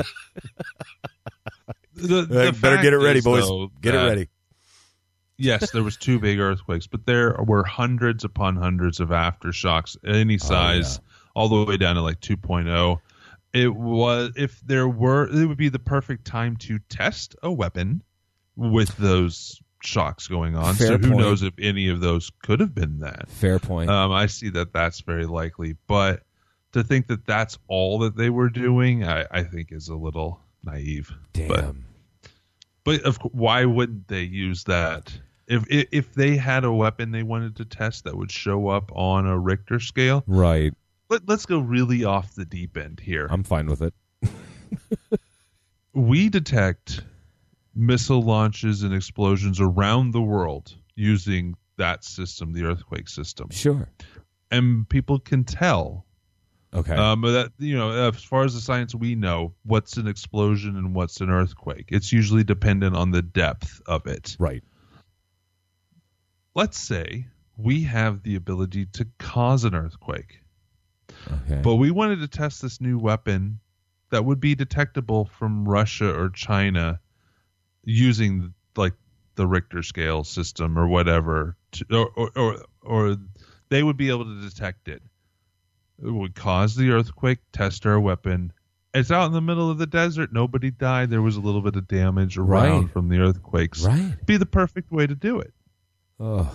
the, 1.95 2.23
the 2.23 2.57
better 2.61 2.81
get 2.83 2.93
it 2.93 2.99
ready, 2.99 3.19
is, 3.19 3.25
boys. 3.25 3.47
though, 3.47 3.71
Get 3.81 3.95
it 3.95 3.99
ready. 3.99 4.29
yes, 5.37 5.71
there 5.73 5.83
was 5.83 5.97
two 5.97 6.19
big 6.21 6.39
earthquakes, 6.39 6.87
but 6.87 7.07
there 7.07 7.35
were 7.45 7.65
hundreds 7.65 8.25
upon 8.25 8.57
hundreds 8.57 9.01
of 9.01 9.09
aftershocks, 9.09 9.97
any 10.07 10.35
Oh, 10.35 10.39
size, 10.39 11.01
all 11.35 11.49
the 11.49 11.65
way 11.65 11.77
down 11.77 11.97
to 11.97 12.03
like 12.03 12.21
2.0. 12.21 13.01
It 13.59 13.75
was 13.75 14.33
if 14.37 14.61
there 14.61 14.89
were, 14.89 15.29
it 15.29 15.47
would 15.47 15.59
be 15.59 15.69
the 15.69 15.79
perfect 15.79 16.25
time 16.25 16.57
to 16.59 16.79
test 16.89 17.35
a 17.43 17.51
weapon 17.51 18.03
with 18.57 18.97
those 18.97 19.61
shocks 19.83 20.27
going 20.29 20.57
on. 20.57 20.75
Fair 20.75 20.89
so 20.89 20.99
who 20.99 21.09
point. 21.11 21.19
knows 21.19 21.43
if 21.43 21.55
any 21.59 21.89
of 21.89 22.01
those 22.01 22.31
could 22.43 22.61
have 22.61 22.75
been 22.75 23.01
that? 23.01 23.29
Fair 23.29 23.59
point. 23.59 23.91
Um, 23.91 24.13
I 24.13 24.27
see 24.27 24.51
that 24.51 24.73
that's 24.73 25.01
very 25.01 25.27
likely, 25.27 25.77
but 25.87 26.23
to 26.73 26.83
think 26.83 27.07
that 27.09 27.27
that's 27.27 27.59
all 27.69 27.99
that 28.01 28.17
they 28.17 28.31
were 28.31 28.49
doing, 28.49 29.05
I, 29.05 29.27
I 29.31 29.43
think 29.43 29.73
is 29.73 29.89
a 29.89 29.97
little 29.97 30.41
naive. 30.65 31.13
Damn. 31.33 31.49
But, 31.49 32.31
but 32.85 33.03
of 33.03 33.17
why 33.33 33.65
wouldn't 33.65 34.09
they 34.09 34.23
use 34.23 34.65
that? 34.65 35.13
If, 35.47 35.65
if 35.71 35.89
if 35.93 36.15
they 36.15 36.37
had 36.37 36.65
a 36.65 36.73
weapon 36.73 37.11
they 37.11 37.23
wanted 37.23 37.57
to 37.57 37.65
test 37.65 38.05
that 38.05 38.17
would 38.17 38.31
show 38.31 38.69
up 38.69 38.91
on 38.95 39.27
a 39.27 39.39
Richter 39.39 39.81
scale, 39.81 40.23
right. 40.27 40.75
Let, 41.09 41.29
let's 41.29 41.47
go 41.47 41.59
really 41.59 42.05
off 42.05 42.35
the 42.35 42.45
deep 42.45 42.77
end 42.77 43.01
here. 43.01 43.27
I'm 43.31 43.43
fine 43.45 43.67
with 43.67 43.83
it. 43.83 43.95
we 45.95 46.29
detect 46.29 47.03
missile 47.75 48.23
launches 48.23 48.83
and 48.83 48.95
explosions 48.95 49.61
around 49.61 50.11
the 50.13 50.21
world 50.23 50.75
using 50.95 51.55
that 51.77 52.05
system, 52.05 52.53
the 52.53 52.65
earthquake 52.65 53.09
system, 53.09 53.49
Sure. 53.51 53.89
and 54.51 54.89
people 54.89 55.19
can 55.19 55.45
tell 55.45 56.05
Okay. 56.75 56.93
Um, 56.95 57.23
but 57.23 57.31
that 57.31 57.53
you 57.59 57.79
know, 57.79 58.09
as 58.09 58.23
far 58.23 58.45
as 58.45 58.53
the 58.53 58.61
science 58.61 58.95
we 58.95 59.15
know, 59.15 59.55
what's 59.65 59.97
an 59.97 60.07
explosion 60.07 60.77
and 60.77 60.95
what's 60.95 61.23
an 61.23 61.31
earthquake? 61.31 61.87
It's 61.89 62.13
usually 62.13 62.45
dependent 62.45 62.95
on 62.95 63.11
the 63.11 63.23
depth 63.23 63.81
of 63.87 64.07
it. 64.07 64.37
right. 64.39 64.63
Let's 66.55 66.79
say 66.79 67.27
we 67.57 67.85
have 67.85 68.23
the 68.23 68.35
ability 68.35 68.85
to 68.95 69.07
cause 69.19 69.65
an 69.65 69.75
earthquake, 69.75 70.41
Okay. 71.31 71.61
but 71.63 71.77
we 71.77 71.91
wanted 71.91 72.21
to 72.21 72.29
test 72.29 72.63
this 72.63 72.81
new 72.81 72.99
weapon 72.99 73.61
that 74.11 74.25
would 74.25 74.41
be 74.41 74.55
detectable 74.55 75.27
from 75.27 75.69
Russia 75.69 76.13
or 76.15 76.31
China 76.31 77.01
using 77.85 78.55
like 78.77 78.95
the 79.35 79.47
Richter 79.47 79.83
scale 79.83 80.25
system 80.25 80.79
or 80.79 80.87
whatever, 80.89 81.57
to, 81.73 81.85
or, 81.91 82.11
or, 82.17 82.31
or 82.37 82.65
or 82.83 83.17
they 83.69 83.83
would 83.83 83.97
be 83.97 84.09
able 84.09 84.25
to 84.25 84.41
detect 84.41 84.89
it. 84.89 85.03
It 86.03 86.11
would 86.11 86.35
cause 86.35 86.75
the 86.77 86.91
earthquake, 86.91 87.39
test 87.53 87.85
our 87.87 88.01
weapon. 88.01 88.53
It's 88.95 89.11
out 89.11 89.27
in 89.27 89.33
the 89.33 89.41
middle 89.43 89.71
of 89.71 89.79
the 89.79 89.87
desert. 89.87 90.33
Nobody 90.33 90.71
died. 90.71 91.11
There 91.11 91.21
was 91.23 91.37
a 91.37 91.41
little 91.41 91.61
bit 91.61 91.77
of 91.77 91.87
damage 91.87 92.39
around 92.39 92.83
Right. 92.85 92.91
from 92.93 93.09
the 93.09 93.19
earthquakes. 93.19 93.85
Right. 93.85 94.15
Be 94.25 94.37
the 94.39 94.47
perfect 94.47 94.91
way 94.91 95.07
to 95.07 95.15
do 95.15 95.41
it. 95.41 95.53
Oh. 96.19 96.55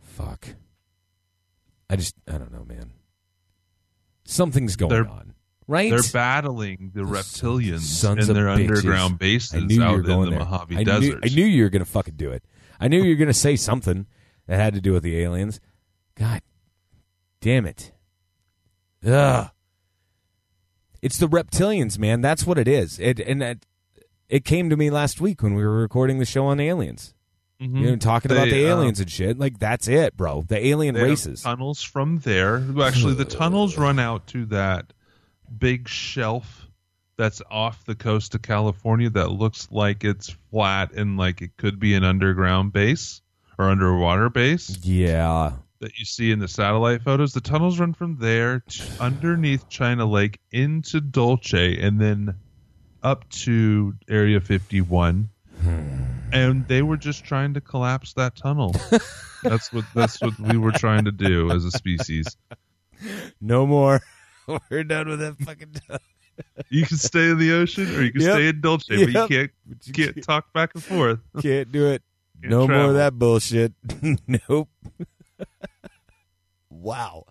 Fuck. 0.00 0.48
I 1.88 1.96
just 1.96 2.14
I 2.28 2.38
don't 2.38 2.52
know, 2.52 2.64
man. 2.64 2.92
Something's 4.24 4.76
going 4.76 4.90
They're- 4.90 5.06
on. 5.08 5.34
Right? 5.68 5.90
They're 5.90 5.98
battling 6.12 6.92
the 6.94 7.00
reptilians 7.00 7.80
Sons 7.80 8.28
in 8.28 8.34
their 8.36 8.44
bitches. 8.46 8.68
underground 8.68 9.18
bases 9.18 9.52
out 9.54 9.62
in 9.62 9.66
the 9.66 10.30
there. 10.30 10.38
Mojave 10.38 10.76
I 10.76 10.84
Desert. 10.84 11.00
Knew, 11.00 11.20
I 11.24 11.34
knew 11.34 11.44
you 11.44 11.64
were 11.64 11.70
going 11.70 11.84
to 11.84 11.90
fucking 11.90 12.14
do 12.14 12.30
it. 12.30 12.44
I 12.78 12.86
knew 12.86 13.02
you 13.02 13.10
were 13.10 13.18
going 13.18 13.26
to 13.26 13.34
say 13.34 13.56
something 13.56 14.06
that 14.46 14.60
had 14.60 14.74
to 14.74 14.80
do 14.80 14.92
with 14.92 15.02
the 15.02 15.18
aliens. 15.18 15.58
God 16.14 16.40
damn 17.40 17.66
it. 17.66 17.90
Ugh. 19.04 19.50
It's 21.02 21.18
the 21.18 21.26
reptilians, 21.28 21.98
man. 21.98 22.20
That's 22.20 22.46
what 22.46 22.58
it 22.58 22.68
is. 22.68 23.00
It 23.00 23.18
and 23.18 23.42
that, 23.42 23.66
it 24.28 24.44
came 24.44 24.70
to 24.70 24.76
me 24.76 24.88
last 24.88 25.20
week 25.20 25.42
when 25.42 25.54
we 25.54 25.64
were 25.64 25.80
recording 25.80 26.20
the 26.20 26.24
show 26.24 26.46
on 26.46 26.60
aliens. 26.60 27.12
Mhm. 27.60 27.80
You 27.80 27.90
know, 27.90 27.96
talking 27.96 28.30
about 28.30 28.44
They, 28.50 28.62
the 28.62 28.66
uh, 28.70 28.76
aliens 28.76 29.00
and 29.00 29.10
shit. 29.10 29.38
Like 29.38 29.58
that's 29.58 29.88
it, 29.88 30.16
bro. 30.16 30.44
The 30.46 30.66
alien 30.66 30.94
races. 30.94 31.42
tunnels 31.42 31.82
from 31.82 32.18
there. 32.18 32.62
Actually, 32.82 33.14
the 33.14 33.24
tunnels 33.24 33.78
run 33.78 33.98
out 33.98 34.26
to 34.28 34.44
that 34.46 34.92
big 35.58 35.88
shelf 35.88 36.66
that's 37.16 37.40
off 37.50 37.84
the 37.86 37.94
coast 37.94 38.34
of 38.34 38.42
California 38.42 39.08
that 39.08 39.30
looks 39.30 39.68
like 39.70 40.04
it's 40.04 40.36
flat 40.50 40.92
and 40.92 41.16
like 41.16 41.40
it 41.40 41.56
could 41.56 41.78
be 41.80 41.94
an 41.94 42.04
underground 42.04 42.72
base 42.74 43.22
or 43.58 43.70
underwater 43.70 44.28
base 44.28 44.78
Yeah. 44.82 45.52
that 45.80 45.98
you 45.98 46.04
see 46.04 46.30
in 46.30 46.40
the 46.40 46.48
satellite 46.48 47.00
photos. 47.00 47.32
The 47.32 47.40
tunnels 47.40 47.78
run 47.80 47.94
from 47.94 48.16
there 48.18 48.62
underneath 49.00 49.66
China 49.70 50.04
Lake 50.04 50.40
into 50.52 51.00
Dulce 51.00 51.54
and 51.54 51.98
then 51.98 52.34
up 53.02 53.26
to 53.30 53.94
Area 54.10 54.40
51. 54.42 55.30
And 56.32 56.66
they 56.68 56.82
were 56.82 56.96
just 56.96 57.24
trying 57.24 57.54
to 57.54 57.60
collapse 57.60 58.12
that 58.14 58.36
tunnel. 58.36 58.74
that's 59.42 59.72
what 59.72 59.84
that's 59.94 60.20
what 60.20 60.38
we 60.38 60.58
were 60.58 60.72
trying 60.72 61.04
to 61.06 61.12
do 61.12 61.50
as 61.50 61.64
a 61.64 61.70
species. 61.70 62.36
No 63.40 63.66
more. 63.66 64.00
We're 64.70 64.84
done 64.84 65.08
with 65.08 65.20
that 65.20 65.38
fucking 65.38 65.74
time. 65.88 65.98
You 66.68 66.84
can 66.84 66.98
stay 66.98 67.30
in 67.30 67.38
the 67.38 67.52
ocean 67.52 67.94
or 67.96 68.02
you 68.02 68.12
can 68.12 68.20
Yep. 68.20 68.32
stay 68.32 68.48
in 68.48 68.60
Dulce, 68.60 68.84
but 68.88 68.98
you 68.98 69.06
can't 69.12 69.30
you 69.30 69.50
can't 69.92 70.14
can't- 70.14 70.22
talk 70.24 70.52
back 70.52 70.70
and 70.74 70.82
forth. 70.82 71.20
Can't 71.42 71.72
do 71.72 71.86
it. 71.86 72.02
Can't 72.42 72.50
no 72.50 72.68
more 72.68 72.88
of 72.90 72.94
that 72.94 73.14
bullshit. 73.18 73.72
nope. 74.48 74.68
wow. 76.70 77.24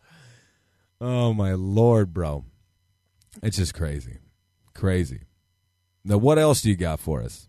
Oh 0.99 1.33
my 1.33 1.53
lord, 1.53 2.13
bro. 2.13 2.45
It's 3.43 3.57
just 3.57 3.73
crazy. 3.75 4.17
Crazy. 4.73 5.21
Now 6.03 6.17
what 6.17 6.39
else 6.39 6.61
do 6.61 6.69
you 6.69 6.75
got 6.75 6.99
for 6.99 7.21
us? 7.21 7.47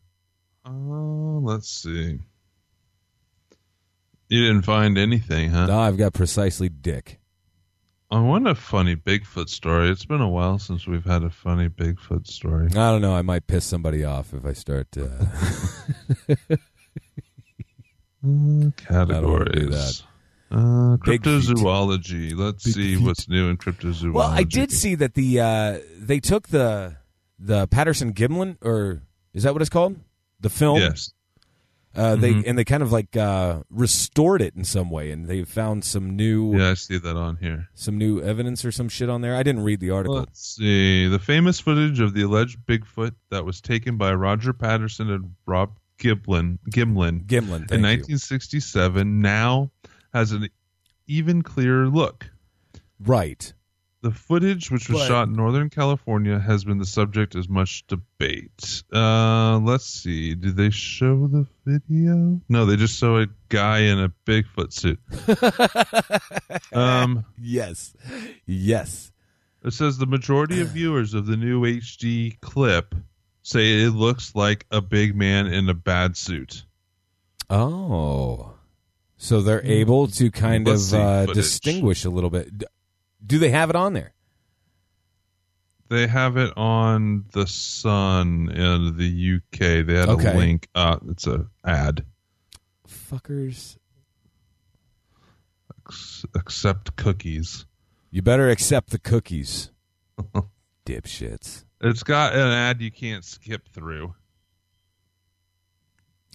Oh, 0.66 1.40
let's 1.42 1.68
see. 1.68 2.18
You 4.28 4.46
didn't 4.46 4.62
find 4.62 4.98
anything, 4.98 5.50
huh? 5.50 5.66
No, 5.66 5.78
I've 5.78 5.96
got 5.96 6.12
precisely 6.12 6.68
dick. 6.68 7.20
I 8.10 8.20
want 8.20 8.46
a 8.48 8.54
funny 8.54 8.94
Bigfoot 8.96 9.48
story. 9.48 9.90
It's 9.90 10.04
been 10.04 10.20
a 10.20 10.28
while 10.28 10.58
since 10.58 10.86
we've 10.86 11.04
had 11.04 11.22
a 11.22 11.30
funny 11.30 11.68
Bigfoot 11.68 12.26
story. 12.26 12.68
I 12.70 12.90
don't 12.90 13.00
know, 13.02 13.14
I 13.14 13.22
might 13.22 13.46
piss 13.46 13.64
somebody 13.64 14.04
off 14.04 14.32
if 14.34 14.44
I 14.44 14.52
start 14.52 14.88
uh 14.96 15.02
Uh, 15.02 16.36
I 18.24 18.24
don't 18.24 18.28
wanna 18.28 18.64
do 18.64 18.72
categories. 18.76 20.02
Uh, 20.50 20.96
cryptozoology. 20.98 22.36
Let's 22.36 22.64
Big 22.64 22.74
see 22.74 22.94
feet. 22.96 23.04
what's 23.04 23.28
new 23.28 23.48
in 23.48 23.56
cryptozoology. 23.56 24.12
Well, 24.12 24.28
I 24.28 24.44
did 24.44 24.70
see 24.72 24.94
that 24.96 25.14
the 25.14 25.40
uh 25.40 25.78
they 25.98 26.20
took 26.20 26.48
the 26.48 26.96
the 27.38 27.66
Patterson 27.68 28.12
Gimlin 28.12 28.56
or 28.62 29.02
is 29.34 29.42
that 29.42 29.52
what 29.52 29.62
it's 29.62 29.68
called? 29.70 29.96
The 30.40 30.50
film? 30.50 30.78
Yes. 30.80 31.12
Uh, 31.94 32.14
they 32.14 32.34
Mhm. 32.34 32.44
and 32.46 32.58
they 32.58 32.64
kind 32.64 32.82
of 32.82 32.92
like 32.92 33.16
uh, 33.16 33.62
restored 33.70 34.42
it 34.42 34.54
in 34.54 34.64
some 34.64 34.90
way, 34.90 35.10
and 35.10 35.26
they 35.28 35.44
found 35.44 35.82
some 35.82 36.14
new 36.14 36.58
Yeah, 36.58 36.70
I 36.72 36.74
see 36.74 36.98
that 36.98 37.16
on 37.16 37.36
here. 37.36 37.68
some 37.74 37.96
new 37.96 38.20
evidence 38.20 38.66
or 38.66 38.70
some 38.70 38.90
shit 38.90 39.08
on 39.08 39.22
there. 39.22 39.34
I 39.34 39.42
didn't 39.42 39.62
read 39.64 39.80
the 39.80 39.90
article. 39.90 40.16
Let's 40.16 40.56
see. 40.56 41.08
The 41.08 41.18
famous 41.18 41.58
footage 41.58 41.98
of 42.00 42.12
the 42.12 42.20
alleged 42.20 42.58
Bigfoot 42.66 43.12
that 43.30 43.46
was 43.46 43.62
taken 43.62 43.96
by 43.96 44.12
Roger 44.12 44.52
Patterson 44.52 45.10
and 45.10 45.34
Rob 45.46 45.78
Giblin, 45.98 46.58
Gimlin 46.70 47.24
Gimlin, 47.24 47.62
in 47.62 47.80
thank 47.80 48.06
you. 48.08 48.16
1967 48.18 49.20
now 49.22 49.70
has 50.12 50.32
an 50.32 50.50
even 51.06 51.40
clearer 51.40 51.88
look. 51.88 52.30
Right. 53.00 53.54
The 54.06 54.12
footage, 54.12 54.70
which 54.70 54.88
was 54.88 55.00
But- 55.00 55.08
shot 55.08 55.26
in 55.26 55.34
Northern 55.34 55.68
California, 55.68 56.38
has 56.38 56.62
been 56.62 56.78
the 56.78 56.86
subject 56.86 57.34
of 57.34 57.50
much 57.50 57.84
debate. 57.88 58.84
Uh, 58.92 59.58
let's 59.58 59.84
see. 59.84 60.36
Did 60.36 60.56
they 60.56 60.70
show 60.70 61.26
the 61.26 61.44
video? 61.64 62.40
No, 62.48 62.66
they 62.66 62.76
just 62.76 62.96
show 62.96 63.18
a 63.18 63.26
guy 63.48 63.80
in 63.80 63.98
a 63.98 64.12
Bigfoot 64.24 64.72
suit. 64.72 65.00
um, 66.72 67.24
Yes. 67.36 67.96
Yes. 68.46 69.10
it 69.64 69.72
says 69.72 69.98
the 69.98 70.06
majority 70.06 70.60
of 70.60 70.68
viewers 70.68 71.12
of 71.12 71.26
the 71.26 71.36
new 71.36 71.62
HD 71.62 72.40
clip 72.40 72.94
say 73.42 73.82
it 73.82 73.90
looks 73.90 74.36
like 74.36 74.66
a 74.70 74.80
big 74.80 75.16
man 75.16 75.48
in 75.48 75.68
a 75.68 75.74
bad 75.74 76.16
suit. 76.16 76.64
Oh. 77.50 78.54
So 79.16 79.40
they're 79.40 79.66
able 79.66 80.06
to 80.06 80.30
kind 80.30 80.64
Let's 80.64 80.92
of 80.92 81.00
uh, 81.00 81.26
distinguish 81.32 82.04
a 82.04 82.10
little 82.10 82.30
bit. 82.30 82.62
Do 83.26 83.38
they 83.38 83.50
have 83.50 83.70
it 83.70 83.76
on 83.76 83.92
there? 83.92 84.12
They 85.88 86.06
have 86.06 86.36
it 86.36 86.52
on 86.56 87.26
the 87.32 87.46
Sun 87.46 88.50
in 88.50 88.96
the 88.96 89.36
UK. 89.36 89.86
They 89.86 89.94
had 89.94 90.08
Okay. 90.08 90.32
a 90.32 90.36
link. 90.36 90.68
Uh, 90.74 90.98
it's 91.08 91.26
a 91.26 91.46
ad. 91.64 92.04
Fuckers. 92.88 93.76
Ex- 95.86 96.24
accept 96.34 96.96
cookies. 96.96 97.66
You 98.10 98.22
better 98.22 98.48
accept 98.48 98.90
the 98.90 98.98
cookies. 98.98 99.70
Dipshits. 100.86 101.64
It's 101.80 102.02
got 102.02 102.32
an 102.34 102.48
ad 102.48 102.80
you 102.80 102.90
can't 102.90 103.24
skip 103.24 103.68
through. 103.68 104.14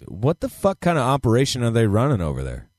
What 0.07 0.39
the 0.39 0.49
fuck 0.49 0.79
kind 0.79 0.97
of 0.97 1.03
operation 1.03 1.63
are 1.63 1.71
they 1.71 1.87
running 1.87 2.21
over 2.21 2.43
there? 2.43 2.69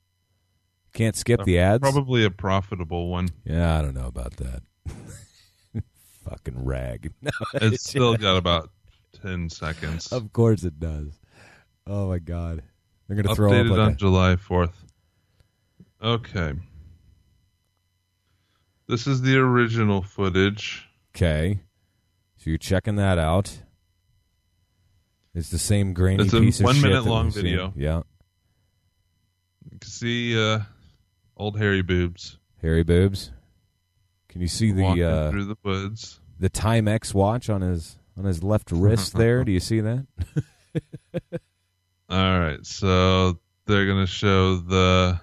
Can't 0.92 1.16
skip 1.16 1.44
the 1.44 1.58
ads? 1.58 1.80
Probably 1.80 2.24
a 2.24 2.30
profitable 2.30 3.08
one. 3.08 3.30
Yeah, 3.44 3.78
I 3.78 3.82
don't 3.82 3.94
know 3.94 4.06
about 4.06 4.36
that. 4.36 4.62
Fucking 6.28 6.64
rag. 6.64 7.12
No, 7.22 7.30
It's 7.54 7.88
still 7.88 8.16
got 8.16 8.36
about 8.36 8.70
ten 9.22 9.48
seconds. 9.48 10.12
Of 10.12 10.32
course 10.32 10.64
it 10.64 10.78
does. 10.78 11.18
Oh 11.86 12.08
my 12.08 12.18
god. 12.18 12.62
They're 13.08 13.20
gonna 13.20 13.34
throw 13.34 13.50
up 13.52 13.66
Updated 13.66 13.70
like 13.70 13.78
on 13.80 13.92
a, 13.92 13.96
July 13.96 14.36
fourth. 14.36 14.84
Okay. 16.02 16.52
This 18.88 19.06
is 19.06 19.22
the 19.22 19.38
original 19.38 20.02
footage. 20.02 20.88
Okay. 21.14 21.60
So 22.36 22.50
you're 22.50 22.58
checking 22.58 22.96
that 22.96 23.18
out. 23.18 23.58
It's 25.34 25.48
the 25.50 25.58
same 25.58 25.94
grainy 25.94 26.24
It's 26.24 26.34
a 26.34 26.40
piece 26.40 26.60
of 26.60 26.64
one 26.64 26.74
shit 26.74 26.84
minute 26.84 27.04
long 27.04 27.30
video. 27.30 27.72
Yeah. 27.76 28.02
You 29.70 29.78
can 29.78 29.88
see 29.88 30.38
uh, 30.38 30.60
old 31.42 31.58
hairy 31.58 31.82
boobs 31.82 32.38
Hairy 32.62 32.84
boobs. 32.84 33.32
Can 34.28 34.40
you 34.40 34.46
see 34.46 34.70
the 34.70 34.82
walking 34.82 35.02
uh, 35.02 35.30
through 35.30 35.46
the 35.46 35.56
woods. 35.64 36.20
the 36.38 36.48
Timex 36.48 37.12
watch 37.12 37.50
on 37.50 37.60
his 37.60 37.98
on 38.16 38.24
his 38.24 38.44
left 38.44 38.70
wrist 38.72 39.14
there? 39.14 39.42
Do 39.42 39.50
you 39.50 39.58
see 39.58 39.80
that? 39.80 40.06
All 42.08 42.38
right, 42.38 42.64
so 42.64 43.40
they're 43.66 43.86
gonna 43.86 44.06
show 44.06 44.58
the. 44.58 45.20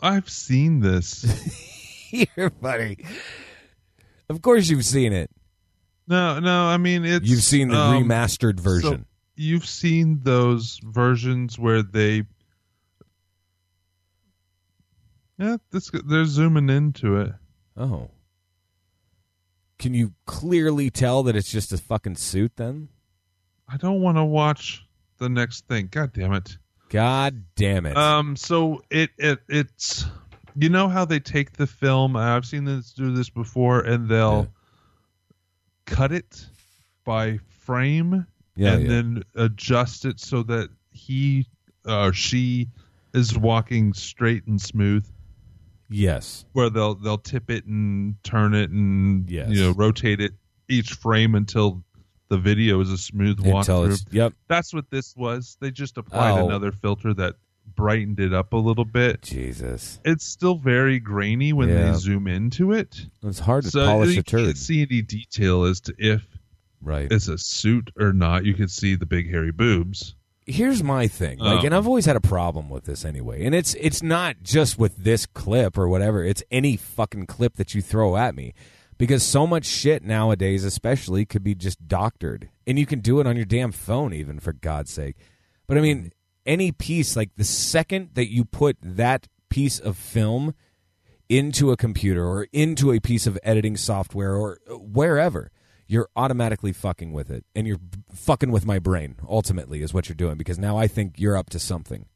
I've 0.00 0.28
seen 0.28 0.80
this. 0.80 1.22
Here, 2.10 2.50
buddy. 2.60 3.04
Of 4.28 4.42
course 4.42 4.68
you've 4.68 4.84
seen 4.84 5.14
it. 5.14 5.30
No, 6.06 6.38
no, 6.40 6.66
I 6.66 6.76
mean 6.76 7.06
it's. 7.06 7.26
You've 7.26 7.42
seen 7.42 7.68
the 7.68 7.78
um, 7.78 8.04
remastered 8.04 8.60
version. 8.60 9.06
You've 9.38 9.66
seen 9.66 10.20
those 10.22 10.80
versions 10.82 11.58
where 11.58 11.82
they. 11.82 12.24
Yeah, 15.38 15.58
this 15.70 15.90
they're 16.06 16.24
zooming 16.24 16.68
into 16.68 17.16
it. 17.16 17.32
oh. 17.76 18.10
Can 19.78 19.94
you 19.94 20.12
clearly 20.26 20.90
tell 20.90 21.22
that 21.22 21.36
it's 21.36 21.52
just 21.52 21.72
a 21.72 21.78
fucking 21.78 22.16
suit 22.16 22.56
then? 22.56 22.88
I 23.68 23.76
don't 23.76 24.00
want 24.00 24.16
to 24.16 24.24
watch 24.24 24.84
the 25.18 25.28
next 25.28 25.68
thing. 25.68 25.88
God 25.88 26.12
damn 26.12 26.32
it! 26.32 26.58
God 26.88 27.44
damn 27.54 27.86
it. 27.86 27.96
Um, 27.96 28.34
so 28.34 28.82
it 28.90 29.10
it 29.18 29.38
it's 29.48 30.04
you 30.56 30.68
know 30.68 30.88
how 30.88 31.04
they 31.04 31.20
take 31.20 31.52
the 31.52 31.68
film. 31.68 32.16
I've 32.16 32.44
seen 32.44 32.64
this 32.64 32.92
do 32.92 33.12
this 33.12 33.30
before, 33.30 33.80
and 33.80 34.08
they'll 34.08 34.48
cut 35.84 36.10
it 36.10 36.46
by 37.04 37.38
frame 37.60 38.26
Yeah, 38.58 38.72
and 38.74 38.82
yeah. 38.82 38.88
then 38.88 39.22
adjust 39.36 40.04
it 40.04 40.18
so 40.20 40.42
that 40.44 40.68
he 40.90 41.46
or 41.86 42.12
she 42.12 42.68
is 43.14 43.38
walking 43.38 43.92
straight 43.94 44.46
and 44.46 44.60
smooth. 44.60 45.06
yes. 45.88 46.44
Where 46.52 46.68
they'll 46.70 46.94
they'll 46.94 47.18
tip 47.18 47.50
it 47.50 47.64
and 47.66 48.14
turn 48.24 48.54
it 48.54 48.70
and 48.70 49.28
Yes. 49.30 49.48
you 49.50 49.60
know 49.62 49.70
rotate 49.72 50.20
it 50.20 50.32
each 50.68 50.92
frame 50.92 51.34
until 51.34 51.82
the 52.28 52.36
video 52.36 52.78
is 52.80 52.90
a 52.90 52.98
smooth 52.98 53.38
Until 53.38 53.54
walkthrough. 53.84 53.92
it's 53.92 54.04
yep. 54.10 54.34
That's 54.48 54.74
what 54.74 54.90
this 54.90 55.16
was. 55.16 55.56
They 55.60 55.70
just 55.70 55.96
applied 55.96 56.38
Oh. 56.40 56.46
another 56.46 56.72
filter 56.72 57.14
that 57.14 57.36
brightened 57.74 58.20
it 58.20 58.34
up 58.34 58.52
a 58.52 58.56
little 58.56 58.84
bit. 58.84 59.22
Jesus. 59.22 59.98
It's 60.04 60.26
still 60.26 60.56
very 60.56 60.98
grainy 60.98 61.52
when 61.54 61.68
Yeah. 61.70 61.92
they 61.92 61.98
zoom 61.98 62.26
into 62.26 62.72
it. 62.72 63.06
It's 63.22 63.38
hard 63.38 63.64
to 63.64 63.70
So 63.70 63.86
polish 63.86 64.14
you 64.14 64.20
a 64.20 64.22
turd. 64.24 64.44
can't 64.46 64.58
see 64.58 64.82
any 64.82 65.00
detail 65.00 65.62
as 65.64 65.80
to 65.82 65.94
if 65.96 66.26
Right. 66.80 67.10
it's 67.10 67.28
a 67.28 67.38
suit 67.38 67.90
or 67.98 68.12
not. 68.12 68.44
You 68.44 68.54
can 68.54 68.68
see 68.68 68.94
the 68.94 69.06
big 69.06 69.30
hairy 69.30 69.52
boobs. 69.52 70.14
here's 70.46 70.82
my 70.82 71.06
thing 71.08 71.38
like 71.38 71.60
Um, 71.60 71.66
and 71.66 71.74
i've 71.74 71.86
always 71.86 72.06
had 72.06 72.16
a 72.16 72.20
problem 72.22 72.70
with 72.70 72.84
this 72.84 73.04
anyway 73.04 73.44
and 73.44 73.54
it's 73.54 73.74
it's 73.74 74.02
not 74.02 74.36
just 74.42 74.78
with 74.78 74.96
this 74.96 75.26
clip 75.26 75.76
or 75.76 75.88
whatever 75.88 76.24
it's 76.24 76.42
any 76.50 76.74
fucking 76.76 77.26
clip 77.26 77.56
that 77.56 77.74
you 77.74 77.82
throw 77.82 78.16
at 78.16 78.34
me 78.34 78.54
because 78.96 79.22
so 79.22 79.46
much 79.46 79.66
shit 79.66 80.02
nowadays 80.02 80.64
especially 80.64 81.26
could 81.26 81.44
be 81.44 81.54
just 81.54 81.86
doctored 81.86 82.48
and 82.66 82.78
you 82.78 82.86
can 82.86 83.00
do 83.00 83.20
it 83.20 83.26
on 83.26 83.36
your 83.36 83.44
damn 83.44 83.72
phone 83.72 84.14
even 84.14 84.40
for 84.40 84.54
god's 84.54 84.90
sake 84.90 85.16
but 85.66 85.76
i 85.76 85.82
mean 85.82 86.12
any 86.46 86.72
piece 86.72 87.14
like 87.14 87.30
the 87.36 87.44
second 87.44 88.08
that 88.14 88.32
you 88.32 88.42
put 88.42 88.78
that 88.80 89.28
piece 89.50 89.78
of 89.78 89.98
film 89.98 90.54
into 91.28 91.70
a 91.72 91.76
computer 91.76 92.24
or 92.26 92.46
into 92.54 92.90
a 92.90 93.00
piece 93.00 93.26
of 93.26 93.38
editing 93.42 93.76
software 93.76 94.34
or 94.34 94.58
wherever 94.70 95.50
you're 95.90 96.08
automatically 96.14 96.72
fucking 96.72 97.12
with 97.12 97.30
it 97.30 97.44
and 97.56 97.66
you're 97.66 97.80
fucking 98.14 98.50
with 98.52 98.64
my 98.66 98.78
brain 98.78 99.16
ultimately 99.28 99.82
is 99.82 99.92
what 99.94 100.08
you're 100.08 100.14
doing 100.16 100.36
because 100.36 100.58
now 100.58 100.76
i 100.76 100.86
think 100.86 101.14
you're 101.16 101.36
up 101.36 101.48
to 101.50 101.58
something 101.58 102.06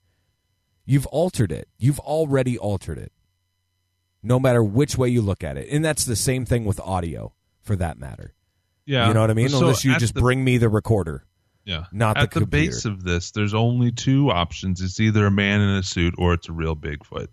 you've 0.84 1.06
altered 1.06 1.50
it 1.50 1.68
you've 1.78 1.98
already 2.00 2.56
altered 2.58 2.98
it 2.98 3.12
no 4.22 4.38
matter 4.38 4.62
which 4.62 4.96
way 4.96 5.08
you 5.08 5.20
look 5.22 5.42
at 5.42 5.56
it 5.56 5.68
and 5.70 5.84
that's 5.84 6.04
the 6.04 6.16
same 6.16 6.44
thing 6.44 6.64
with 6.64 6.78
audio 6.80 7.32
for 7.60 7.74
that 7.76 7.98
matter 7.98 8.34
Yeah, 8.84 9.08
you 9.08 9.14
know 9.14 9.20
what 9.22 9.30
i 9.30 9.34
mean 9.34 9.48
So 9.48 9.58
unless 9.60 9.84
you 9.84 9.98
just 9.98 10.14
the- 10.14 10.20
bring 10.20 10.44
me 10.44 10.58
the 10.58 10.68
recorder 10.68 11.24
Yeah, 11.64 11.84
not 11.92 12.16
at 12.16 12.30
the 12.32 12.40
the, 12.40 12.46
base 12.46 12.84
of 12.84 13.04
this. 13.04 13.30
There's 13.30 13.54
only 13.54 13.92
two 13.92 14.30
options. 14.32 14.80
It's 14.80 14.98
either 14.98 15.26
a 15.26 15.30
man 15.30 15.60
in 15.60 15.76
a 15.76 15.82
suit 15.84 16.14
or 16.18 16.34
it's 16.34 16.48
a 16.48 16.52
real 16.52 16.74
Bigfoot. 16.74 17.28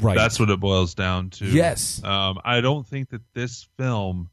right 0.00 0.16
That's 0.16 0.40
what 0.40 0.50
it 0.50 0.58
boils 0.58 0.96
down 0.96 1.30
to. 1.38 1.46
Yes. 1.46 2.02
Um, 2.02 2.40
I 2.44 2.60
don't 2.60 2.84
think 2.84 3.10
that 3.10 3.20
this 3.34 3.68
film, 3.78 4.30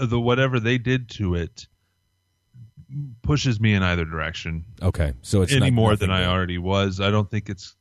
the 0.00 0.20
whatever 0.20 0.60
they 0.60 0.78
did 0.78 1.08
to 1.10 1.34
it, 1.34 1.66
pushes 3.22 3.60
me 3.60 3.74
in 3.74 3.82
either 3.82 4.04
direction 4.06 4.64
okay 4.82 5.12
so 5.20 5.42
it's 5.42 5.52
any 5.52 5.70
not- 5.70 5.72
more 5.74 5.96
than 5.96 6.10
I 6.10 6.24
already 6.26 6.56
was. 6.58 7.00
I 7.00 7.10
don't 7.10 7.30
think 7.30 7.50
it's, 7.50 7.74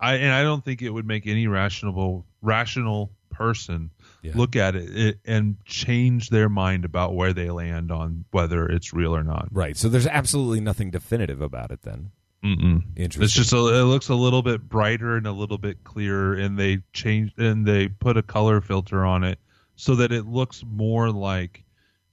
I 0.00 0.14
and 0.16 0.32
I 0.32 0.42
don't 0.42 0.62
think 0.64 0.82
it 0.82 0.90
would 0.90 1.06
make 1.06 1.26
any 1.26 1.46
rational 1.46 2.26
rational 2.42 3.10
person 3.30 3.90
Yeah. 4.22 4.32
look 4.34 4.54
at 4.56 4.74
it, 4.74 4.96
it 4.96 5.18
and 5.24 5.56
change 5.64 6.28
their 6.30 6.48
mind 6.50 6.84
about 6.84 7.14
where 7.14 7.32
they 7.32 7.50
land 7.50 7.90
on 7.92 8.24
whether 8.30 8.66
it's 8.66 8.92
real 8.92 9.14
or 9.16 9.22
not. 9.24 9.48
right 9.50 9.76
so 9.76 9.88
there's 9.88 10.06
absolutely 10.06 10.60
nothing 10.60 10.90
definitive 10.90 11.40
about 11.40 11.70
it 11.70 11.82
then 11.82 12.10
Mm-mm. 12.44 12.82
Interesting. 12.94 13.22
It's 13.24 13.32
just 13.32 13.52
a, 13.52 13.56
it 13.56 13.82
looks 13.82 14.08
a 14.10 14.14
little 14.14 14.42
bit 14.42 14.68
brighter 14.68 15.16
and 15.16 15.26
a 15.26 15.32
little 15.32 15.58
bit 15.58 15.82
clearer, 15.82 16.34
and 16.34 16.56
they 16.56 16.78
changed 16.92 17.36
and 17.40 17.66
they 17.66 17.88
put 17.88 18.16
a 18.16 18.22
color 18.22 18.60
filter 18.60 19.04
on 19.04 19.24
it 19.24 19.40
so 19.80 19.94
that 19.94 20.10
it 20.12 20.26
looks 20.26 20.64
more 20.68 21.10
like 21.10 21.64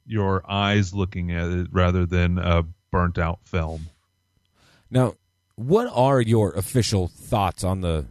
your 0.05 0.43
eyes 0.49 0.93
looking 0.93 1.31
at 1.31 1.49
it 1.49 1.67
rather 1.71 2.05
than 2.05 2.37
a 2.37 2.63
burnt 2.91 3.17
out 3.17 3.39
film. 3.43 3.87
Now, 4.91 5.15
what 5.55 5.87
are 5.91 6.21
your 6.21 6.51
official 6.53 7.07
thoughts 7.07 7.63
on 7.63 7.81
the 7.81 8.05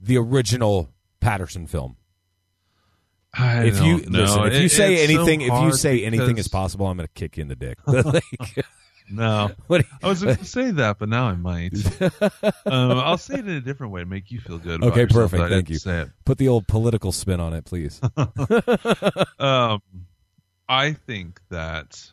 the 0.00 0.16
original 0.16 0.88
Patterson 1.20 1.66
film? 1.66 1.96
I 3.34 3.64
if 3.66 3.80
you 3.82 3.98
know. 4.06 4.22
listen, 4.22 4.46
if 4.46 4.54
you 4.54 4.64
It- 4.64 4.70
say 4.70 4.94
it's 4.94 5.12
so 5.12 5.18
anything, 5.20 5.40
if 5.42 5.62
you 5.62 5.72
say 5.74 6.02
anything 6.04 6.38
is 6.38 6.48
possible, 6.48 6.86
I'm 6.86 6.96
going 6.96 7.06
to 7.06 7.12
kick 7.12 7.36
you 7.36 7.42
in 7.42 7.48
the 7.48 7.56
dick. 7.56 7.78
No, 9.10 9.50
what- 9.66 9.84
I 10.02 10.08
was 10.08 10.22
going 10.22 10.36
to 10.36 10.44
say 10.44 10.70
that, 10.70 10.98
but 10.98 11.08
now 11.08 11.26
I 11.26 11.34
might. 11.34 11.72
um, 12.00 12.40
I'll 12.66 13.18
say 13.18 13.34
it 13.34 13.40
in 13.40 13.48
a 13.48 13.60
different 13.60 13.92
way 13.92 14.00
to 14.00 14.06
make 14.06 14.30
you 14.30 14.40
feel 14.40 14.58
good. 14.58 14.76
About 14.76 14.92
okay, 14.92 15.02
yourself, 15.02 15.30
perfect. 15.32 15.50
Thank 15.50 15.70
you. 15.70 15.78
Say 15.78 16.02
it. 16.02 16.10
Put 16.24 16.38
the 16.38 16.48
old 16.48 16.66
political 16.66 17.12
spin 17.12 17.40
on 17.40 17.52
it, 17.52 17.64
please. 17.64 18.00
um, 19.38 19.82
I 20.68 20.92
think 20.92 21.40
that 21.50 22.12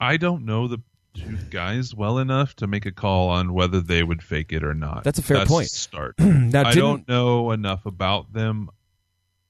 I 0.00 0.16
don't 0.16 0.44
know 0.44 0.68
the 0.68 0.80
two 1.14 1.36
guys 1.50 1.94
well 1.94 2.18
enough 2.18 2.54
to 2.56 2.66
make 2.66 2.86
a 2.86 2.92
call 2.92 3.28
on 3.28 3.52
whether 3.52 3.80
they 3.80 4.02
would 4.02 4.22
fake 4.22 4.52
it 4.52 4.62
or 4.62 4.74
not. 4.74 5.04
That's 5.04 5.18
a 5.18 5.22
fair 5.22 5.38
That's 5.38 5.50
point. 5.50 5.68
start. 5.68 6.14
Now, 6.18 6.68
I 6.68 6.72
don't 6.72 7.06
know 7.08 7.50
enough 7.50 7.84
about 7.84 8.32
them 8.32 8.70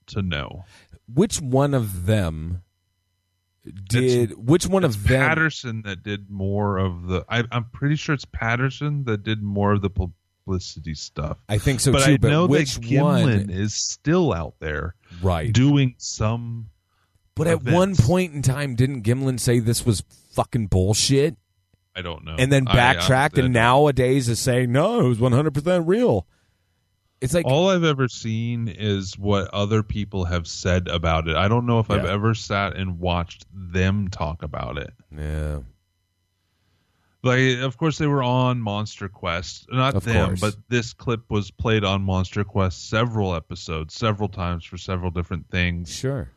to 0.06 0.22
know. 0.22 0.64
Which 1.12 1.40
one 1.40 1.74
of 1.74 2.06
them 2.06 2.62
did? 3.88 4.32
which 4.36 4.66
one 4.66 4.84
It's 4.84 4.94
of 4.96 5.04
them? 5.08 5.20
Patterson 5.20 5.82
that 5.82 6.02
did 6.02 6.30
more 6.30 6.78
of 6.78 7.06
the. 7.06 7.24
I, 7.28 7.44
I'm 7.50 7.64
pretty 7.72 7.96
sure 7.96 8.14
it's 8.14 8.24
Patterson 8.24 9.04
that 9.04 9.22
did 9.22 9.42
more 9.42 9.72
of 9.72 9.82
the 9.82 9.90
publicity 9.90 10.94
stuff. 10.94 11.38
I 11.48 11.58
think 11.58 11.80
so 11.80 11.92
but 11.92 12.04
too. 12.04 12.12
I 12.12 12.16
but 12.16 12.28
know 12.28 12.46
which 12.46 12.74
that 12.76 12.82
Gimlin 12.84 13.40
one? 13.46 13.50
is 13.50 13.74
still 13.74 14.32
out 14.32 14.54
there, 14.60 14.94
Right. 15.22 15.52
doing 15.52 15.94
some. 15.98 16.70
But 17.34 17.46
at 17.46 17.62
one 17.62 17.94
point 17.94 18.34
in 18.34 18.42
time, 18.42 18.74
didn't 18.74 19.02
Gimlin 19.02 19.38
say 19.38 19.58
this 19.60 19.86
was 19.86 20.02
fucking 20.32 20.66
bullshit? 20.68 21.36
I 21.94 22.02
don't 22.02 22.24
know. 22.24 22.36
and 22.38 22.50
then 22.52 22.66
I 22.68 22.74
backtracked 22.74 23.34
honestly 23.34 23.46
and 23.46 23.54
nowadays 23.54 24.28
is 24.28 24.38
saying 24.38 24.70
no 24.70 25.00
it 25.00 25.08
was 25.08 25.18
100% 25.18 25.82
real 25.86 26.26
it's 27.20 27.34
like 27.34 27.46
All 27.46 27.68
I've 27.68 27.84
ever 27.84 28.08
seen 28.08 28.68
is 28.68 29.18
what 29.18 29.48
other 29.52 29.82
people 29.82 30.24
have 30.26 30.46
said 30.46 30.88
about 30.88 31.26
it. 31.28 31.36
I 31.36 31.48
don't 31.48 31.66
know 31.66 31.78
if 31.80 31.90
I've 31.90 32.04
ever 32.04 32.34
sat 32.34 32.76
and 32.76 32.98
watched 33.00 33.44
them 33.52 34.08
talk 34.08 34.42
about 34.42 34.78
it. 34.78 34.92
yeah 35.16 35.60
Like, 37.24 37.58
of 37.58 37.76
course, 37.76 37.98
they 37.98 38.06
were 38.06 38.22
on 38.22 38.60
Monster 38.60 39.08
Quest. 39.08 39.66
Not 39.70 39.96
Of 39.96 40.04
them, 40.04 40.28
course. 40.28 40.40
but 40.40 40.54
this 40.68 40.92
clip 40.92 41.22
was 41.30 41.50
played 41.50 41.84
on 41.84 42.02
Monster 42.02 42.44
Quest 42.44 42.88
several 42.88 43.34
episodes, 43.34 43.94
several 43.94 44.28
times 44.28 44.64
for 44.64 44.78
several 44.78 45.10
different 45.10 45.50
things. 45.50 45.90
sure 45.92 46.30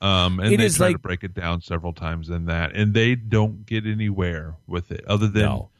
Um, 0.00 0.38
and 0.38 0.52
It 0.54 0.58
they 0.58 0.66
is 0.66 0.76
try 0.76 0.92
to 0.92 0.98
break 0.98 1.24
it 1.24 1.34
down 1.34 1.60
several 1.60 1.92
times 1.92 2.30
in 2.30 2.44
that, 2.46 2.76
and 2.76 2.94
they 2.94 3.16
don't 3.16 3.66
get 3.66 3.84
anywhere 3.84 4.54
with 4.68 4.92
it 4.92 5.04
other 5.08 5.26
than 5.26 5.42
no 5.42 5.70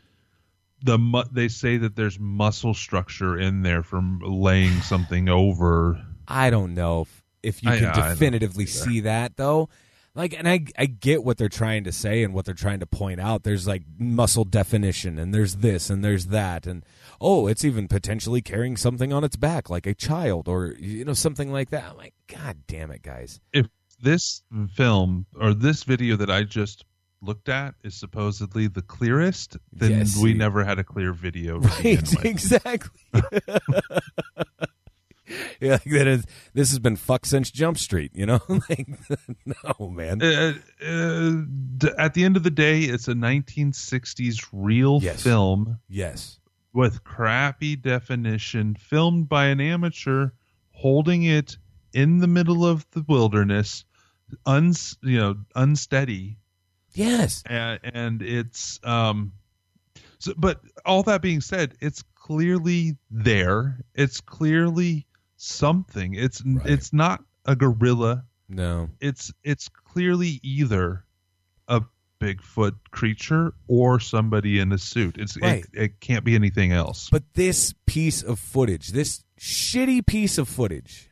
the 0.82 0.98
mu- 0.98 1.24
they 1.32 1.48
say 1.48 1.76
that 1.78 1.96
there's 1.96 2.18
muscle 2.18 2.74
structure 2.74 3.38
in 3.38 3.62
there 3.62 3.82
from 3.82 4.20
laying 4.20 4.80
something 4.82 5.28
over. 5.28 6.00
i 6.26 6.50
don't 6.50 6.74
know 6.74 7.02
if, 7.02 7.22
if 7.42 7.62
you 7.62 7.70
I- 7.70 7.78
can 7.78 7.86
I 7.86 8.10
definitively 8.10 8.64
either. 8.64 8.70
see 8.72 9.00
that 9.00 9.36
though 9.36 9.68
like 10.14 10.36
and 10.36 10.48
I, 10.48 10.64
I 10.76 10.86
get 10.86 11.22
what 11.22 11.36
they're 11.38 11.48
trying 11.48 11.84
to 11.84 11.92
say 11.92 12.24
and 12.24 12.34
what 12.34 12.44
they're 12.44 12.54
trying 12.54 12.80
to 12.80 12.86
point 12.86 13.20
out 13.20 13.44
there's 13.44 13.68
like 13.68 13.82
muscle 13.98 14.44
definition 14.44 15.18
and 15.18 15.32
there's 15.32 15.56
this 15.56 15.90
and 15.90 16.02
there's 16.04 16.26
that 16.26 16.66
and 16.66 16.84
oh 17.20 17.46
it's 17.46 17.64
even 17.64 17.86
potentially 17.88 18.40
carrying 18.42 18.76
something 18.76 19.12
on 19.12 19.22
its 19.22 19.36
back 19.36 19.70
like 19.70 19.86
a 19.86 19.94
child 19.94 20.48
or 20.48 20.74
you 20.80 21.04
know 21.04 21.12
something 21.12 21.52
like 21.52 21.70
that 21.70 21.84
i'm 21.90 21.96
like 21.96 22.14
god 22.26 22.56
damn 22.66 22.90
it 22.90 23.02
guys 23.02 23.40
if 23.52 23.66
this 24.02 24.42
film 24.74 25.26
or 25.40 25.52
this 25.54 25.82
video 25.82 26.14
that 26.16 26.30
I 26.30 26.44
just 26.44 26.84
looked 27.20 27.48
at 27.48 27.74
is 27.82 27.94
supposedly 27.94 28.68
the 28.68 28.82
clearest, 28.82 29.56
then 29.72 29.90
Yes, 29.90 30.16
we 30.16 30.32
see. 30.32 30.38
never 30.38 30.64
had 30.64 30.78
a 30.78 30.84
clear 30.84 31.12
video. 31.12 31.58
Right, 31.60 32.24
exactly. 32.24 33.00
yeah, 35.60 35.72
like 35.72 35.84
that 35.84 36.06
is. 36.06 36.24
This 36.54 36.70
has 36.70 36.78
been 36.78 36.96
fucked 36.96 37.26
since 37.26 37.50
Jump 37.50 37.76
Street. 37.78 38.12
You 38.14 38.26
know, 38.26 38.40
like 38.48 38.86
no 39.44 39.88
man. 39.90 40.22
Uh, 40.22 40.54
uh, 40.82 41.88
at 41.98 42.14
the 42.14 42.24
end 42.24 42.36
of 42.36 42.42
the 42.44 42.50
day, 42.50 42.80
it's 42.80 43.08
a 43.08 43.12
1960s 43.14 44.46
real 44.52 45.00
Yes. 45.02 45.22
film 45.22 45.78
Yes, 45.88 46.38
with 46.72 47.04
crappy 47.04 47.76
definition, 47.76 48.74
filmed 48.74 49.28
by 49.28 49.46
an 49.46 49.60
amateur, 49.60 50.30
holding 50.70 51.24
it 51.24 51.58
in 51.92 52.18
the 52.18 52.26
middle 52.26 52.64
of 52.64 52.86
the 52.92 53.04
wilderness, 53.08 53.84
uns 54.46 54.96
you 55.02 55.18
know 55.18 55.34
unsteady, 55.54 56.38
yes, 56.94 57.42
and, 57.46 57.80
and 57.82 58.22
it's 58.22 58.80
um 58.84 59.32
so, 60.18 60.32
but 60.36 60.60
all 60.84 61.02
that 61.04 61.22
being 61.22 61.40
said 61.40 61.74
it's 61.80 62.02
clearly 62.14 62.96
there 63.10 63.78
it's 63.94 64.20
clearly 64.20 65.06
something 65.36 66.14
it's 66.14 66.42
Right. 66.44 66.66
it's 66.66 66.92
not 66.92 67.22
a 67.44 67.54
gorilla 67.56 68.24
no, 68.48 68.88
it's 69.00 69.32
it's 69.44 69.68
clearly 69.68 70.40
either 70.42 71.04
a 71.68 71.82
Bigfoot 72.20 72.74
creature 72.90 73.52
or 73.68 74.00
somebody 74.00 74.58
in 74.58 74.72
a 74.72 74.78
suit. 74.78 75.16
It's 75.18 75.36
Right. 75.40 75.64
it, 75.74 75.80
it 75.82 76.00
can't 76.00 76.24
be 76.24 76.34
anything 76.34 76.72
else. 76.72 77.10
But 77.10 77.22
this 77.34 77.74
piece 77.86 78.22
of 78.22 78.40
footage, 78.40 78.88
this 78.88 79.22
shitty 79.38 80.04
piece 80.06 80.36
of 80.38 80.48
footage, 80.48 81.07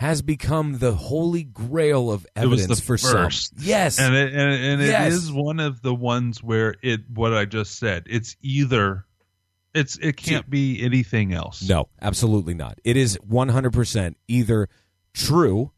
has 0.00 0.22
become 0.22 0.78
the 0.78 0.94
holy 0.94 1.42
grail 1.44 2.10
of 2.10 2.26
evidence 2.34 2.80
for 2.80 2.96
first. 2.96 3.54
some. 3.54 3.66
Yes. 3.66 3.98
and 4.00 4.14
it, 4.14 4.32
and, 4.32 4.64
and 4.64 4.80
Yes. 4.82 5.12
it 5.12 5.16
is 5.16 5.30
one 5.30 5.60
of 5.60 5.82
the 5.82 5.94
ones 5.94 6.42
where 6.42 6.74
it 6.82 7.02
what 7.12 7.34
I 7.34 7.44
just 7.44 7.78
said. 7.78 8.04
It's 8.06 8.34
either 8.40 9.04
it's 9.74 9.98
it 9.98 10.16
can't 10.16 10.48
be 10.48 10.82
anything 10.82 11.34
else. 11.34 11.68
No, 11.68 11.90
absolutely 12.00 12.54
not. 12.54 12.80
It 12.82 12.96
is 12.96 13.18
100% 13.28 14.14
either 14.26 14.70
true 15.12 15.72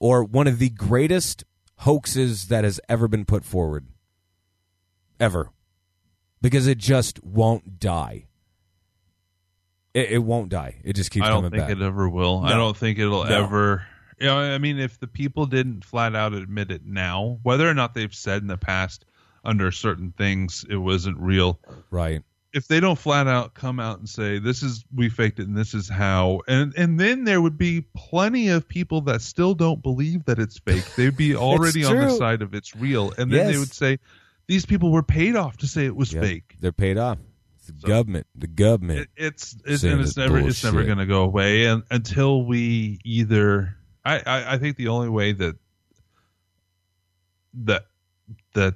or 0.00 0.24
one 0.24 0.48
of 0.48 0.58
the 0.58 0.70
greatest 0.70 1.44
hoaxes 1.76 2.48
that 2.48 2.64
has 2.64 2.80
ever 2.88 3.06
been 3.06 3.24
put 3.24 3.44
forward. 3.44 3.86
Ever. 5.20 5.50
Because 6.42 6.66
it 6.66 6.78
just 6.78 7.22
won't 7.22 7.78
die. 7.78 8.26
It, 9.94 10.10
it 10.12 10.18
won't 10.18 10.50
die. 10.50 10.76
It 10.84 10.94
just 10.94 11.10
keeps 11.10 11.26
I 11.26 11.28
don't 11.28 11.38
coming 11.38 11.50
think 11.50 11.62
back. 11.68 11.76
it 11.76 11.82
ever 11.82 12.08
will. 12.08 12.40
I 12.44 12.52
don't 12.54 12.76
think 12.76 12.98
it'll 12.98 13.24
No. 13.24 13.44
ever. 13.44 13.86
You 14.20 14.26
know, 14.26 14.38
I 14.38 14.58
mean, 14.58 14.78
if 14.78 15.00
the 15.00 15.06
people 15.06 15.46
didn't 15.46 15.84
flat 15.84 16.14
out 16.14 16.34
admit 16.34 16.70
it 16.70 16.84
now, 16.84 17.38
whether 17.42 17.68
or 17.68 17.74
not 17.74 17.94
they've 17.94 18.14
said 18.14 18.42
in 18.42 18.48
the 18.48 18.58
past 18.58 19.04
under 19.44 19.72
certain 19.72 20.12
things 20.16 20.64
it 20.68 20.76
wasn't 20.76 21.16
real, 21.18 21.58
right. 21.90 22.22
if 22.52 22.68
they 22.68 22.80
don't 22.80 22.98
flat 22.98 23.26
out 23.26 23.54
come 23.54 23.80
out 23.80 23.98
and 23.98 24.06
say 24.06 24.38
this 24.38 24.62
is 24.62 24.84
we 24.94 25.08
faked 25.08 25.40
it 25.40 25.46
and 25.48 25.56
this 25.56 25.72
is 25.72 25.88
how, 25.88 26.42
and 26.46 26.74
and 26.76 27.00
then 27.00 27.24
there 27.24 27.40
would 27.40 27.56
be 27.56 27.80
plenty 27.96 28.48
of 28.48 28.68
people 28.68 29.00
that 29.00 29.22
still 29.22 29.54
don't 29.54 29.82
believe 29.82 30.26
that 30.26 30.38
it's 30.38 30.58
fake. 30.58 30.84
They'd 30.96 31.16
be 31.16 31.34
already 31.34 31.84
on 31.84 31.96
the 31.96 32.10
side 32.10 32.42
of 32.42 32.54
it's 32.54 32.76
real, 32.76 33.12
and 33.16 33.32
then 33.32 33.50
they 33.50 33.58
would 33.58 33.72
say 33.72 33.98
these 34.46 34.66
people 34.66 34.92
were 34.92 35.02
paid 35.02 35.34
off 35.34 35.56
to 35.58 35.66
say 35.66 35.86
it 35.86 35.96
was 35.96 36.12
Yeah, 36.12 36.20
fake. 36.20 36.56
They're 36.60 36.72
paid 36.72 36.98
off. 36.98 37.16
The 37.80 37.86
government. 37.86 38.26
The 38.34 38.46
government. 38.46 39.00
It, 39.00 39.08
it's 39.16 39.56
it's 39.64 39.82
and 39.82 40.00
it's 40.00 40.16
never 40.16 40.38
it's 40.38 40.64
never 40.64 40.84
going 40.84 40.98
to 40.98 41.06
go 41.06 41.22
away 41.22 41.66
and, 41.66 41.82
until 41.90 42.44
we 42.44 42.98
either 43.04 43.76
I, 44.04 44.18
I 44.18 44.54
I 44.54 44.58
think 44.58 44.76
the 44.76 44.88
only 44.88 45.08
way 45.08 45.32
that 45.32 45.56
that 47.54 47.86
that 48.54 48.74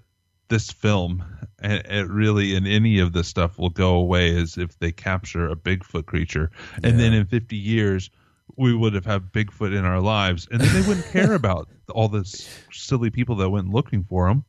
this 0.48 0.70
film 0.70 1.24
and 1.60 1.84
it 1.86 2.08
really 2.08 2.54
and 2.54 2.66
any 2.66 2.98
of 2.98 3.12
this 3.12 3.28
stuff 3.28 3.58
will 3.58 3.70
go 3.70 3.94
away 3.94 4.28
is 4.28 4.58
if 4.58 4.78
they 4.78 4.92
capture 4.92 5.48
a 5.48 5.56
Bigfoot 5.56 6.06
creature 6.06 6.50
and 6.82 6.98
then 7.00 7.12
in 7.12 7.26
50 7.26 7.56
years 7.56 8.10
we 8.56 8.74
would 8.74 8.94
have 8.94 9.06
had 9.06 9.32
Bigfoot 9.32 9.76
in 9.76 9.84
our 9.84 10.00
lives 10.00 10.46
and 10.50 10.60
then 10.60 10.72
they 10.74 10.86
wouldn't 10.86 11.06
care 11.06 11.32
about 11.34 11.68
all 11.90 12.08
this 12.08 12.48
silly 12.72 13.10
people 13.10 13.36
that 13.36 13.50
went 13.50 13.68
looking 13.68 14.04
for 14.04 14.28
him. 14.28 14.44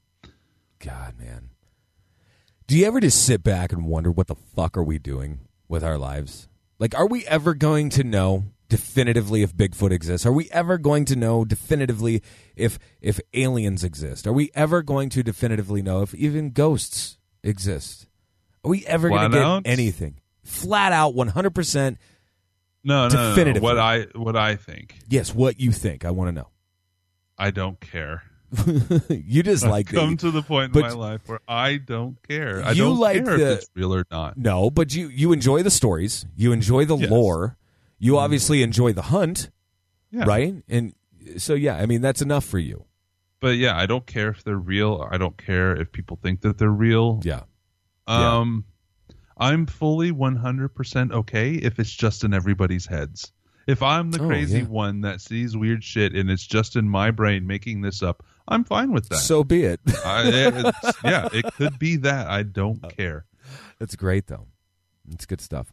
God, 0.79 1.17
man. 1.17 1.49
Do 2.67 2.75
you 2.75 2.87
ever 2.87 2.99
just 2.99 3.23
sit 3.23 3.43
back 3.43 3.71
and 3.71 3.85
wonder 3.85 4.11
what 4.11 4.25
the 4.25 4.35
fuck 4.35 4.75
are 4.75 4.83
we 4.83 4.97
doing 4.97 5.41
with 5.67 5.83
our 5.83 5.99
lives? 5.99 6.47
Like, 6.79 6.95
are 6.95 7.05
we 7.07 7.23
ever 7.27 7.53
going 7.53 7.89
to 7.91 8.03
know 8.03 8.45
definitively 8.69 9.43
if 9.43 9.55
Bigfoot 9.55 9.91
exists? 9.91 10.25
Are 10.25 10.31
we 10.31 10.49
ever 10.51 10.79
going 10.79 11.05
to 11.05 11.15
know 11.15 11.45
definitively 11.45 12.23
if 12.55 12.79
if 13.01 13.19
aliens 13.35 13.83
exist? 13.83 14.25
Are 14.25 14.33
we 14.33 14.49
ever 14.55 14.81
going 14.81 15.09
to 15.09 15.21
definitively 15.21 15.83
know 15.83 16.01
if 16.01 16.15
even 16.15 16.49
ghosts 16.49 17.19
exist? 17.43 18.07
Are 18.63 18.71
we 18.71 18.83
ever 18.87 19.09
going 19.09 19.29
to 19.31 19.37
get 19.37 19.45
out? 19.45 19.61
anything? 19.65 20.19
Flat 20.43 20.91
out, 20.91 21.13
one 21.13 21.27
hundred 21.27 21.53
percent. 21.53 21.99
No, 22.83 23.07
no, 23.07 23.35
no. 23.35 23.59
What 23.61 23.77
I 23.77 24.07
what 24.15 24.35
I 24.35 24.55
think. 24.55 24.95
Yes, 25.07 25.35
what 25.35 25.59
you 25.59 25.71
think? 25.71 26.03
I 26.03 26.09
want 26.09 26.29
to 26.29 26.31
know. 26.31 26.49
I 27.37 27.51
don't 27.51 27.79
care. 27.79 28.23
you 29.09 29.43
just 29.43 29.65
like 29.65 29.87
come 29.87 30.11
the, 30.11 30.17
to 30.17 30.31
the 30.31 30.41
point 30.41 30.75
in 30.75 30.81
my 30.81 30.89
life 30.91 31.21
where 31.27 31.39
I 31.47 31.77
don't 31.77 32.17
care. 32.27 32.61
I 32.63 32.71
You 32.71 32.83
don't 32.85 32.97
like 32.99 33.23
care 33.25 33.37
the- 33.37 33.51
if 33.53 33.57
it's 33.59 33.69
real 33.75 33.93
or 33.93 34.05
not. 34.11 34.37
No, 34.37 34.69
but 34.69 34.93
you 34.93 35.07
you 35.09 35.31
enjoy 35.33 35.63
the 35.63 35.71
stories. 35.71 36.25
You 36.35 36.51
enjoy 36.51 36.85
the 36.85 36.95
Yes. 36.97 37.09
lore. 37.09 37.57
You 37.99 38.17
obviously 38.17 38.61
enjoy 38.61 38.93
the 38.93 39.03
hunt, 39.03 39.49
Yeah. 40.11 40.25
right? 40.25 40.55
And 40.69 40.93
so 41.37 41.53
yeah, 41.53 41.75
I 41.77 41.85
mean 41.85 42.01
that's 42.01 42.21
enough 42.21 42.45
for 42.45 42.59
you. 42.59 42.85
But 43.39 43.57
yeah, 43.57 43.77
I 43.77 43.85
don't 43.85 44.05
care 44.05 44.29
if 44.29 44.43
they're 44.43 44.57
real. 44.57 45.07
I 45.11 45.17
don't 45.17 45.37
care 45.37 45.75
if 45.75 45.91
people 45.91 46.17
think 46.21 46.41
that 46.41 46.57
they're 46.57 46.69
real. 46.69 47.21
Yeah. 47.23 47.41
Yeah. 48.07 48.37
Um, 48.37 48.65
I'm 49.37 49.65
fully 49.65 50.11
100% 50.11 51.11
okay 51.11 51.53
if 51.55 51.79
it's 51.79 51.91
just 51.91 52.23
in 52.23 52.33
everybody's 52.33 52.85
heads. 52.85 53.31
If 53.67 53.81
I'm 53.83 54.11
the 54.11 54.21
Oh, 54.21 54.27
crazy 54.27 54.59
yeah. 54.59 54.65
one 54.65 55.01
that 55.01 55.19
sees 55.21 55.57
weird 55.57 55.83
shit 55.83 56.13
and 56.15 56.29
it's 56.29 56.45
just 56.45 56.75
in 56.75 56.87
my 56.87 57.11
brain 57.11 57.45
making 57.47 57.81
this 57.81 58.01
up, 58.03 58.23
I'm 58.47 58.63
fine 58.63 58.91
with 58.91 59.09
that. 59.09 59.17
So 59.17 59.43
be 59.43 59.63
it. 59.63 59.79
I, 60.05 60.71
yeah, 61.03 61.29
it 61.33 61.45
could 61.55 61.79
be 61.79 61.97
that. 61.97 62.27
I 62.27 62.43
don't 62.43 62.83
uh, 62.83 62.89
care. 62.89 63.25
It's 63.79 63.95
great 63.95 64.27
though. 64.27 64.47
It's 65.11 65.25
good 65.25 65.41
stuff. 65.41 65.71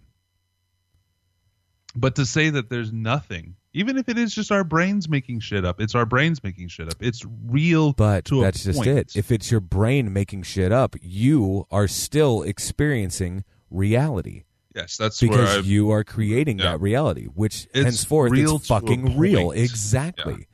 But 1.95 2.17
to 2.17 2.25
say 2.25 2.49
that 2.51 2.71
there's 2.71 2.91
nothing, 2.91 3.57
even 3.75 3.99
if 3.99 4.09
it 4.09 4.17
is 4.17 4.35
just 4.35 4.51
our 4.51 4.65
brains 4.65 5.11
making 5.11 5.41
shit 5.41 5.65
up, 5.65 5.79
it's 5.81 5.95
our 5.95 6.07
brains 6.07 6.43
making 6.43 6.69
shit 6.69 6.89
up. 6.89 6.95
It's 7.01 7.23
real 7.47 7.93
But 7.93 8.25
to 8.27 8.41
a 8.41 8.45
that's 8.45 8.65
just 8.65 8.79
point. 8.79 8.89
it. 8.89 9.17
If 9.17 9.31
it's 9.31 9.51
your 9.51 9.61
brain 9.61 10.13
making 10.13 10.45
shit 10.45 10.73
up, 10.73 10.97
you 11.03 11.67
are 11.71 11.87
still 11.87 12.43
experiencing 12.43 13.45
reality 13.71 14.45
yes, 14.75 14.97
that's 14.97 15.21
because 15.21 15.67
you 15.67 15.91
are 15.91 16.05
creating 16.05 16.59
Yeah. 16.59 16.73
that 16.73 16.81
reality, 16.81 17.27
which 17.27 17.67
It's 17.75 17.85
henceforth 17.85 18.33
it's 18.35 18.67
fucking 18.67 19.19
real. 19.19 19.51
Exactly. 19.51 20.47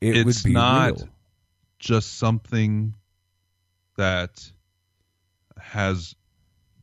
It 0.00 0.16
it's 0.16 0.24
would 0.24 0.42
be 0.48 0.52
not 0.52 0.92
real. 0.96 1.08
just 1.78 2.18
something 2.18 2.94
that 3.96 4.50
has 5.60 6.14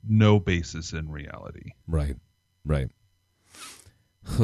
no 0.07 0.39
basis 0.39 0.93
in 0.93 1.09
reality. 1.09 1.71
Right. 1.87 2.15
Right. 2.65 2.89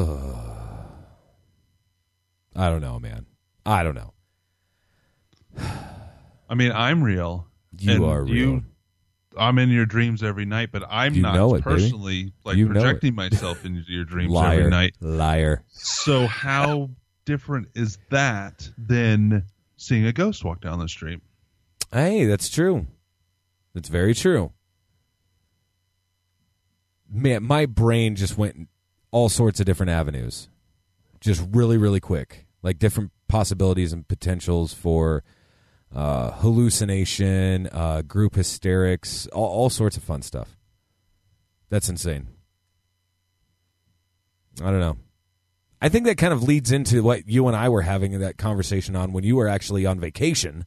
I 2.56 2.70
don't 2.70 2.82
know, 2.82 3.00
man. 3.00 3.26
I 3.66 3.84
don't 3.84 3.96
know. 3.96 4.14
I 6.50 6.56
mean, 6.56 6.72
I'm 6.72 7.02
real. 7.04 7.48
You 7.80 8.06
are 8.06 8.24
real. 8.24 8.34
You, 8.36 8.64
I'm 9.38 9.58
in 9.60 9.70
your 9.70 9.86
dreams 9.86 10.22
every 10.24 10.46
night, 10.46 10.70
but 10.72 10.84
I'm 10.90 11.14
You 11.14 11.22
not 11.22 11.36
it, 11.36 11.52
baby. 11.52 11.62
personally 11.64 12.34
like 12.44 12.58
You 12.58 12.68
projecting 12.68 13.16
myself 13.16 13.64
into 13.66 13.84
your 13.92 14.04
dreams 14.04 14.32
liar. 14.32 14.60
every 14.60 14.72
night. 14.72 14.96
Liar. 15.00 15.64
So 15.70 16.28
how 16.28 16.90
different 17.26 17.70
is 17.76 17.98
that 18.10 18.70
than 18.78 19.46
seeing 19.78 20.06
a 20.06 20.14
ghost 20.14 20.44
walk 20.44 20.62
down 20.62 20.80
the 20.80 20.90
street? 20.90 21.20
Hey, 21.92 22.26
that's 22.26 22.50
true. 22.50 22.88
That's 23.74 23.90
very 23.90 24.14
true. 24.14 24.52
Man, 27.10 27.44
my 27.44 27.66
brain 27.66 28.16
just 28.16 28.38
went 28.38 28.70
all 29.12 29.28
sorts 29.28 29.60
of 29.60 29.66
different 29.66 29.90
avenues. 29.90 30.48
Just 31.20 31.46
really, 31.52 31.78
really 31.78 32.00
quick. 32.00 32.46
Like 32.64 32.80
different 32.80 33.12
possibilities 33.28 33.92
and 33.92 34.08
potentials 34.08 34.74
for 34.74 35.24
uh, 35.94 36.32
hallucination, 36.32 37.68
uh, 37.72 38.02
group 38.02 38.36
hysterics, 38.36 39.28
all, 39.28 39.48
all 39.48 39.70
sorts 39.70 39.98
of 39.98 40.04
fun 40.04 40.22
stuff. 40.22 40.58
That's 41.70 41.90
insane. 41.90 42.28
I 44.62 44.66
don't 44.72 44.80
know. 44.80 44.98
I 45.82 45.90
think 45.90 46.06
that 46.06 46.18
kind 46.18 46.32
of 46.34 46.44
leads 46.44 46.72
into 46.72 47.02
what 47.02 47.28
you 47.28 47.48
and 47.48 47.56
I 47.56 47.70
were 47.70 47.82
having 47.82 48.20
that 48.20 48.38
conversation 48.38 48.96
on 48.96 49.14
when 49.14 49.24
you 49.24 49.36
were 49.36 49.48
actually 49.48 49.86
on 49.86 50.00
vacation 50.00 50.66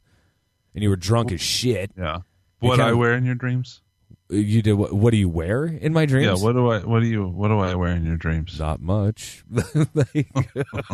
and 0.73 0.83
you 0.83 0.89
were 0.89 0.95
drunk 0.97 1.31
as 1.31 1.39
shit. 1.41 1.91
Yeah. 1.97 2.19
What 2.59 2.79
I 2.79 2.89
of- 2.89 2.97
wear 2.97 3.13
in 3.13 3.23
your 3.25 3.35
dreams? 3.35 3.81
You 4.27 4.63
did 4.63 4.73
what? 4.73 4.91
What 4.91 5.11
do 5.11 5.17
you 5.17 5.29
wear 5.29 5.65
in 5.65 5.93
my 5.93 6.07
dreams? 6.07 6.39
Yeah. 6.39 6.43
What 6.43 6.53
do 6.53 6.67
I? 6.71 6.79
What 6.79 7.01
do 7.01 7.05
you? 7.05 7.27
What 7.27 7.49
do 7.49 7.59
I 7.59 7.75
wear 7.75 7.89
in 7.95 8.05
your 8.05 8.17
dreams? 8.17 8.59
Not 8.59 8.81
much. 8.81 9.43
Like, 9.93 10.27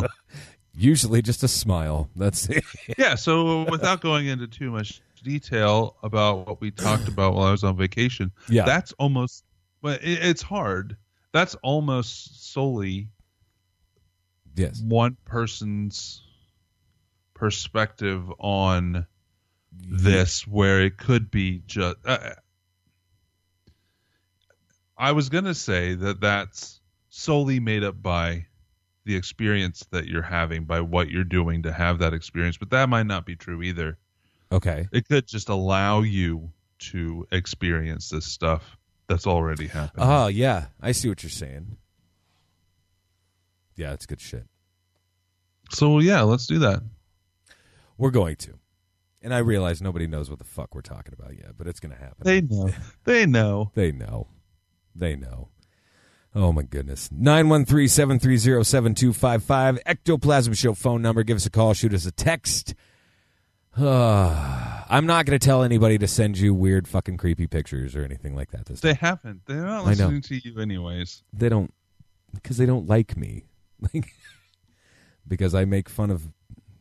usually 0.74 1.22
just 1.22 1.42
a 1.42 1.48
smile. 1.48 2.08
That's 2.16 2.48
it. 2.48 2.64
yeah. 2.98 3.14
So 3.14 3.64
without 3.70 4.00
going 4.02 4.26
into 4.26 4.46
too 4.48 4.70
much 4.70 5.00
detail 5.22 5.96
about 6.02 6.46
what 6.46 6.60
we 6.60 6.70
talked 6.70 7.08
about 7.08 7.34
while 7.34 7.46
I 7.46 7.52
was 7.52 7.64
on 7.64 7.76
vacation, 7.76 8.32
Yeah. 8.48 8.64
that's 8.64 8.92
almost. 8.98 9.44
Well, 9.80 9.94
it, 9.94 10.02
it's 10.02 10.42
hard. 10.42 10.96
That's 11.32 11.54
almost 11.62 12.52
solely 12.52 13.08
Yes. 14.54 14.80
one 14.80 15.16
person's 15.24 16.22
perspective 17.34 18.30
on 18.38 19.06
this, 19.72 20.46
where 20.46 20.82
it 20.82 20.98
could 20.98 21.30
be 21.30 21.62
just. 21.66 21.96
Uh, 22.04 22.34
I 24.96 25.12
was 25.12 25.28
gonna 25.28 25.54
say 25.54 25.94
that 25.94 26.20
that's 26.20 26.80
solely 27.08 27.60
made 27.60 27.82
up 27.82 28.00
by 28.00 28.46
the 29.04 29.16
experience 29.16 29.84
that 29.90 30.06
you're 30.06 30.22
having, 30.22 30.64
by 30.64 30.80
what 30.80 31.10
you're 31.10 31.24
doing 31.24 31.62
to 31.62 31.72
have 31.72 31.98
that 31.98 32.14
experience, 32.14 32.56
but 32.56 32.70
that 32.70 32.88
might 32.88 33.06
not 33.06 33.26
be 33.26 33.34
true 33.34 33.62
either. 33.62 33.98
Okay. 34.52 34.86
It 34.92 35.08
could 35.08 35.26
just 35.26 35.48
allow 35.48 36.02
you 36.02 36.52
to 36.78 37.26
experience 37.32 38.10
this 38.10 38.26
stuff 38.26 38.76
that's 39.08 39.26
already 39.26 39.66
happened. 39.66 40.04
Oh 40.04 40.26
yeah, 40.28 40.66
I 40.80 40.92
see 40.92 41.08
what 41.08 41.22
you're 41.22 41.30
saying. 41.30 41.76
Yeah, 43.76 43.92
it's 43.92 44.06
good 44.06 44.20
shit. 44.20 44.46
So 45.70 45.98
yeah, 45.98 46.22
let's 46.22 46.46
do 46.46 46.58
that. 46.60 46.82
We're 47.98 48.10
going 48.10 48.36
to. 48.36 48.58
And 49.22 49.32
I 49.32 49.38
realize 49.38 49.80
nobody 49.80 50.06
knows 50.06 50.28
what 50.28 50.38
the 50.40 50.44
fuck 50.44 50.74
we're 50.74 50.80
talking 50.80 51.14
about 51.16 51.36
yet, 51.36 51.56
but 51.56 51.66
it's 51.68 51.78
going 51.80 51.94
to 51.94 52.00
happen. 52.00 52.16
They 52.24 52.40
know. 52.40 52.70
They 53.04 53.26
know. 53.26 53.70
They 53.74 53.92
know. 53.92 54.28
They 54.94 55.16
know. 55.16 55.48
Oh 56.34 56.52
my 56.52 56.62
goodness. 56.62 57.08
913-730-7255 57.10 59.78
Ectoplasm 59.86 60.54
Show 60.54 60.74
phone 60.74 61.02
number. 61.02 61.22
Give 61.22 61.36
us 61.36 61.46
a 61.46 61.50
call, 61.50 61.74
shoot 61.74 61.94
us 61.94 62.06
a 62.06 62.12
text. 62.12 62.74
Uh, 63.78 64.82
I'm 64.88 65.06
not 65.06 65.26
going 65.26 65.38
to 65.38 65.44
tell 65.44 65.62
anybody 65.62 65.98
to 65.98 66.08
send 66.08 66.38
you 66.38 66.52
weird 66.54 66.88
fucking 66.88 67.16
creepy 67.16 67.46
pictures 67.46 67.94
or 67.96 68.04
anything 68.04 68.34
like 68.34 68.50
that 68.50 68.66
this 68.66 68.80
They 68.80 68.94
time. 68.94 68.98
haven't. 69.22 69.46
They're 69.46 69.64
not 69.64 69.86
listening 69.86 70.22
to 70.22 70.34
you 70.36 70.58
anyways. 70.60 71.22
They 71.32 71.48
don't 71.48 71.72
because 72.34 72.56
they 72.56 72.66
don't 72.66 72.88
like 72.88 73.16
me. 73.16 73.44
Like 73.92 74.12
because 75.28 75.54
I 75.54 75.64
make 75.64 75.88
fun 75.88 76.10
of 76.10 76.28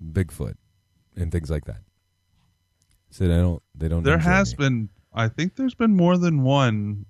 Bigfoot 0.03 0.55
and 1.15 1.31
things 1.31 1.49
like 1.49 1.65
that. 1.65 1.81
So 3.09 3.27
they 3.27 3.35
don't 3.35 3.61
they 3.75 3.87
don't 3.87 4.03
There 4.03 4.17
has 4.17 4.57
me. 4.57 4.63
been 4.65 4.89
I 5.13 5.27
think 5.27 5.55
there's 5.55 5.75
been 5.75 5.95
more 5.95 6.17
than 6.17 6.43
one 6.43 7.05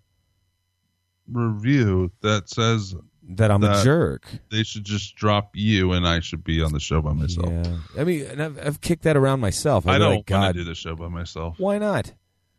review 1.32 2.12
that 2.22 2.50
says 2.50 2.96
that 3.30 3.52
I'm 3.52 3.64
a 3.64 3.84
jerk. 3.84 4.28
They 4.50 4.64
should 4.64 4.84
just 4.84 5.16
drop 5.16 5.52
you 5.56 5.94
and 5.94 6.08
I 6.08 6.20
should 6.20 6.44
be 6.44 6.62
on 6.62 6.74
the 6.74 6.80
show 6.80 7.02
by 7.02 7.14
myself. 7.14 7.50
Yeah. 7.50 7.78
I 7.98 8.04
mean, 8.04 8.26
and 8.26 8.42
I've, 8.42 8.66
I've 8.68 8.82
kicked 8.82 9.04
that 9.04 9.16
around 9.16 9.40
myself. 9.40 9.88
I 9.88 9.94
I'm 9.96 10.00
don't 10.02 10.16
like, 10.16 10.30
want 10.30 10.56
to 10.56 10.60
do 10.60 10.64
the 10.66 10.76
show 10.76 10.96
by 10.96 11.08
myself. 11.08 11.60
why 11.60 11.78
not? 11.78 12.12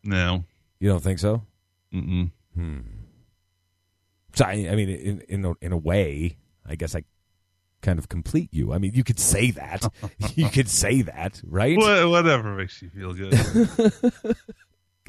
No. 0.03 0.45
You 0.79 0.89
don't 0.89 1.03
think 1.03 1.19
so? 1.19 1.43
Mm-mm. 1.93 2.31
Hmm. 2.55 2.79
So 4.35 4.45
I, 4.45 4.51
I 4.71 4.75
mean, 4.75 4.89
in 4.89 5.21
in 5.29 5.45
a, 5.45 5.53
in 5.61 5.71
a 5.73 5.77
way, 5.77 6.37
I 6.65 6.75
guess 6.75 6.95
I 6.95 7.03
kind 7.83 7.99
of 7.99 8.09
complete 8.09 8.49
you. 8.51 8.73
I 8.73 8.79
mean, 8.79 8.93
you 8.95 9.03
could 9.03 9.19
say 9.19 9.51
that. 9.51 9.87
you 10.35 10.49
could 10.49 10.67
say 10.69 11.03
that, 11.03 11.39
right? 11.45 11.77
Wha- 11.77 12.09
Whatever 12.09 12.55
makes 12.55 12.81
you 12.81 12.89
feel 12.89 13.13
good. 13.13 13.33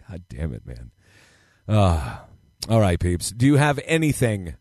God 0.09 0.23
damn 0.29 0.53
it, 0.53 0.67
man. 0.67 0.91
Uh, 1.67 2.19
all 2.69 2.81
right, 2.81 3.01
peeps. 3.01 3.31
Do 3.31 3.47
you 3.47 3.57
have 3.57 3.81
anything 3.87 4.55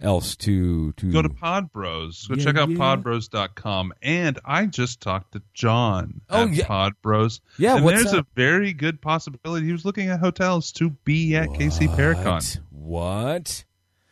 else 0.00 0.36
to 0.36 0.92
to 0.92 1.10
Go 1.12 1.22
to 1.22 1.28
Pod 1.28 1.72
Bros. 1.72 2.26
Go 2.26 2.34
Yeah, 2.34 2.44
check 2.44 2.56
out 2.56 2.68
yeah. 2.68 2.76
podbros.com. 2.76 3.92
And 4.02 4.38
I 4.44 4.66
just 4.66 5.00
talked 5.00 5.32
to 5.32 5.42
John 5.54 6.20
Oh, 6.28 6.42
at 6.44 6.50
yeah. 6.52 6.66
Pod 6.66 6.94
Bros. 7.02 7.40
Yeah, 7.58 7.76
and 7.76 7.86
there's 7.88 8.12
up? 8.12 8.26
a 8.26 8.26
very 8.34 8.72
good 8.72 9.00
possibility 9.00 9.66
he 9.66 9.72
was 9.72 9.84
looking 9.84 10.08
at 10.10 10.20
hotels 10.20 10.72
to 10.72 10.90
be 10.90 11.36
at 11.36 11.48
KC 11.50 11.88
Paracon. 11.94 12.58
What? 12.70 13.64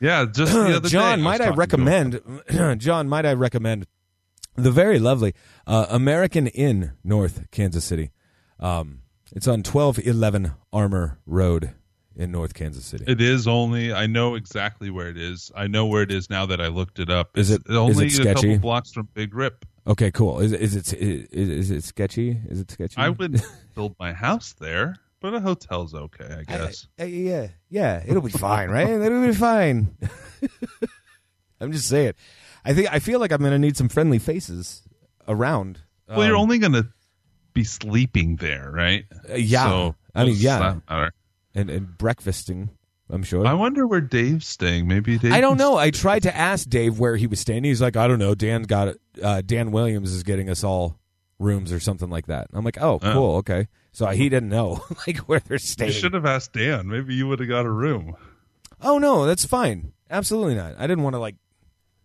Yeah, 0.04 0.26
just 0.26 0.52
the 0.52 0.76
other 0.76 0.88
John, 0.88 1.18
day, 1.18 1.24
might 1.24 1.40
I 1.40 1.50
was 1.50 1.66
talking 1.68 1.84
to 1.86 1.90
him. 1.92 2.12
recommend? 2.48 2.80
John, 2.80 3.08
might 3.08 3.24
I 3.26 3.32
recommend 3.32 3.86
the 4.56 4.70
very 4.70 4.98
lovely 4.98 5.34
uh, 5.66 5.86
America's 5.88 6.50
Inn, 6.54 6.92
North 7.02 7.50
Kansas 7.50 7.84
City. 7.84 8.10
Um, 8.60 9.00
it's 9.34 9.48
on 9.48 9.62
twelve 9.62 9.98
eleven 9.98 10.52
Armour 10.72 11.18
Road 11.26 11.72
in 12.16 12.30
North 12.30 12.54
Kansas 12.54 12.84
City. 12.84 13.04
It 13.08 13.20
is 13.20 13.48
only. 13.48 13.92
I 13.92 14.06
know 14.06 14.34
exactly 14.36 14.90
where 14.90 15.08
it 15.08 15.16
is. 15.16 15.50
I 15.56 15.66
know 15.66 15.86
where 15.86 16.02
it 16.02 16.12
is 16.12 16.30
now 16.30 16.46
that 16.46 16.60
I 16.60 16.68
looked 16.68 16.98
it 16.98 17.10
up. 17.10 17.36
Is 17.36 17.50
it 17.50 17.62
it- 17.66 17.70
is 17.70 17.76
only 17.76 18.06
it 18.06 18.18
a 18.20 18.34
couple 18.34 18.58
blocks 18.58 18.92
from 18.92 19.08
Big 19.14 19.34
Rip? 19.34 19.64
Okay, 19.86 20.10
cool. 20.10 20.40
Is 20.40 20.52
is 20.52 20.76
it 20.76 20.92
is, 20.92 21.28
is 21.32 21.70
it 21.70 21.84
sketchy? 21.84 22.38
Is 22.48 22.60
it 22.60 22.70
sketchy? 22.70 22.96
I 22.96 23.08
would 23.08 23.42
build 23.74 23.96
my 23.98 24.12
house 24.12 24.54
there, 24.60 24.96
but 25.24 25.32
a 25.32 25.40
hotel's 25.40 25.94
okay, 25.94 26.28
I 26.40 26.42
guess. 26.42 26.86
Uh, 27.00 27.04
yeah, 27.04 27.46
yeah, 27.70 28.02
it'll 28.06 28.20
be 28.20 28.30
fine, 28.30 28.68
right? 28.68 28.86
It'll 28.90 29.26
be 29.26 29.32
fine. 29.32 29.96
I'm 31.60 31.72
just 31.72 31.88
saying. 31.88 32.12
I 32.62 32.74
think 32.74 32.92
I 32.92 32.98
feel 32.98 33.20
like 33.20 33.32
I'm 33.32 33.40
going 33.40 33.52
to 33.52 33.58
need 33.58 33.74
some 33.74 33.88
friendly 33.88 34.18
faces 34.18 34.82
around. 35.26 35.80
well, 36.08 36.26
you're 36.26 36.36
Um, 36.36 36.42
only 36.42 36.58
going 36.58 36.74
to 36.74 36.88
be 37.54 37.64
sleeping 37.64 38.36
there, 38.36 38.70
right? 38.70 39.06
Uh, 39.30 39.36
yeah. 39.36 39.64
So, 39.64 39.94
I 40.14 40.24
mean, 40.26 40.34
yeah. 40.36 40.78
and 41.54 41.70
and 41.70 41.96
breakfasting. 41.96 42.68
I'm 43.08 43.22
sure. 43.22 43.46
I 43.46 43.54
wonder 43.54 43.86
where 43.86 44.02
Dave's 44.02 44.46
staying. 44.46 44.86
Maybe 44.88 45.16
Dave. 45.18 45.32
I 45.32 45.40
don't 45.40 45.56
know. 45.56 45.78
I 45.78 45.90
tried 45.90 46.24
to 46.24 46.36
ask 46.36 46.68
Dave 46.68 46.98
where 46.98 47.16
he 47.16 47.26
was 47.26 47.40
staying. 47.40 47.64
He's 47.64 47.80
like, 47.80 47.96
I 47.96 48.08
don't 48.08 48.18
know. 48.18 48.34
Dan 48.34 48.62
got 48.64 48.88
it. 48.88 49.00
Uh, 49.22 49.40
Dan 49.44 49.70
Williams 49.72 50.12
is 50.12 50.22
getting 50.22 50.50
us 50.50 50.64
all 50.64 50.98
rooms 51.38 51.72
or 51.72 51.80
something 51.80 52.10
like 52.10 52.26
that. 52.26 52.48
I'm 52.52 52.64
like, 52.64 52.76
oh, 52.80 52.98
Oh. 53.02 53.12
cool, 53.12 53.36
okay. 53.36 53.68
So 53.94 54.08
he 54.08 54.28
didn't 54.28 54.48
know 54.48 54.84
like 55.06 55.18
where 55.18 55.38
they're 55.38 55.56
staying. 55.56 55.92
You 55.92 55.98
should 55.98 56.14
have 56.14 56.26
asked 56.26 56.52
Dan. 56.52 56.88
Maybe 56.88 57.14
you 57.14 57.28
would 57.28 57.38
have 57.38 57.48
got 57.48 57.64
a 57.64 57.70
room. 57.70 58.16
Oh 58.82 58.98
no, 58.98 59.24
that's 59.24 59.44
fine. 59.44 59.92
Absolutely 60.10 60.56
not. 60.56 60.74
I 60.78 60.88
didn't 60.88 61.04
want 61.04 61.14
to 61.14 61.20
like 61.20 61.36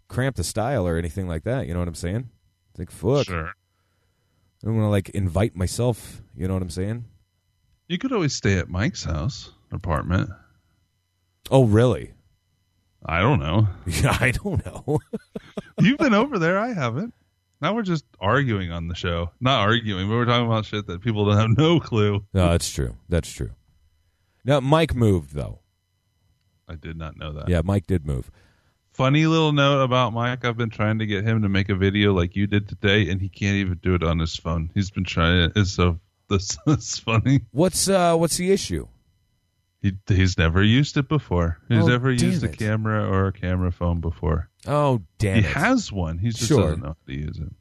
cramp 0.08 0.36
the 0.36 0.44
style 0.44 0.88
or 0.88 0.98
anything 0.98 1.28
like 1.28 1.44
that. 1.46 1.66
You 1.66 1.74
know 1.74 1.80
what 1.80 1.88
I'm 1.88 1.96
saying? 1.96 2.30
It's 2.70 2.80
like 2.80 2.92
fuck. 2.92 3.26
Sure. 3.26 3.48
I 3.48 4.66
don't 4.68 4.76
want 4.76 4.86
to 4.86 4.92
like 4.92 5.10
invite 5.10 5.56
myself. 5.56 6.22
You 6.38 6.48
know 6.48 6.54
what 6.54 6.62
I'm 6.62 6.70
saying? 6.70 7.06
You 7.88 7.98
could 7.98 8.14
always 8.14 8.36
stay 8.36 8.60
at 8.60 8.70
Mike's 8.70 9.04
house 9.04 9.52
apartment. 9.72 10.30
Oh 11.50 11.66
really? 11.66 12.14
I 13.04 13.20
don't 13.20 13.40
know. 13.40 13.68
Yeah, 13.88 14.16
I 14.22 14.30
don't 14.30 14.64
know. 14.64 15.00
You've 15.80 15.98
been 15.98 16.14
over 16.14 16.38
there. 16.38 16.60
I 16.60 16.72
haven't. 16.72 17.16
Now 17.62 17.76
we're 17.76 17.82
just 17.84 18.06
arguing 18.20 18.72
on 18.72 18.88
the 18.88 18.96
show. 18.96 19.32
Not 19.42 19.60
arguing, 19.60 20.08
but 20.08 20.16
we're 20.16 20.26
talking 20.26 20.46
about 20.46 20.66
shit 20.66 20.88
that 20.88 21.02
people 21.02 21.26
don't 21.26 21.38
have 21.38 21.50
no 21.58 21.80
clue. 21.80 22.26
no, 22.34 22.50
that's 22.52 22.70
true. 22.70 22.96
That's 23.10 23.30
true. 23.30 23.52
Now 24.46 24.60
Mike 24.62 24.96
moved 24.96 25.34
though. 25.34 25.60
I 26.68 26.76
did 26.76 26.98
not 26.98 27.18
know 27.18 27.34
that. 27.34 27.50
Yeah, 27.50 27.62
Mike 27.64 27.88
did 27.88 28.06
move. 28.06 28.30
Funny 28.94 29.26
little 29.26 29.52
note 29.52 29.82
about 29.82 30.14
Mike. 30.14 30.46
I've 30.46 30.58
been 30.58 30.70
trying 30.70 31.00
to 31.00 31.06
get 31.06 31.24
him 31.24 31.42
to 31.42 31.50
make 31.50 31.70
a 31.70 31.76
video 31.76 32.14
like 32.14 32.36
you 32.36 32.48
did 32.48 32.68
today, 32.68 33.10
and 33.10 33.22
he 33.22 33.30
can't 33.30 33.56
even 33.56 33.80
do 33.82 33.96
it 33.96 34.04
on 34.04 34.20
his 34.20 34.36
phone. 34.36 34.70
He's 34.74 34.92
been 34.92 35.06
trying. 35.06 35.52
It's 35.56 35.72
so 35.72 36.00
this 36.30 36.58
is 36.68 37.00
funny. 37.00 37.42
What's 37.52 37.90
uh 37.90 38.16
what's 38.16 38.38
the 38.38 38.52
issue? 38.52 38.88
He 39.82 39.94
he's 40.08 40.38
never 40.38 40.62
used 40.62 40.98
it 40.98 41.08
before. 41.08 41.58
He's 41.70 41.84
Oh, 41.84 41.88
never 41.88 42.12
used 42.12 42.44
a 42.44 42.50
camera 42.50 43.08
or 43.10 43.28
a 43.28 43.34
camera 43.34 43.72
phone 43.72 44.02
before. 44.02 44.50
Oh 44.68 45.02
damn 45.20 45.36
he 45.36 45.40
it! 45.40 45.46
has 45.56 45.92
one. 45.92 46.18
He 46.18 46.30
just 46.32 46.48
Sure. 46.48 46.64
doesn't 46.64 46.82
know 46.82 46.88
how 46.90 46.96
to 47.08 47.14
use 47.14 47.40
it. 47.40 47.54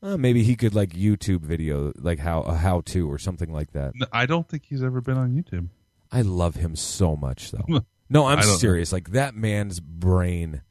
Uh, 0.00 0.16
maybe 0.16 0.44
he 0.44 0.54
could 0.54 0.74
like 0.76 0.90
YouTube 0.90 1.40
video, 1.40 1.92
like 1.96 2.20
how 2.20 2.42
a 2.42 2.54
how 2.54 2.82
to 2.82 3.10
or 3.10 3.18
something 3.18 3.52
like 3.52 3.72
that. 3.72 3.92
No, 3.96 4.06
I 4.12 4.26
don't 4.26 4.48
think 4.48 4.66
he's 4.66 4.82
ever 4.84 5.00
been 5.00 5.18
on 5.18 5.32
YouTube. 5.32 5.68
I 6.12 6.22
love 6.22 6.54
him 6.54 6.76
so 6.76 7.16
much, 7.16 7.50
though. 7.50 7.80
No, 8.10 8.24
I'm 8.24 8.38
don't 8.38 8.46
know. 8.48 8.54
serious. 8.56 8.90
Like 8.90 9.10
that 9.10 9.34
man's 9.34 9.80
brain 9.80 10.62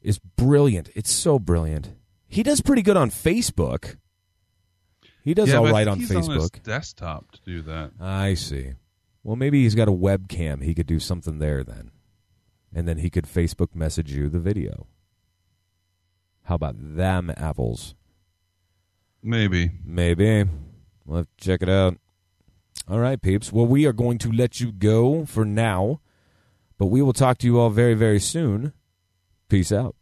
is 0.00 0.18
brilliant. 0.18 0.88
It's 0.94 1.10
so 1.12 1.38
brilliant. 1.38 1.90
He 2.28 2.42
does 2.42 2.62
pretty 2.62 2.80
good 2.80 2.96
on 2.96 3.10
Facebook. 3.10 3.96
He 5.22 5.34
does 5.34 5.50
Yeah, 5.50 5.56
all 5.56 5.66
right 5.70 5.86
on 5.86 5.98
he's 5.98 6.10
On 6.14 6.22
Facebook. 6.22 6.62
desktop 6.62 7.30
to 7.32 7.40
do 7.44 7.60
that. 7.62 7.90
I 8.00 8.32
see. 8.34 8.72
Well, 9.26 9.34
maybe 9.34 9.64
he's 9.64 9.74
got 9.74 9.88
a 9.88 9.92
webcam. 9.92 10.62
He 10.62 10.72
could 10.72 10.86
do 10.86 11.00
something 11.00 11.40
there 11.40 11.64
then, 11.64 11.90
and 12.72 12.86
then 12.86 12.98
he 12.98 13.10
could 13.10 13.24
Facebook 13.24 13.74
message 13.74 14.12
you 14.12 14.28
the 14.28 14.38
video. 14.38 14.86
How 16.44 16.54
about 16.54 16.76
them 16.78 17.32
apples? 17.36 17.96
Maybe. 19.24 19.72
Maybe. 19.84 20.44
We'll 21.04 21.16
have 21.16 21.26
to 21.26 21.44
check 21.44 21.60
it 21.60 21.68
out. 21.68 21.98
All 22.88 23.00
right, 23.00 23.20
peeps. 23.20 23.52
Well, 23.52 23.66
we 23.66 23.84
are 23.84 23.92
going 23.92 24.18
to 24.18 24.30
let 24.30 24.60
you 24.60 24.70
go 24.70 25.24
for 25.24 25.44
now, 25.44 26.00
but 26.78 26.86
we 26.86 27.02
will 27.02 27.12
talk 27.12 27.38
to 27.38 27.48
you 27.48 27.58
all 27.58 27.70
very, 27.70 27.94
very 27.94 28.20
soon. 28.20 28.74
Peace 29.48 29.72
out. 29.72 29.96